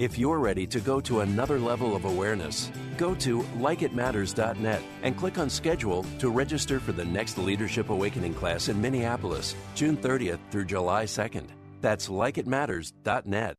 If 0.00 0.18
you're 0.18 0.40
ready 0.40 0.66
to 0.66 0.80
go 0.80 1.00
to 1.02 1.20
another 1.20 1.56
level 1.56 1.94
of 1.94 2.04
awareness, 2.04 2.72
go 2.96 3.14
to 3.16 3.42
likeitmatters.net 3.58 4.82
and 5.04 5.16
click 5.16 5.38
on 5.38 5.48
schedule 5.48 6.04
to 6.18 6.30
register 6.30 6.80
for 6.80 6.90
the 6.90 7.04
next 7.04 7.38
Leadership 7.38 7.90
Awakening 7.90 8.34
class 8.34 8.68
in 8.68 8.80
Minneapolis, 8.80 9.54
June 9.76 9.96
30th 9.96 10.40
through 10.50 10.64
July 10.64 11.04
2nd. 11.04 11.46
That's 11.80 12.08
likeitmatters.net. 12.08 13.54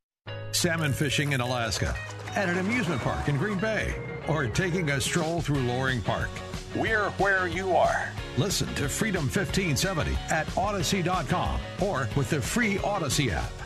Salmon 0.51 0.91
fishing 0.91 1.31
in 1.31 1.39
Alaska, 1.39 1.95
at 2.35 2.49
an 2.49 2.57
amusement 2.57 3.01
park 3.01 3.29
in 3.29 3.37
Green 3.37 3.57
Bay, 3.57 3.95
or 4.27 4.47
taking 4.47 4.89
a 4.89 4.99
stroll 4.99 5.39
through 5.39 5.61
Loring 5.61 6.01
Park. 6.01 6.29
We're 6.75 7.11
where 7.11 7.47
you 7.47 7.77
are. 7.77 8.09
Listen 8.37 8.67
to 8.75 8.89
Freedom 8.89 9.23
1570 9.23 10.11
at 10.29 10.47
Audacy.com 10.47 11.59
or 11.81 12.09
with 12.17 12.29
the 12.29 12.41
free 12.41 12.75
Audacy 12.79 13.31
app. 13.31 13.64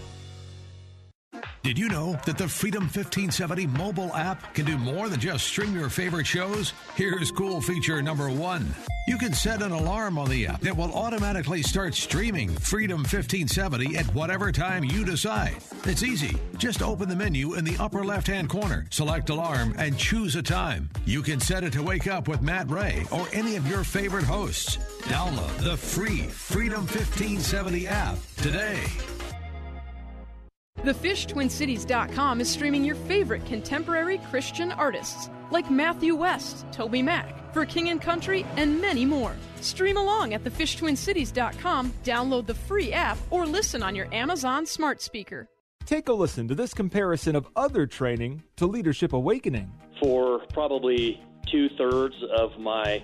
Did 1.69 1.77
you 1.77 1.89
know 1.89 2.13
that 2.25 2.39
the 2.39 2.47
Freedom 2.47 2.84
1570 2.84 3.67
mobile 3.67 4.11
app 4.15 4.55
can 4.55 4.65
do 4.65 4.75
more 4.75 5.07
than 5.07 5.19
just 5.19 5.45
stream 5.45 5.75
your 5.75 5.88
favorite 5.88 6.25
shows? 6.25 6.73
Here's 6.95 7.30
cool 7.30 7.61
feature 7.61 8.01
number 8.01 8.27
one. 8.27 8.73
You 9.07 9.19
can 9.19 9.34
set 9.34 9.61
an 9.61 9.71
alarm 9.71 10.17
on 10.17 10.30
the 10.30 10.47
app 10.47 10.61
that 10.61 10.75
will 10.75 10.91
automatically 10.93 11.61
start 11.61 11.93
streaming 11.93 12.49
Freedom 12.49 13.01
1570 13.01 13.97
at 13.97 14.05
whatever 14.15 14.51
time 14.51 14.84
you 14.84 15.05
decide. 15.05 15.57
It's 15.84 16.01
easy. 16.01 16.39
Just 16.57 16.82
open 16.82 17.07
the 17.07 17.15
menu 17.15 17.53
in 17.53 17.65
the 17.65 17.77
upper 17.77 18.03
left 18.03 18.25
hand 18.25 18.49
corner, 18.49 18.88
select 18.89 19.30
alarm, 19.30 19.75
and 19.77 19.95
choose 19.95 20.36
a 20.36 20.41
time. 20.41 20.89
You 21.05 21.21
can 21.21 21.39
set 21.39 21.63
it 21.63 21.73
to 21.73 21.84
wake 21.84 22.07
up 22.07 22.27
with 22.27 22.41
Matt 22.41 22.69
Ray 22.71 23.05
or 23.11 23.27
any 23.32 23.57
of 23.57 23.67
your 23.67 23.84
favorite 23.84 24.25
hosts. 24.25 24.77
Download 25.03 25.55
the 25.59 25.77
free 25.77 26.23
Freedom 26.23 26.82
1570 26.82 27.88
app 27.88 28.17
today. 28.38 28.80
TheFishTwinCities.com 30.84 32.41
is 32.41 32.49
streaming 32.49 32.86
your 32.86 32.95
favorite 32.95 33.45
contemporary 33.45 34.17
Christian 34.30 34.71
artists 34.71 35.30
like 35.51 35.69
Matthew 35.69 36.15
West, 36.15 36.65
Toby 36.71 37.01
Mac, 37.01 37.53
For 37.53 37.65
King 37.65 37.89
and 37.89 38.01
Country, 38.01 38.45
and 38.55 38.80
many 38.80 39.05
more. 39.05 39.36
Stream 39.61 39.97
along 39.97 40.34
at 40.34 40.43
TheFishTwinCities.com, 40.43 41.93
download 42.03 42.45
the 42.45 42.53
free 42.53 42.93
app, 42.93 43.17
or 43.30 43.45
listen 43.45 43.84
on 43.84 43.95
your 43.95 44.13
Amazon 44.13 44.65
smart 44.65 45.01
speaker. 45.01 45.47
Take 45.86 46.07
a 46.07 46.13
listen 46.13 46.47
to 46.47 46.55
this 46.55 46.73
comparison 46.73 47.36
of 47.36 47.47
other 47.55 47.88
training 47.88 48.43
to 48.57 48.67
Leadership 48.67 49.11
Awakening. 49.11 49.71
For 50.01 50.39
probably 50.53 51.19
two 51.51 51.67
thirds 51.77 52.15
of 52.38 52.51
my 52.59 53.03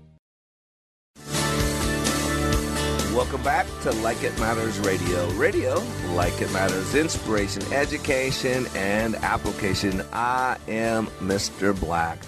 Welcome 3.13 3.43
back 3.43 3.67
to 3.81 3.91
Like 3.91 4.23
It 4.23 4.39
Matters 4.39 4.79
Radio. 4.79 5.29
Radio, 5.31 5.83
like 6.15 6.41
it 6.41 6.49
matters, 6.53 6.95
inspiration, 6.95 7.61
education, 7.73 8.67
and 8.73 9.15
application. 9.15 10.01
I 10.13 10.57
am 10.69 11.07
Mr. 11.19 11.77
Black. 11.77 12.19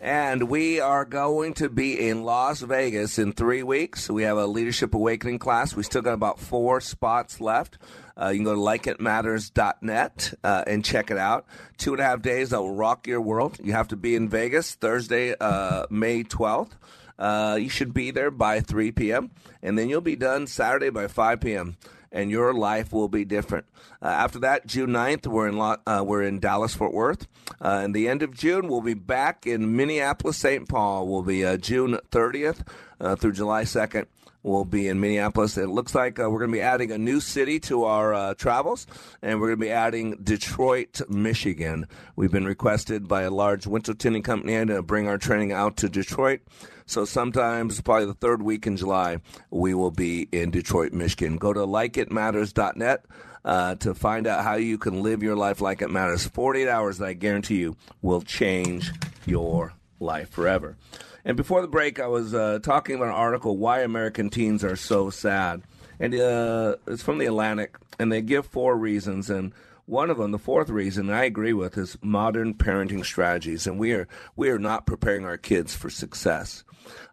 And 0.00 0.50
we 0.50 0.80
are 0.80 1.04
going 1.04 1.54
to 1.54 1.68
be 1.68 2.08
in 2.08 2.24
Las 2.24 2.60
Vegas 2.62 3.20
in 3.20 3.32
three 3.32 3.62
weeks. 3.62 4.10
We 4.10 4.24
have 4.24 4.36
a 4.36 4.46
Leadership 4.46 4.92
Awakening 4.94 5.38
class. 5.38 5.76
We 5.76 5.84
still 5.84 6.02
got 6.02 6.14
about 6.14 6.40
four 6.40 6.80
spots 6.80 7.40
left. 7.40 7.78
Uh, 8.20 8.30
you 8.30 8.38
can 8.38 8.44
go 8.44 8.54
to 8.54 8.60
likeitmatters.net 8.60 10.34
uh, 10.42 10.64
and 10.66 10.84
check 10.84 11.12
it 11.12 11.16
out. 11.16 11.46
Two 11.78 11.92
and 11.92 12.00
a 12.00 12.04
half 12.04 12.22
days 12.22 12.50
that 12.50 12.60
will 12.60 12.74
rock 12.74 13.06
your 13.06 13.20
world. 13.20 13.60
You 13.62 13.72
have 13.72 13.88
to 13.88 13.96
be 13.96 14.16
in 14.16 14.28
Vegas 14.28 14.74
Thursday, 14.74 15.36
uh, 15.40 15.86
May 15.90 16.24
12th. 16.24 16.72
Uh, 17.18 17.58
you 17.60 17.68
should 17.68 17.94
be 17.94 18.10
there 18.10 18.30
by 18.30 18.60
3 18.60 18.92
p.m. 18.92 19.30
and 19.62 19.78
then 19.78 19.88
you'll 19.88 20.00
be 20.00 20.16
done 20.16 20.46
Saturday 20.46 20.90
by 20.90 21.06
5 21.06 21.40
p.m. 21.40 21.76
and 22.10 22.30
your 22.30 22.52
life 22.52 22.92
will 22.92 23.08
be 23.08 23.24
different. 23.24 23.66
Uh, 24.02 24.08
after 24.08 24.38
that, 24.40 24.66
June 24.66 24.90
9th, 24.90 25.26
we're 25.26 25.48
in 25.48 25.58
uh, 25.60 26.02
we're 26.04 26.22
in 26.22 26.40
Dallas 26.40 26.74
Fort 26.74 26.92
Worth. 26.92 27.26
Uh, 27.60 27.80
and 27.84 27.94
the 27.94 28.08
end 28.08 28.22
of 28.22 28.34
June, 28.34 28.68
we'll 28.68 28.80
be 28.80 28.94
back 28.94 29.46
in 29.46 29.76
Minneapolis 29.76 30.36
St. 30.36 30.68
Paul. 30.68 31.06
Will 31.06 31.22
be 31.22 31.44
uh, 31.44 31.56
June 31.56 31.98
30th 32.10 32.66
uh, 33.00 33.16
through 33.16 33.32
July 33.32 33.62
2nd. 33.64 34.06
We'll 34.44 34.66
be 34.66 34.88
in 34.88 35.00
Minneapolis. 35.00 35.56
It 35.56 35.70
looks 35.70 35.94
like 35.94 36.20
uh, 36.20 36.28
we're 36.30 36.40
going 36.40 36.50
to 36.50 36.56
be 36.56 36.60
adding 36.60 36.92
a 36.92 36.98
new 36.98 37.18
city 37.18 37.58
to 37.60 37.84
our 37.84 38.12
uh, 38.12 38.34
travels, 38.34 38.86
and 39.22 39.40
we're 39.40 39.48
going 39.48 39.58
to 39.58 39.64
be 39.64 39.72
adding 39.72 40.16
Detroit, 40.22 41.00
Michigan. 41.08 41.88
We've 42.14 42.30
been 42.30 42.44
requested 42.44 43.08
by 43.08 43.22
a 43.22 43.30
large 43.30 43.66
winter 43.66 43.94
tinting 43.94 44.22
company 44.22 44.66
to 44.66 44.82
bring 44.82 45.08
our 45.08 45.16
training 45.16 45.52
out 45.52 45.78
to 45.78 45.88
Detroit. 45.88 46.42
So 46.84 47.06
sometimes, 47.06 47.80
probably 47.80 48.04
the 48.04 48.12
third 48.12 48.42
week 48.42 48.66
in 48.66 48.76
July, 48.76 49.22
we 49.50 49.72
will 49.72 49.90
be 49.90 50.28
in 50.30 50.50
Detroit, 50.50 50.92
Michigan. 50.92 51.38
Go 51.38 51.54
to 51.54 51.60
likeitmatters.net 51.60 53.06
uh, 53.46 53.76
to 53.76 53.94
find 53.94 54.26
out 54.26 54.44
how 54.44 54.56
you 54.56 54.76
can 54.76 55.02
live 55.02 55.22
your 55.22 55.36
life 55.36 55.62
like 55.62 55.80
it 55.80 55.90
matters. 55.90 56.26
48 56.26 56.68
hours 56.68 57.00
I 57.00 57.14
guarantee 57.14 57.56
you 57.56 57.76
will 58.02 58.20
change 58.20 58.92
your 59.24 59.72
life 60.00 60.28
forever. 60.28 60.76
And 61.24 61.36
before 61.36 61.62
the 61.62 61.68
break, 61.68 62.00
I 62.00 62.06
was 62.06 62.34
uh, 62.34 62.58
talking 62.62 62.96
about 62.96 63.08
an 63.08 63.14
article, 63.14 63.56
Why 63.56 63.80
American 63.80 64.28
Teens 64.30 64.62
Are 64.62 64.76
So 64.76 65.08
Sad. 65.10 65.62
And 65.98 66.14
uh, 66.14 66.76
it's 66.86 67.02
from 67.02 67.18
the 67.18 67.26
Atlantic, 67.26 67.76
and 67.98 68.12
they 68.12 68.20
give 68.20 68.46
four 68.46 68.76
reasons. 68.76 69.30
And 69.30 69.52
One 69.86 70.10
of 70.10 70.16
them, 70.18 70.32
the 70.32 70.38
fourth 70.38 70.70
reason 70.70 71.10
I 71.10 71.24
agree 71.24 71.52
with, 71.52 71.76
is 71.76 71.98
modern 72.02 72.54
parenting 72.54 73.04
strategies, 73.04 73.66
and 73.66 73.78
we 73.78 73.92
are 73.92 74.08
we 74.34 74.48
are 74.48 74.58
not 74.58 74.86
preparing 74.86 75.24
our 75.24 75.36
kids 75.36 75.74
for 75.74 75.90
success. 75.90 76.64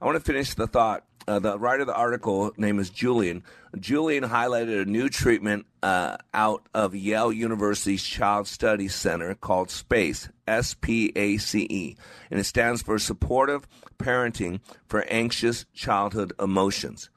I 0.02 0.06
want 0.06 0.18
to 0.18 0.24
finish 0.24 0.54
the 0.54 0.68
thought. 0.68 1.06
Uh, 1.28 1.38
the 1.38 1.60
writer 1.60 1.82
of 1.82 1.88
the 1.88 1.96
article 1.96 2.52
name 2.58 2.80
is 2.80 2.90
Julian. 2.90 3.44
Julian 3.80 4.24
highlighted 4.24 4.82
a 4.82 4.86
new 4.86 5.08
treatment 5.08 5.68
uh, 5.84 6.18
out 6.34 6.66
of 6.74 6.96
Yale 6.96 7.32
University's 7.32 8.04
Child 8.04 8.48
Studies 8.48 8.96
Center 8.96 9.36
called 9.36 9.70
SPACE, 9.70 10.30
S 10.52 10.74
P 10.74 11.14
A 11.16 11.38
C 11.38 11.66
E, 11.70 11.96
and 12.30 12.40
it 12.40 12.44
stands 12.44 12.82
for 12.82 13.00
Supportive 13.00 13.66
Parenting 13.98 14.60
for 14.86 15.06
Anxious 15.10 15.66
Childhood 15.74 16.34
Emotions. 16.40 17.10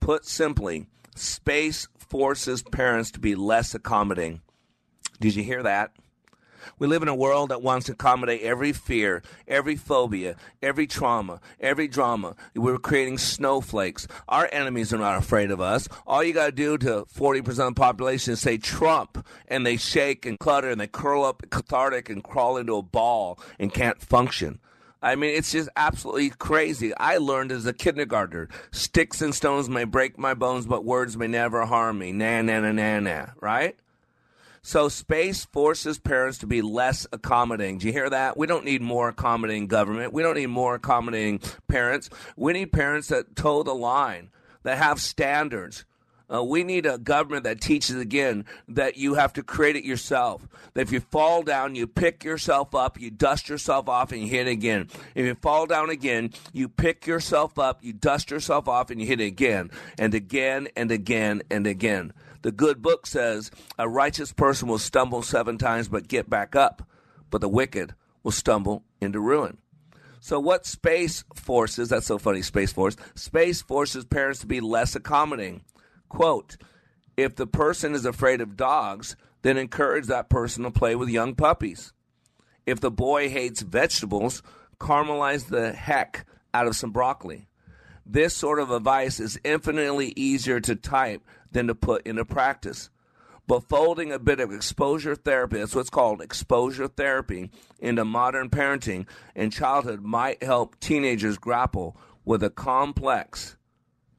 Put 0.00 0.26
simply, 0.26 0.86
SPACE 1.14 1.86
forces 1.96 2.62
parents 2.62 3.12
to 3.12 3.20
be 3.20 3.36
less 3.36 3.74
accommodating. 3.74 4.40
Did 5.20 5.36
you 5.36 5.44
hear 5.44 5.62
that? 5.62 5.92
We 6.78 6.86
live 6.86 7.02
in 7.02 7.08
a 7.08 7.14
world 7.14 7.50
that 7.50 7.62
wants 7.62 7.86
to 7.86 7.92
accommodate 7.92 8.42
every 8.42 8.72
fear, 8.72 9.22
every 9.46 9.76
phobia, 9.76 10.36
every 10.62 10.86
trauma, 10.86 11.40
every 11.60 11.88
drama. 11.88 12.36
We're 12.54 12.78
creating 12.78 13.18
snowflakes. 13.18 14.06
Our 14.28 14.48
enemies 14.52 14.92
are 14.92 14.98
not 14.98 15.18
afraid 15.18 15.50
of 15.50 15.60
us. 15.60 15.88
All 16.06 16.22
you 16.22 16.32
got 16.32 16.46
to 16.46 16.52
do 16.52 16.78
to 16.78 17.06
40% 17.14 17.48
of 17.48 17.56
the 17.56 17.72
population 17.74 18.32
is 18.34 18.40
say 18.40 18.58
Trump, 18.58 19.24
and 19.48 19.66
they 19.66 19.76
shake 19.76 20.26
and 20.26 20.38
clutter 20.38 20.70
and 20.70 20.80
they 20.80 20.86
curl 20.86 21.24
up 21.24 21.42
cathartic 21.50 22.08
and 22.08 22.24
crawl 22.24 22.56
into 22.56 22.76
a 22.76 22.82
ball 22.82 23.38
and 23.58 23.72
can't 23.72 24.00
function. 24.00 24.60
I 25.02 25.16
mean, 25.16 25.34
it's 25.34 25.52
just 25.52 25.70
absolutely 25.76 26.30
crazy. 26.30 26.94
I 26.94 27.16
learned 27.16 27.52
as 27.52 27.64
a 27.64 27.72
kindergartner 27.72 28.48
sticks 28.70 29.22
and 29.22 29.34
stones 29.34 29.68
may 29.68 29.84
break 29.84 30.18
my 30.18 30.34
bones, 30.34 30.66
but 30.66 30.84
words 30.84 31.16
may 31.16 31.26
never 31.26 31.64
harm 31.64 31.98
me. 31.98 32.12
Na, 32.12 32.42
na, 32.42 32.60
na, 32.60 32.72
na, 32.72 33.00
na, 33.00 33.26
right? 33.40 33.76
So 34.62 34.88
space 34.88 35.46
forces 35.46 35.98
parents 35.98 36.38
to 36.38 36.46
be 36.46 36.60
less 36.60 37.06
accommodating. 37.12 37.78
Do 37.78 37.86
you 37.86 37.92
hear 37.92 38.10
that? 38.10 38.36
We 38.36 38.46
don't 38.46 38.64
need 38.64 38.82
more 38.82 39.08
accommodating 39.08 39.68
government. 39.68 40.12
We 40.12 40.22
don't 40.22 40.36
need 40.36 40.46
more 40.46 40.74
accommodating 40.74 41.40
parents. 41.66 42.10
We 42.36 42.52
need 42.52 42.72
parents 42.72 43.08
that 43.08 43.34
toe 43.34 43.62
the 43.62 43.74
line, 43.74 44.30
that 44.62 44.76
have 44.76 45.00
standards. 45.00 45.84
Uh, 46.32 46.44
we 46.44 46.62
need 46.62 46.86
a 46.86 46.96
government 46.98 47.42
that 47.44 47.60
teaches 47.60 47.96
again 47.96 48.44
that 48.68 48.96
you 48.96 49.14
have 49.14 49.32
to 49.32 49.42
create 49.42 49.74
it 49.74 49.84
yourself. 49.84 50.46
That 50.74 50.82
if 50.82 50.92
you 50.92 51.00
fall 51.00 51.42
down, 51.42 51.74
you 51.74 51.88
pick 51.88 52.22
yourself 52.22 52.74
up, 52.74 53.00
you 53.00 53.10
dust 53.10 53.48
yourself 53.48 53.88
off, 53.88 54.12
and 54.12 54.22
you 54.22 54.28
hit 54.28 54.46
again. 54.46 54.88
If 55.16 55.26
you 55.26 55.34
fall 55.34 55.66
down 55.66 55.90
again, 55.90 56.30
you 56.52 56.68
pick 56.68 57.06
yourself 57.06 57.58
up, 57.58 57.82
you 57.82 57.92
dust 57.92 58.30
yourself 58.30 58.68
off, 58.68 58.90
and 58.90 59.00
you 59.00 59.08
hit 59.08 59.20
again, 59.20 59.70
and 59.98 60.14
again, 60.14 60.68
and 60.76 60.92
again, 60.92 61.42
and 61.50 61.66
again. 61.66 62.12
The 62.42 62.52
good 62.52 62.80
book 62.80 63.06
says 63.06 63.50
a 63.78 63.88
righteous 63.88 64.32
person 64.32 64.68
will 64.68 64.78
stumble 64.78 65.22
seven 65.22 65.58
times 65.58 65.88
but 65.88 66.08
get 66.08 66.30
back 66.30 66.56
up, 66.56 66.88
but 67.30 67.40
the 67.40 67.48
wicked 67.48 67.94
will 68.22 68.30
stumble 68.30 68.84
into 69.00 69.20
ruin. 69.20 69.58
So, 70.20 70.38
what 70.38 70.66
space 70.66 71.24
forces, 71.34 71.88
that's 71.88 72.06
so 72.06 72.18
funny, 72.18 72.42
Space 72.42 72.72
Force, 72.72 72.96
space 73.14 73.62
forces 73.62 74.04
parents 74.04 74.40
to 74.40 74.46
be 74.46 74.60
less 74.60 74.94
accommodating. 74.94 75.62
Quote, 76.10 76.58
if 77.16 77.36
the 77.36 77.46
person 77.46 77.94
is 77.94 78.04
afraid 78.04 78.40
of 78.40 78.56
dogs, 78.56 79.16
then 79.42 79.56
encourage 79.56 80.06
that 80.06 80.28
person 80.28 80.64
to 80.64 80.70
play 80.70 80.94
with 80.94 81.08
young 81.08 81.34
puppies. 81.34 81.92
If 82.66 82.80
the 82.80 82.90
boy 82.90 83.30
hates 83.30 83.62
vegetables, 83.62 84.42
caramelize 84.78 85.48
the 85.48 85.72
heck 85.72 86.26
out 86.52 86.66
of 86.66 86.76
some 86.76 86.90
broccoli. 86.90 87.48
This 88.04 88.34
sort 88.34 88.58
of 88.58 88.70
advice 88.70 89.20
is 89.20 89.40
infinitely 89.44 90.12
easier 90.16 90.60
to 90.60 90.74
type 90.74 91.22
than 91.52 91.66
to 91.66 91.74
put 91.74 92.06
into 92.06 92.24
practice. 92.24 92.90
But 93.46 93.68
folding 93.68 94.12
a 94.12 94.18
bit 94.18 94.38
of 94.38 94.52
exposure 94.52 95.16
therapy, 95.16 95.58
that's 95.58 95.74
what's 95.74 95.90
called 95.90 96.22
exposure 96.22 96.86
therapy, 96.86 97.50
into 97.80 98.04
modern 98.04 98.48
parenting 98.48 99.06
and 99.34 99.52
childhood 99.52 100.02
might 100.02 100.42
help 100.42 100.78
teenagers 100.78 101.36
grapple 101.36 101.96
with 102.24 102.44
a 102.44 102.50
complex 102.50 103.56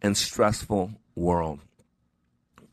and 0.02 0.18
stressful 0.18 0.92
world. 1.16 1.60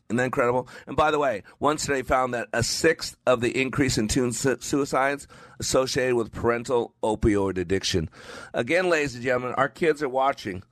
Isn't 0.09 0.17
that 0.17 0.25
incredible? 0.25 0.67
And 0.87 0.97
by 0.97 1.11
the 1.11 1.19
way, 1.19 1.43
one 1.59 1.77
study 1.77 2.01
found 2.01 2.33
that 2.33 2.49
a 2.51 2.63
sixth 2.63 3.15
of 3.27 3.41
the 3.41 3.61
increase 3.61 3.97
in 3.99 4.07
teen 4.07 4.31
suicides 4.31 5.27
associated 5.59 6.15
with 6.15 6.31
parental 6.31 6.95
opioid 7.03 7.59
addiction. 7.59 8.09
Again, 8.53 8.89
ladies 8.89 9.13
and 9.13 9.23
gentlemen, 9.23 9.53
our 9.53 9.69
kids 9.69 10.01
are 10.01 10.09
watching. 10.09 10.63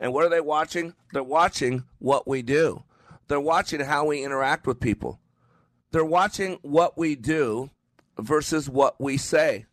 And 0.00 0.14
what 0.14 0.24
are 0.24 0.30
they 0.30 0.40
watching? 0.40 0.94
They're 1.12 1.22
watching 1.22 1.84
what 1.98 2.26
we 2.26 2.40
do. 2.40 2.82
They're 3.30 3.38
watching 3.38 3.78
how 3.78 4.06
we 4.06 4.24
interact 4.24 4.66
with 4.66 4.80
people. 4.80 5.20
They're 5.92 6.04
watching 6.04 6.58
what 6.62 6.98
we 6.98 7.14
do 7.14 7.70
versus 8.18 8.68
what 8.68 9.00
we 9.00 9.18
say. 9.18 9.66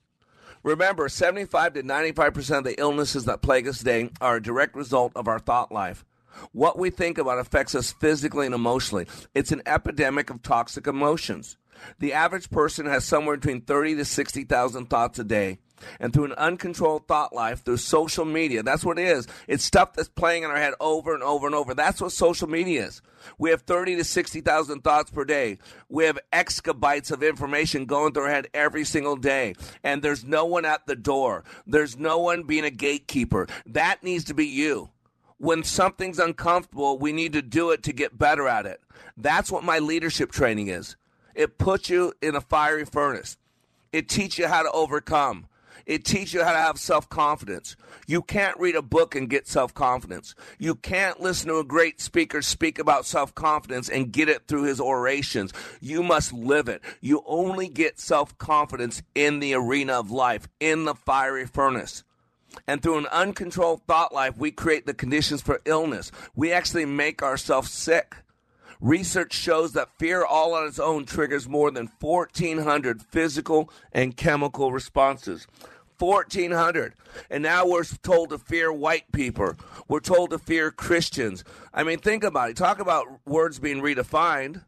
Remember, 0.61 1.09
75 1.09 1.73
to 1.73 1.81
95% 1.81 2.57
of 2.59 2.63
the 2.65 2.79
illnesses 2.79 3.25
that 3.25 3.41
plague 3.41 3.67
us 3.67 3.79
today 3.79 4.11
are 4.21 4.35
a 4.35 4.41
direct 4.43 4.75
result 4.75 5.11
of 5.15 5.27
our 5.27 5.39
thought 5.39 5.71
life. 5.71 6.05
What 6.51 6.77
we 6.77 6.91
think 6.91 7.17
about 7.17 7.39
affects 7.39 7.73
us 7.73 7.93
physically 7.93 8.45
and 8.45 8.53
emotionally. 8.53 9.07
It's 9.33 9.51
an 9.51 9.63
epidemic 9.65 10.29
of 10.29 10.43
toxic 10.43 10.85
emotions. 10.85 11.57
The 11.97 12.13
average 12.13 12.51
person 12.51 12.85
has 12.85 13.05
somewhere 13.05 13.37
between 13.37 13.61
30 13.61 13.95
to 13.95 14.05
60,000 14.05 14.85
thoughts 14.85 15.17
a 15.17 15.23
day 15.23 15.57
and 15.99 16.13
through 16.13 16.25
an 16.25 16.33
uncontrolled 16.33 17.07
thought 17.07 17.33
life 17.33 17.63
through 17.63 17.77
social 17.77 18.25
media. 18.25 18.63
That's 18.63 18.85
what 18.85 18.99
it 18.99 19.07
is. 19.07 19.27
It's 19.47 19.63
stuff 19.63 19.93
that's 19.93 20.09
playing 20.09 20.43
in 20.43 20.49
our 20.49 20.57
head 20.57 20.73
over 20.79 21.13
and 21.13 21.23
over 21.23 21.45
and 21.45 21.55
over. 21.55 21.73
That's 21.73 22.01
what 22.01 22.11
social 22.11 22.47
media 22.47 22.87
is. 22.87 23.01
We 23.37 23.49
have 23.49 23.61
30 23.61 23.97
to 23.97 24.03
60,000 24.03 24.81
thoughts 24.81 25.11
per 25.11 25.25
day. 25.25 25.57
We 25.89 26.05
have 26.05 26.19
exabytes 26.31 27.11
of 27.11 27.23
information 27.23 27.85
going 27.85 28.13
through 28.13 28.23
our 28.23 28.29
head 28.29 28.47
every 28.53 28.85
single 28.85 29.15
day. 29.15 29.55
And 29.83 30.01
there's 30.01 30.23
no 30.23 30.45
one 30.45 30.65
at 30.65 30.85
the 30.87 30.95
door. 30.95 31.43
There's 31.65 31.97
no 31.97 32.19
one 32.19 32.43
being 32.43 32.65
a 32.65 32.71
gatekeeper. 32.71 33.47
That 33.65 34.03
needs 34.03 34.23
to 34.25 34.33
be 34.33 34.45
you. 34.45 34.89
When 35.39 35.63
something's 35.63 36.19
uncomfortable, 36.19 36.97
we 36.97 37.11
need 37.11 37.33
to 37.33 37.41
do 37.41 37.69
it 37.71 37.83
to 37.83 37.93
get 37.93 38.17
better 38.17 38.47
at 38.47 38.65
it. 38.65 38.81
That's 39.15 39.51
what 39.51 39.63
my 39.63 39.79
leadership 39.79 40.31
training 40.31 40.67
is. 40.67 40.95
It 41.35 41.59
puts 41.59 41.89
you 41.89 42.13
in 42.21 42.35
a 42.35 42.41
fiery 42.41 42.85
furnace. 42.85 43.37
It 43.93 44.09
teaches 44.09 44.39
you 44.39 44.47
how 44.47 44.63
to 44.63 44.71
overcome. 44.71 45.47
It 45.87 46.03
teaches 46.03 46.33
you 46.33 46.43
how 46.43 46.51
to 46.51 46.57
have 46.57 46.77
self 46.77 47.07
confidence. 47.07 47.77
You 48.07 48.21
can't 48.21 48.59
read 48.59 48.75
a 48.75 48.81
book 48.81 49.15
and 49.15 49.29
get 49.29 49.47
self 49.47 49.73
confidence. 49.73 50.35
You 50.59 50.75
can't 50.75 51.21
listen 51.21 51.47
to 51.47 51.59
a 51.59 51.63
great 51.63 52.01
speaker 52.01 52.41
speak 52.41 52.77
about 52.77 53.05
self 53.05 53.33
confidence 53.33 53.87
and 53.87 54.11
get 54.11 54.27
it 54.27 54.47
through 54.47 54.63
his 54.63 54.81
orations. 54.81 55.53
You 55.79 56.03
must 56.03 56.33
live 56.33 56.67
it. 56.67 56.81
You 56.99 57.23
only 57.25 57.69
get 57.69 58.01
self 58.01 58.37
confidence 58.37 59.01
in 59.15 59.39
the 59.39 59.53
arena 59.53 59.93
of 59.93 60.11
life, 60.11 60.49
in 60.59 60.83
the 60.83 60.93
fiery 60.93 61.47
furnace. 61.47 62.03
And 62.67 62.83
through 62.83 62.97
an 62.97 63.07
uncontrolled 63.07 63.83
thought 63.87 64.13
life, 64.13 64.35
we 64.37 64.51
create 64.51 64.85
the 64.85 64.93
conditions 64.93 65.41
for 65.41 65.61
illness. 65.63 66.11
We 66.35 66.51
actually 66.51 66.85
make 66.85 67.23
ourselves 67.23 67.71
sick. 67.71 68.17
Research 68.79 69.33
shows 69.33 69.73
that 69.73 69.97
fear 69.97 70.23
all 70.23 70.53
on 70.53 70.67
its 70.67 70.79
own 70.79 71.05
triggers 71.05 71.47
more 71.47 71.71
than 71.71 71.89
1,400 71.99 73.01
physical 73.01 73.71
and 73.91 74.15
chemical 74.15 74.71
responses. 74.71 75.47
1,400. 75.99 76.93
And 77.29 77.43
now 77.43 77.65
we're 77.65 77.83
told 77.83 78.29
to 78.29 78.37
fear 78.37 78.71
white 78.71 79.11
people. 79.11 79.53
We're 79.87 79.99
told 79.99 80.29
to 80.31 80.39
fear 80.39 80.71
Christians. 80.71 81.43
I 81.73 81.83
mean, 81.83 81.99
think 81.99 82.23
about 82.23 82.49
it. 82.51 82.57
Talk 82.57 82.79
about 82.79 83.07
words 83.25 83.59
being 83.59 83.81
redefined. 83.81 84.63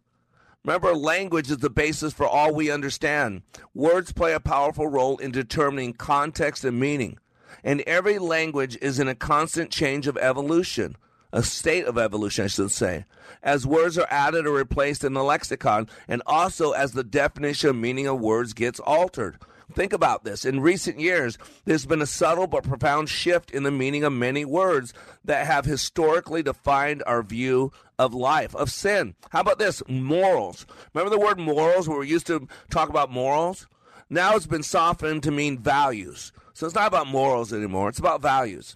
Remember, 0.64 0.94
language 0.94 1.50
is 1.50 1.60
the 1.60 1.70
basis 1.70 2.14
for 2.14 2.28
all 2.28 2.54
we 2.54 2.70
understand. 2.70 3.44
Words 3.74 4.12
play 4.12 4.34
a 4.34 4.40
powerful 4.40 4.88
role 4.88 5.18
in 5.18 5.32
determining 5.32 5.94
context 5.94 6.66
and 6.66 6.80
meaning. 6.80 7.18
And 7.64 7.82
every 7.82 8.20
language 8.20 8.78
is 8.82 9.00
in 9.00 9.08
a 9.08 9.16
constant 9.16 9.72
change 9.72 10.08
of 10.08 10.18
evolution, 10.18 10.96
a 11.32 11.44
state 11.44 11.86
of 11.86 11.98
evolution, 11.98 12.46
I 12.46 12.48
should 12.48 12.72
say, 12.72 13.06
as 13.42 13.66
words 13.66 13.98
are 13.98 14.08
added 14.10 14.48
or 14.48 14.54
replaced 14.54 15.04
in 15.04 15.14
the 15.14 15.24
lexicon, 15.24 15.88
and 16.08 16.22
also 16.26 16.72
as 16.72 16.92
the 16.92 17.04
definition 17.04 17.80
meaning 17.80 18.08
of 18.08 18.20
words 18.20 18.54
gets 18.54 18.80
altered. 18.80 19.38
Think 19.74 19.94
about 19.94 20.24
this. 20.24 20.46
In 20.46 20.62
recent 20.62 21.00
years, 21.00 21.38
there's 21.66 21.86
been 21.86 22.02
a 22.02 22.08
subtle 22.08 22.48
but 22.48 22.64
profound 22.64 23.10
shift 23.10 23.52
in 23.52 23.64
the 23.64 23.72
meaning 23.72 24.04
of 24.04 24.14
many 24.14 24.46
words 24.46 24.94
that 25.26 25.46
have 25.46 25.66
historically 25.66 26.42
defined 26.42 27.04
our 27.06 27.22
view 27.22 27.72
of 28.00 28.14
life, 28.14 28.56
of 28.56 28.72
sin. 28.72 29.16
How 29.30 29.42
about 29.42 29.60
this? 29.60 29.84
Morals. 29.88 30.66
Remember 30.94 31.16
the 31.16 31.24
word 31.24 31.40
morals, 31.40 31.88
where 31.88 32.00
we 32.00 32.08
used 32.08 32.28
to 32.28 32.48
talk 32.72 32.90
about 32.90 33.12
morals? 33.12 33.68
Now 34.10 34.36
it's 34.36 34.48
been 34.48 34.64
softened 34.64 35.22
to 35.24 35.32
mean 35.32 35.60
values. 35.60 36.32
So 36.54 36.66
it's 36.66 36.76
not 36.76 36.88
about 36.88 37.08
morals 37.08 37.54
anymore, 37.54 37.90
it's 37.90 38.00
about 38.00 38.22
values. 38.22 38.76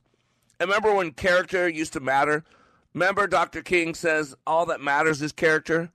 And 0.60 0.70
remember 0.70 0.94
when 0.94 1.12
character 1.12 1.68
used 1.68 1.94
to 1.94 2.00
matter? 2.00 2.44
Remember 2.94 3.26
Dr. 3.26 3.64
King 3.64 3.96
says 3.96 4.36
all 4.46 4.68
that 4.68 4.80
matters 4.80 5.22
is 5.22 5.32
character? 5.32 5.92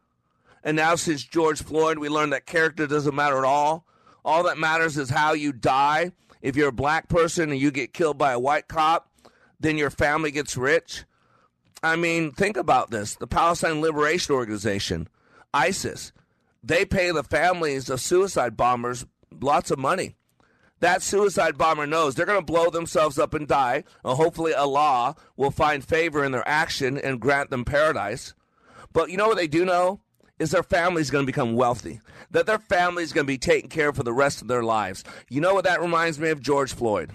And 0.64 0.76
now 0.76 0.96
since 0.96 1.22
George 1.22 1.62
Floyd, 1.62 1.98
we 1.98 2.08
learned 2.08 2.32
that 2.32 2.44
character 2.44 2.86
doesn't 2.86 3.14
matter 3.14 3.38
at 3.38 3.44
all. 3.44 3.86
All 4.28 4.42
that 4.42 4.58
matters 4.58 4.98
is 4.98 5.08
how 5.08 5.32
you 5.32 5.54
die. 5.54 6.12
If 6.42 6.54
you're 6.54 6.68
a 6.68 6.72
black 6.72 7.08
person 7.08 7.50
and 7.50 7.58
you 7.58 7.70
get 7.70 7.94
killed 7.94 8.18
by 8.18 8.32
a 8.32 8.38
white 8.38 8.68
cop, 8.68 9.10
then 9.58 9.78
your 9.78 9.88
family 9.88 10.30
gets 10.30 10.54
rich. 10.54 11.04
I 11.82 11.96
mean, 11.96 12.32
think 12.32 12.58
about 12.58 12.90
this. 12.90 13.16
The 13.16 13.26
Palestine 13.26 13.80
Liberation 13.80 14.34
Organization, 14.34 15.08
ISIS, 15.54 16.12
they 16.62 16.84
pay 16.84 17.10
the 17.10 17.22
families 17.22 17.88
of 17.88 18.02
suicide 18.02 18.54
bombers 18.54 19.06
lots 19.40 19.70
of 19.70 19.78
money. 19.78 20.16
That 20.80 21.00
suicide 21.00 21.56
bomber 21.56 21.86
knows 21.86 22.14
they're 22.14 22.26
going 22.26 22.38
to 22.38 22.44
blow 22.44 22.68
themselves 22.68 23.18
up 23.18 23.32
and 23.32 23.48
die. 23.48 23.82
And 24.04 24.18
hopefully, 24.18 24.52
Allah 24.52 25.16
will 25.38 25.50
find 25.50 25.82
favor 25.82 26.22
in 26.22 26.32
their 26.32 26.46
action 26.46 26.98
and 26.98 27.18
grant 27.18 27.48
them 27.48 27.64
paradise. 27.64 28.34
But 28.92 29.10
you 29.10 29.16
know 29.16 29.28
what 29.28 29.38
they 29.38 29.48
do 29.48 29.64
know? 29.64 30.02
Is 30.38 30.52
their 30.52 30.62
family's 30.62 31.10
going 31.10 31.24
to 31.24 31.32
become 31.32 31.54
wealthy. 31.54 32.00
That 32.30 32.46
their 32.46 32.58
family's 32.58 33.12
going 33.12 33.26
to 33.26 33.32
be 33.32 33.38
taken 33.38 33.68
care 33.68 33.88
of 33.88 33.96
for 33.96 34.02
the 34.02 34.12
rest 34.12 34.40
of 34.40 34.48
their 34.48 34.62
lives. 34.62 35.04
You 35.28 35.40
know 35.40 35.54
what 35.54 35.64
that 35.64 35.80
reminds 35.80 36.18
me 36.18 36.30
of? 36.30 36.40
George 36.40 36.72
Floyd. 36.72 37.12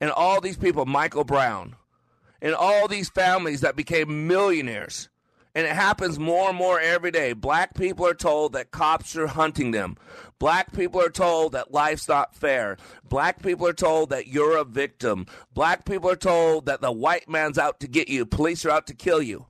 And 0.00 0.10
all 0.10 0.40
these 0.40 0.56
people, 0.56 0.86
Michael 0.86 1.24
Brown, 1.24 1.76
and 2.40 2.54
all 2.54 2.88
these 2.88 3.10
families 3.10 3.60
that 3.62 3.76
became 3.76 4.26
millionaires 4.26 5.08
and 5.54 5.66
it 5.66 5.74
happens 5.74 6.18
more 6.18 6.48
and 6.50 6.58
more 6.58 6.80
every 6.80 7.10
day. 7.10 7.32
Black 7.32 7.74
people 7.74 8.06
are 8.06 8.14
told 8.14 8.52
that 8.52 8.70
cops 8.70 9.16
are 9.16 9.26
hunting 9.26 9.72
them. 9.72 9.96
Black 10.38 10.72
people 10.72 11.00
are 11.00 11.10
told 11.10 11.52
that 11.52 11.72
life's 11.72 12.08
not 12.08 12.34
fair. 12.34 12.76
Black 13.08 13.42
people 13.42 13.66
are 13.66 13.72
told 13.72 14.10
that 14.10 14.28
you're 14.28 14.56
a 14.56 14.64
victim. 14.64 15.26
Black 15.52 15.84
people 15.84 16.08
are 16.08 16.16
told 16.16 16.66
that 16.66 16.80
the 16.80 16.92
white 16.92 17.28
man's 17.28 17.58
out 17.58 17.80
to 17.80 17.88
get 17.88 18.08
you. 18.08 18.24
Police 18.24 18.64
are 18.64 18.70
out 18.70 18.86
to 18.86 18.94
kill 18.94 19.20
you. 19.20 19.46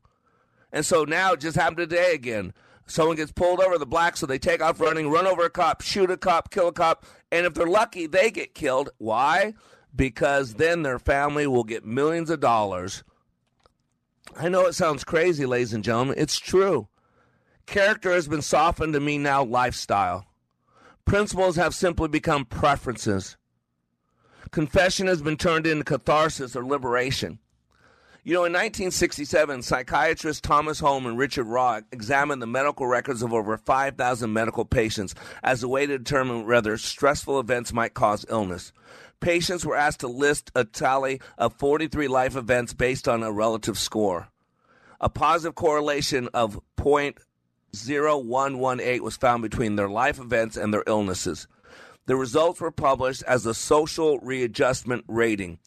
And 0.73 0.85
so 0.87 1.05
now 1.05 1.33
it 1.33 1.41
just 1.41 1.57
happened 1.57 1.79
today 1.79 2.15
again. 2.15 2.53
Someone 2.87 3.17
gets 3.17 3.33
pulled 3.33 3.61
over, 3.61 3.79
the 3.79 3.87
black, 3.87 4.17
so 4.17 4.27
they 4.27 4.39
take 4.39 4.61
off 4.63 4.81
running, 4.81 5.11
run 5.11 5.27
over 5.27 5.45
a 5.45 5.51
cop, 5.51 5.81
shoot 5.81 6.11
a 6.11 6.17
cop, 6.17 6.51
kill 6.51 6.69
a 6.69 6.73
cop, 6.73 7.05
and 7.31 7.47
if 7.47 7.55
they're 7.55 7.67
lucky, 7.67 8.07
they 8.07 8.31
get 8.31 8.55
killed. 8.55 8.91
Why? 8.99 9.55
Because 9.95 10.55
then 10.55 10.83
their 10.83 10.99
family 10.99 11.47
will 11.47 11.65
get 11.65 11.85
millions 11.85 12.31
of 12.31 12.41
dollars 12.41 13.05
I 14.37 14.49
know 14.49 14.67
it 14.67 14.75
sounds 14.75 15.05
crazy, 15.05 15.47
ladies 15.47 15.73
and 15.73 15.85
gentlemen. 15.85 16.15
It's 16.19 16.39
true. 16.39 16.89
Character 17.67 18.13
has 18.13 18.29
been 18.29 18.43
softened 18.43 18.93
to 18.95 19.01
mean 19.01 19.23
now 19.23 19.45
lifestyle. 19.45 20.27
Principles 21.05 21.57
have 21.57 21.75
simply 21.75 22.09
become 22.09 22.45
preferences. 22.45 23.37
Confession 24.51 25.07
has 25.07 25.23
been 25.23 25.37
turned 25.37 25.67
into 25.67 25.85
catharsis 25.85 26.57
or 26.57 26.65
liberation. 26.65 27.39
You 28.31 28.37
know, 28.37 28.45
in 28.45 28.53
1967, 28.53 29.63
psychiatrists 29.63 30.41
Thomas 30.41 30.79
Holmes 30.79 31.09
and 31.09 31.19
Richard 31.19 31.47
Raw 31.47 31.81
examined 31.91 32.41
the 32.41 32.47
medical 32.47 32.87
records 32.87 33.23
of 33.23 33.33
over 33.33 33.57
5,000 33.57 34.33
medical 34.33 34.65
patients 34.65 35.17
as 35.43 35.65
a 35.65 35.69
way 35.69 35.85
to 35.85 35.99
determine 35.99 36.47
whether 36.47 36.79
stressful 36.79 37.41
events 37.41 37.73
might 37.73 37.93
cause 37.93 38.25
illness 38.29 38.73
patients 39.19 39.67
were 39.67 39.75
asked 39.75 39.99
to 40.01 40.07
list 40.07 40.53
a 40.55 40.65
tally 40.65 41.21
of 41.39 41.55
43 41.55 42.07
life 42.07 42.37
events 42.37 42.73
based 42.73 43.09
on 43.09 43.25
a 43.25 43.33
relative 43.33 43.79
score. 43.79 44.29
A 45.01 45.09
positive 45.09 45.57
correlation 45.57 46.29
of 46.33 46.61
0.0118 46.77 49.01
was 49.01 49.17
found 49.17 49.43
between 49.43 49.75
their 49.75 49.89
life 49.89 50.21
events 50.21 50.57
and 50.57 50.73
their 50.73 50.85
illnesses. 50.87 51.49
The 52.07 52.15
results 52.15 52.61
were 52.61 52.71
published 52.71 53.25
as 53.25 53.43
the 53.43 53.55
Social 53.55 54.21
Readjustment 54.21 55.05
Rating, 55.09 55.59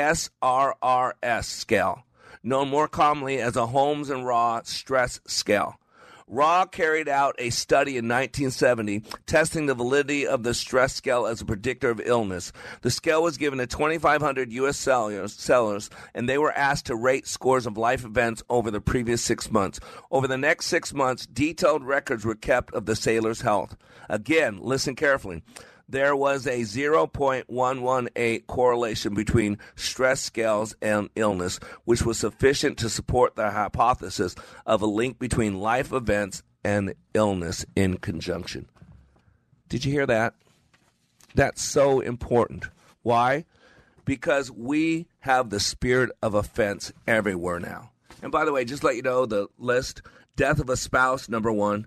SRRS 0.00 1.44
scale, 1.44 2.04
known 2.42 2.68
more 2.68 2.88
commonly 2.88 3.38
as 3.38 3.56
a 3.56 3.66
Holmes 3.66 4.08
and 4.08 4.26
Raw 4.26 4.62
stress 4.64 5.20
scale. 5.26 5.78
Raw 6.26 6.64
carried 6.64 7.08
out 7.08 7.34
a 7.38 7.50
study 7.50 7.98
in 7.98 8.06
1970 8.06 9.00
testing 9.26 9.66
the 9.66 9.74
validity 9.74 10.28
of 10.28 10.44
the 10.44 10.54
stress 10.54 10.94
scale 10.94 11.26
as 11.26 11.40
a 11.40 11.44
predictor 11.44 11.90
of 11.90 12.00
illness. 12.04 12.52
The 12.82 12.90
scale 12.90 13.24
was 13.24 13.36
given 13.36 13.58
to 13.58 13.66
2,500 13.66 14.52
U.S. 14.52 14.76
sellers, 14.76 15.90
and 16.14 16.28
they 16.28 16.38
were 16.38 16.52
asked 16.52 16.86
to 16.86 16.94
rate 16.94 17.26
scores 17.26 17.66
of 17.66 17.76
life 17.76 18.04
events 18.04 18.44
over 18.48 18.70
the 18.70 18.80
previous 18.80 19.22
six 19.22 19.50
months. 19.50 19.80
Over 20.12 20.28
the 20.28 20.38
next 20.38 20.66
six 20.66 20.94
months, 20.94 21.26
detailed 21.26 21.84
records 21.84 22.24
were 22.24 22.36
kept 22.36 22.72
of 22.74 22.86
the 22.86 22.94
sailors' 22.94 23.40
health. 23.40 23.76
Again, 24.08 24.60
listen 24.62 24.94
carefully 24.94 25.42
there 25.90 26.14
was 26.14 26.46
a 26.46 26.60
0.118 26.60 28.46
correlation 28.46 29.14
between 29.14 29.58
stress 29.74 30.20
scales 30.20 30.74
and 30.80 31.10
illness, 31.16 31.58
which 31.84 32.02
was 32.02 32.18
sufficient 32.18 32.78
to 32.78 32.88
support 32.88 33.34
the 33.34 33.50
hypothesis 33.50 34.34
of 34.66 34.82
a 34.82 34.86
link 34.86 35.18
between 35.18 35.58
life 35.58 35.92
events 35.92 36.42
and 36.62 36.94
illness 37.14 37.66
in 37.74 37.98
conjunction. 37.98 38.68
Did 39.68 39.84
you 39.84 39.92
hear 39.92 40.06
that? 40.06 40.34
That's 41.34 41.62
so 41.62 42.00
important. 42.00 42.68
Why? 43.02 43.44
Because 44.04 44.50
we 44.50 45.08
have 45.20 45.50
the 45.50 45.60
spirit 45.60 46.10
of 46.22 46.34
offense 46.34 46.92
everywhere 47.06 47.60
now. 47.60 47.90
And 48.22 48.30
by 48.30 48.44
the 48.44 48.52
way, 48.52 48.64
just 48.64 48.84
let 48.84 48.96
you 48.96 49.02
know 49.02 49.26
the 49.26 49.48
list 49.58 50.02
death 50.36 50.60
of 50.60 50.70
a 50.70 50.76
spouse, 50.76 51.28
number 51.28 51.52
one 51.52 51.86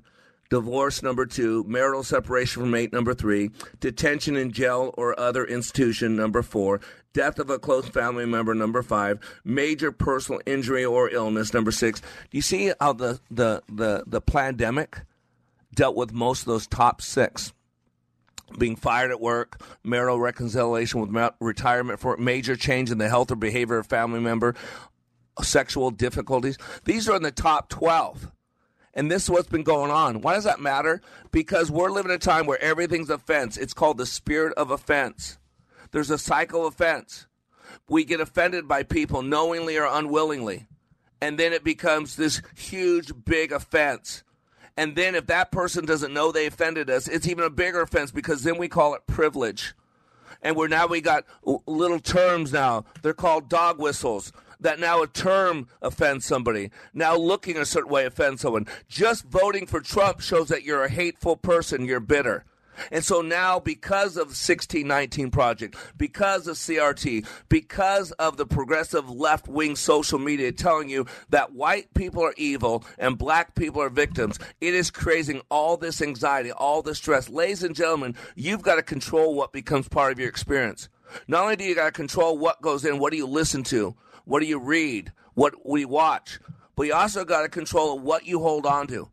divorce 0.53 1.01
number 1.01 1.25
two, 1.25 1.63
marital 1.67 2.03
separation 2.03 2.61
from 2.61 2.69
mate 2.69 2.93
number 2.93 3.15
three, 3.15 3.49
detention 3.79 4.35
in 4.35 4.51
jail 4.51 4.93
or 4.99 5.19
other 5.19 5.43
institution 5.43 6.15
number 6.15 6.43
four, 6.43 6.79
death 7.11 7.39
of 7.39 7.49
a 7.49 7.57
close 7.57 7.89
family 7.89 8.27
member 8.27 8.53
number 8.53 8.83
five, 8.83 9.17
major 9.43 9.91
personal 9.91 10.39
injury 10.45 10.85
or 10.85 11.09
illness 11.09 11.55
number 11.55 11.71
six. 11.71 12.01
Do 12.01 12.07
you 12.37 12.43
see 12.43 12.71
how 12.79 12.93
the 12.93 13.19
the 13.31 13.63
the 13.67 14.03
the 14.05 14.21
pandemic 14.21 15.01
dealt 15.73 15.95
with 15.95 16.13
most 16.13 16.41
of 16.41 16.45
those 16.45 16.67
top 16.67 17.01
six? 17.01 17.51
Being 18.59 18.75
fired 18.75 19.09
at 19.09 19.19
work, 19.19 19.59
marital 19.83 20.19
reconciliation 20.19 21.01
with 21.01 21.31
retirement 21.39 21.99
for 21.99 22.15
major 22.17 22.55
change 22.55 22.91
in 22.91 22.99
the 22.99 23.09
health 23.09 23.31
or 23.31 23.35
behavior 23.35 23.79
of 23.79 23.87
family 23.87 24.19
member, 24.19 24.53
sexual 25.41 25.89
difficulties. 25.89 26.59
These 26.85 27.09
are 27.09 27.15
in 27.15 27.23
the 27.23 27.31
top 27.31 27.69
12. 27.69 28.31
And 28.93 29.09
this 29.09 29.23
is 29.23 29.29
what's 29.29 29.49
been 29.49 29.63
going 29.63 29.91
on. 29.91 30.21
Why 30.21 30.35
does 30.35 30.43
that 30.43 30.59
matter? 30.59 31.01
Because 31.31 31.71
we're 31.71 31.89
living 31.89 32.11
in 32.11 32.15
a 32.15 32.19
time 32.19 32.45
where 32.45 32.61
everything's 32.61 33.09
offense. 33.09 33.57
It's 33.57 33.73
called 33.73 33.97
the 33.97 34.05
spirit 34.05 34.53
of 34.55 34.69
offense. 34.69 35.37
There's 35.91 36.11
a 36.11 36.17
cycle 36.17 36.65
of 36.65 36.73
offense. 36.73 37.27
We 37.89 38.03
get 38.03 38.21
offended 38.21 38.67
by 38.67 38.83
people 38.83 39.21
knowingly 39.21 39.77
or 39.77 39.85
unwillingly. 39.85 40.67
And 41.21 41.39
then 41.39 41.53
it 41.53 41.63
becomes 41.63 42.15
this 42.15 42.41
huge, 42.55 43.11
big 43.25 43.51
offense. 43.51 44.23
And 44.75 44.95
then 44.95 45.15
if 45.15 45.27
that 45.27 45.51
person 45.51 45.85
doesn't 45.85 46.13
know 46.13 46.31
they 46.31 46.47
offended 46.47 46.89
us, 46.89 47.07
it's 47.07 47.27
even 47.27 47.43
a 47.43 47.49
bigger 47.49 47.81
offense 47.81 48.11
because 48.11 48.43
then 48.43 48.57
we 48.57 48.67
call 48.67 48.95
it 48.95 49.07
privilege. 49.07 49.73
And 50.41 50.55
we're 50.55 50.67
now 50.67 50.87
we 50.87 50.99
got 50.99 51.25
little 51.65 51.99
terms 51.99 52.51
now. 52.51 52.85
They're 53.01 53.13
called 53.13 53.49
dog 53.49 53.79
whistles 53.79 54.33
that 54.59 54.79
now 54.79 55.01
a 55.01 55.07
term 55.07 55.67
offends 55.81 56.25
somebody. 56.25 56.71
Now 56.93 57.15
looking 57.15 57.57
a 57.57 57.65
certain 57.65 57.91
way 57.91 58.05
offends 58.05 58.41
someone. 58.41 58.67
Just 58.87 59.25
voting 59.25 59.65
for 59.65 59.81
Trump 59.81 60.21
shows 60.21 60.49
that 60.49 60.63
you're 60.63 60.83
a 60.83 60.89
hateful 60.89 61.37
person, 61.37 61.85
you're 61.85 61.99
bitter. 61.99 62.45
And 62.91 63.03
so 63.03 63.21
now, 63.21 63.59
because 63.59 64.17
of 64.17 64.27
the 64.27 64.35
1619 64.35 65.31
Project, 65.31 65.75
because 65.97 66.47
of 66.47 66.55
CRT, 66.55 67.25
because 67.49 68.11
of 68.13 68.37
the 68.37 68.45
progressive 68.45 69.09
left 69.09 69.47
wing 69.47 69.75
social 69.75 70.19
media 70.19 70.51
telling 70.51 70.89
you 70.89 71.05
that 71.29 71.53
white 71.53 71.93
people 71.93 72.23
are 72.23 72.33
evil 72.37 72.83
and 72.97 73.17
black 73.17 73.55
people 73.55 73.81
are 73.81 73.89
victims, 73.89 74.39
it 74.61 74.73
is 74.73 74.91
creating 74.91 75.41
all 75.49 75.77
this 75.77 76.01
anxiety, 76.01 76.51
all 76.51 76.81
this 76.81 76.97
stress. 76.97 77.29
Ladies 77.29 77.63
and 77.63 77.75
gentlemen, 77.75 78.15
you've 78.35 78.63
got 78.63 78.75
to 78.75 78.83
control 78.83 79.35
what 79.35 79.53
becomes 79.53 79.87
part 79.87 80.11
of 80.11 80.19
your 80.19 80.29
experience. 80.29 80.89
Not 81.27 81.43
only 81.43 81.55
do 81.55 81.63
you 81.63 81.75
got 81.75 81.85
to 81.85 81.91
control 81.91 82.37
what 82.37 82.61
goes 82.61 82.85
in, 82.85 82.97
what 82.97 83.11
do 83.11 83.17
you 83.17 83.27
listen 83.27 83.63
to, 83.65 83.95
what 84.25 84.39
do 84.39 84.45
you 84.45 84.59
read? 84.59 85.11
What 85.33 85.65
we 85.65 85.85
watch? 85.85 86.39
But 86.75 86.83
you 86.83 86.93
also 86.93 87.25
got 87.25 87.41
to 87.41 87.49
control 87.49 87.99
what 87.99 88.25
you 88.25 88.39
hold 88.39 88.65
on 88.65 88.87
to. 88.87 89.09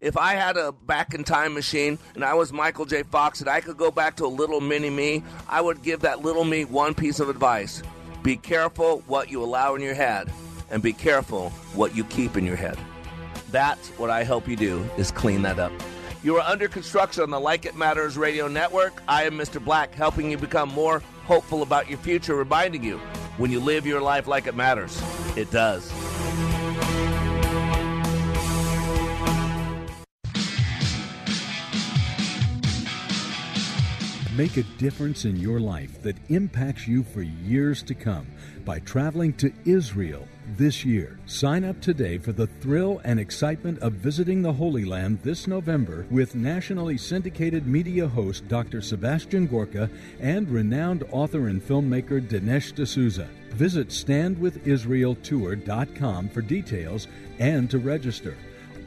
If 0.00 0.16
I 0.16 0.34
had 0.34 0.56
a 0.56 0.72
back 0.72 1.14
in 1.14 1.24
time 1.24 1.54
machine 1.54 1.98
and 2.14 2.24
I 2.24 2.34
was 2.34 2.52
Michael 2.52 2.84
J. 2.84 3.02
Fox 3.02 3.40
and 3.40 3.48
I 3.48 3.60
could 3.60 3.76
go 3.76 3.90
back 3.90 4.16
to 4.16 4.26
a 4.26 4.28
little 4.28 4.60
mini 4.60 4.90
me, 4.90 5.22
I 5.48 5.60
would 5.60 5.82
give 5.82 6.00
that 6.00 6.22
little 6.22 6.44
me 6.44 6.64
one 6.64 6.94
piece 6.94 7.20
of 7.20 7.28
advice. 7.28 7.82
Be 8.22 8.36
careful 8.36 9.02
what 9.06 9.30
you 9.30 9.42
allow 9.42 9.74
in 9.74 9.82
your 9.82 9.94
head 9.94 10.30
and 10.70 10.82
be 10.82 10.92
careful 10.92 11.50
what 11.74 11.94
you 11.94 12.04
keep 12.04 12.36
in 12.36 12.44
your 12.44 12.56
head. 12.56 12.78
That's 13.50 13.88
what 13.90 14.10
I 14.10 14.24
help 14.24 14.48
you 14.48 14.56
do 14.56 14.88
is 14.96 15.10
clean 15.10 15.42
that 15.42 15.58
up. 15.58 15.72
You 16.22 16.36
are 16.36 16.48
under 16.48 16.66
construction 16.66 17.22
on 17.22 17.30
the 17.30 17.38
Like 17.38 17.66
It 17.66 17.76
Matters 17.76 18.16
radio 18.16 18.48
network. 18.48 19.02
I 19.06 19.24
am 19.24 19.34
Mr. 19.34 19.64
Black, 19.64 19.94
helping 19.94 20.30
you 20.30 20.36
become 20.36 20.70
more 20.70 21.00
hopeful 21.24 21.62
about 21.62 21.88
your 21.88 21.98
future, 21.98 22.34
reminding 22.34 22.82
you 22.82 23.00
when 23.38 23.50
you 23.50 23.60
live 23.60 23.86
your 23.86 24.00
life 24.00 24.26
like 24.26 24.46
it 24.46 24.54
matters, 24.54 25.00
it 25.36 25.50
does. 25.50 25.92
Make 34.36 34.58
a 34.58 34.64
difference 34.76 35.24
in 35.24 35.36
your 35.36 35.60
life 35.60 36.02
that 36.02 36.16
impacts 36.28 36.86
you 36.86 37.02
for 37.02 37.22
years 37.22 37.82
to 37.84 37.94
come 37.94 38.26
by 38.66 38.80
traveling 38.80 39.32
to 39.34 39.50
Israel 39.64 40.28
this 40.56 40.84
year. 40.84 41.18
Sign 41.26 41.64
up 41.64 41.80
today 41.80 42.18
for 42.18 42.32
the 42.32 42.46
thrill 42.46 43.00
and 43.04 43.18
excitement 43.18 43.78
of 43.80 43.94
visiting 43.94 44.42
the 44.42 44.52
Holy 44.52 44.84
Land 44.84 45.20
this 45.22 45.46
November 45.46 46.06
with 46.10 46.34
nationally 46.34 46.98
syndicated 46.98 47.66
media 47.66 48.06
host 48.06 48.46
Dr. 48.48 48.80
Sebastian 48.80 49.46
Gorka 49.46 49.90
and 50.20 50.48
renowned 50.48 51.04
author 51.10 51.48
and 51.48 51.62
filmmaker 51.62 52.20
Dinesh 52.20 52.74
D'Souza. 52.74 53.28
Visit 53.50 53.88
standwithisraeltour.com 53.88 56.28
for 56.28 56.42
details 56.42 57.08
and 57.38 57.70
to 57.70 57.78
register. 57.78 58.36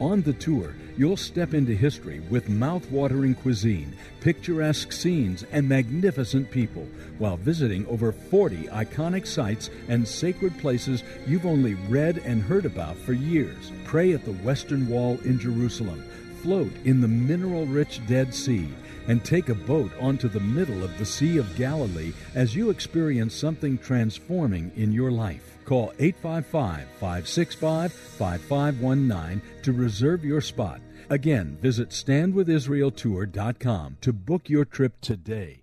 On 0.00 0.22
the 0.22 0.32
tour, 0.32 0.74
you'll 0.96 1.18
step 1.18 1.52
into 1.52 1.74
history 1.74 2.20
with 2.30 2.48
mouth-watering 2.48 3.34
cuisine, 3.34 3.94
picturesque 4.22 4.92
scenes, 4.92 5.44
and 5.52 5.68
magnificent 5.68 6.50
people 6.50 6.88
while 7.18 7.36
visiting 7.36 7.86
over 7.86 8.10
40 8.10 8.68
iconic 8.68 9.26
sites 9.26 9.68
and 9.88 10.08
sacred 10.08 10.58
places 10.58 11.04
you've 11.26 11.44
only 11.44 11.74
read 11.74 12.16
and 12.24 12.42
heard 12.42 12.64
about 12.64 12.96
for 12.96 13.12
years. 13.12 13.72
Pray 13.84 14.14
at 14.14 14.24
the 14.24 14.32
Western 14.32 14.88
Wall 14.88 15.18
in 15.26 15.38
Jerusalem, 15.38 16.02
float 16.42 16.72
in 16.86 17.02
the 17.02 17.08
mineral-rich 17.08 18.00
Dead 18.06 18.34
Sea, 18.34 18.70
and 19.06 19.22
take 19.22 19.50
a 19.50 19.54
boat 19.54 19.92
onto 20.00 20.28
the 20.28 20.40
middle 20.40 20.82
of 20.82 20.96
the 20.96 21.04
Sea 21.04 21.36
of 21.36 21.56
Galilee 21.56 22.14
as 22.34 22.56
you 22.56 22.70
experience 22.70 23.34
something 23.34 23.76
transforming 23.76 24.72
in 24.76 24.92
your 24.92 25.10
life. 25.10 25.49
Call 25.70 25.92
855 26.00 26.88
565 26.98 27.92
5519 27.92 29.40
to 29.62 29.72
reserve 29.72 30.24
your 30.24 30.40
spot. 30.40 30.80
Again, 31.10 31.56
visit 31.62 31.90
standwithisraeltour.com 31.90 33.98
to 34.00 34.12
book 34.12 34.48
your 34.48 34.64
trip 34.64 35.00
today. 35.00 35.62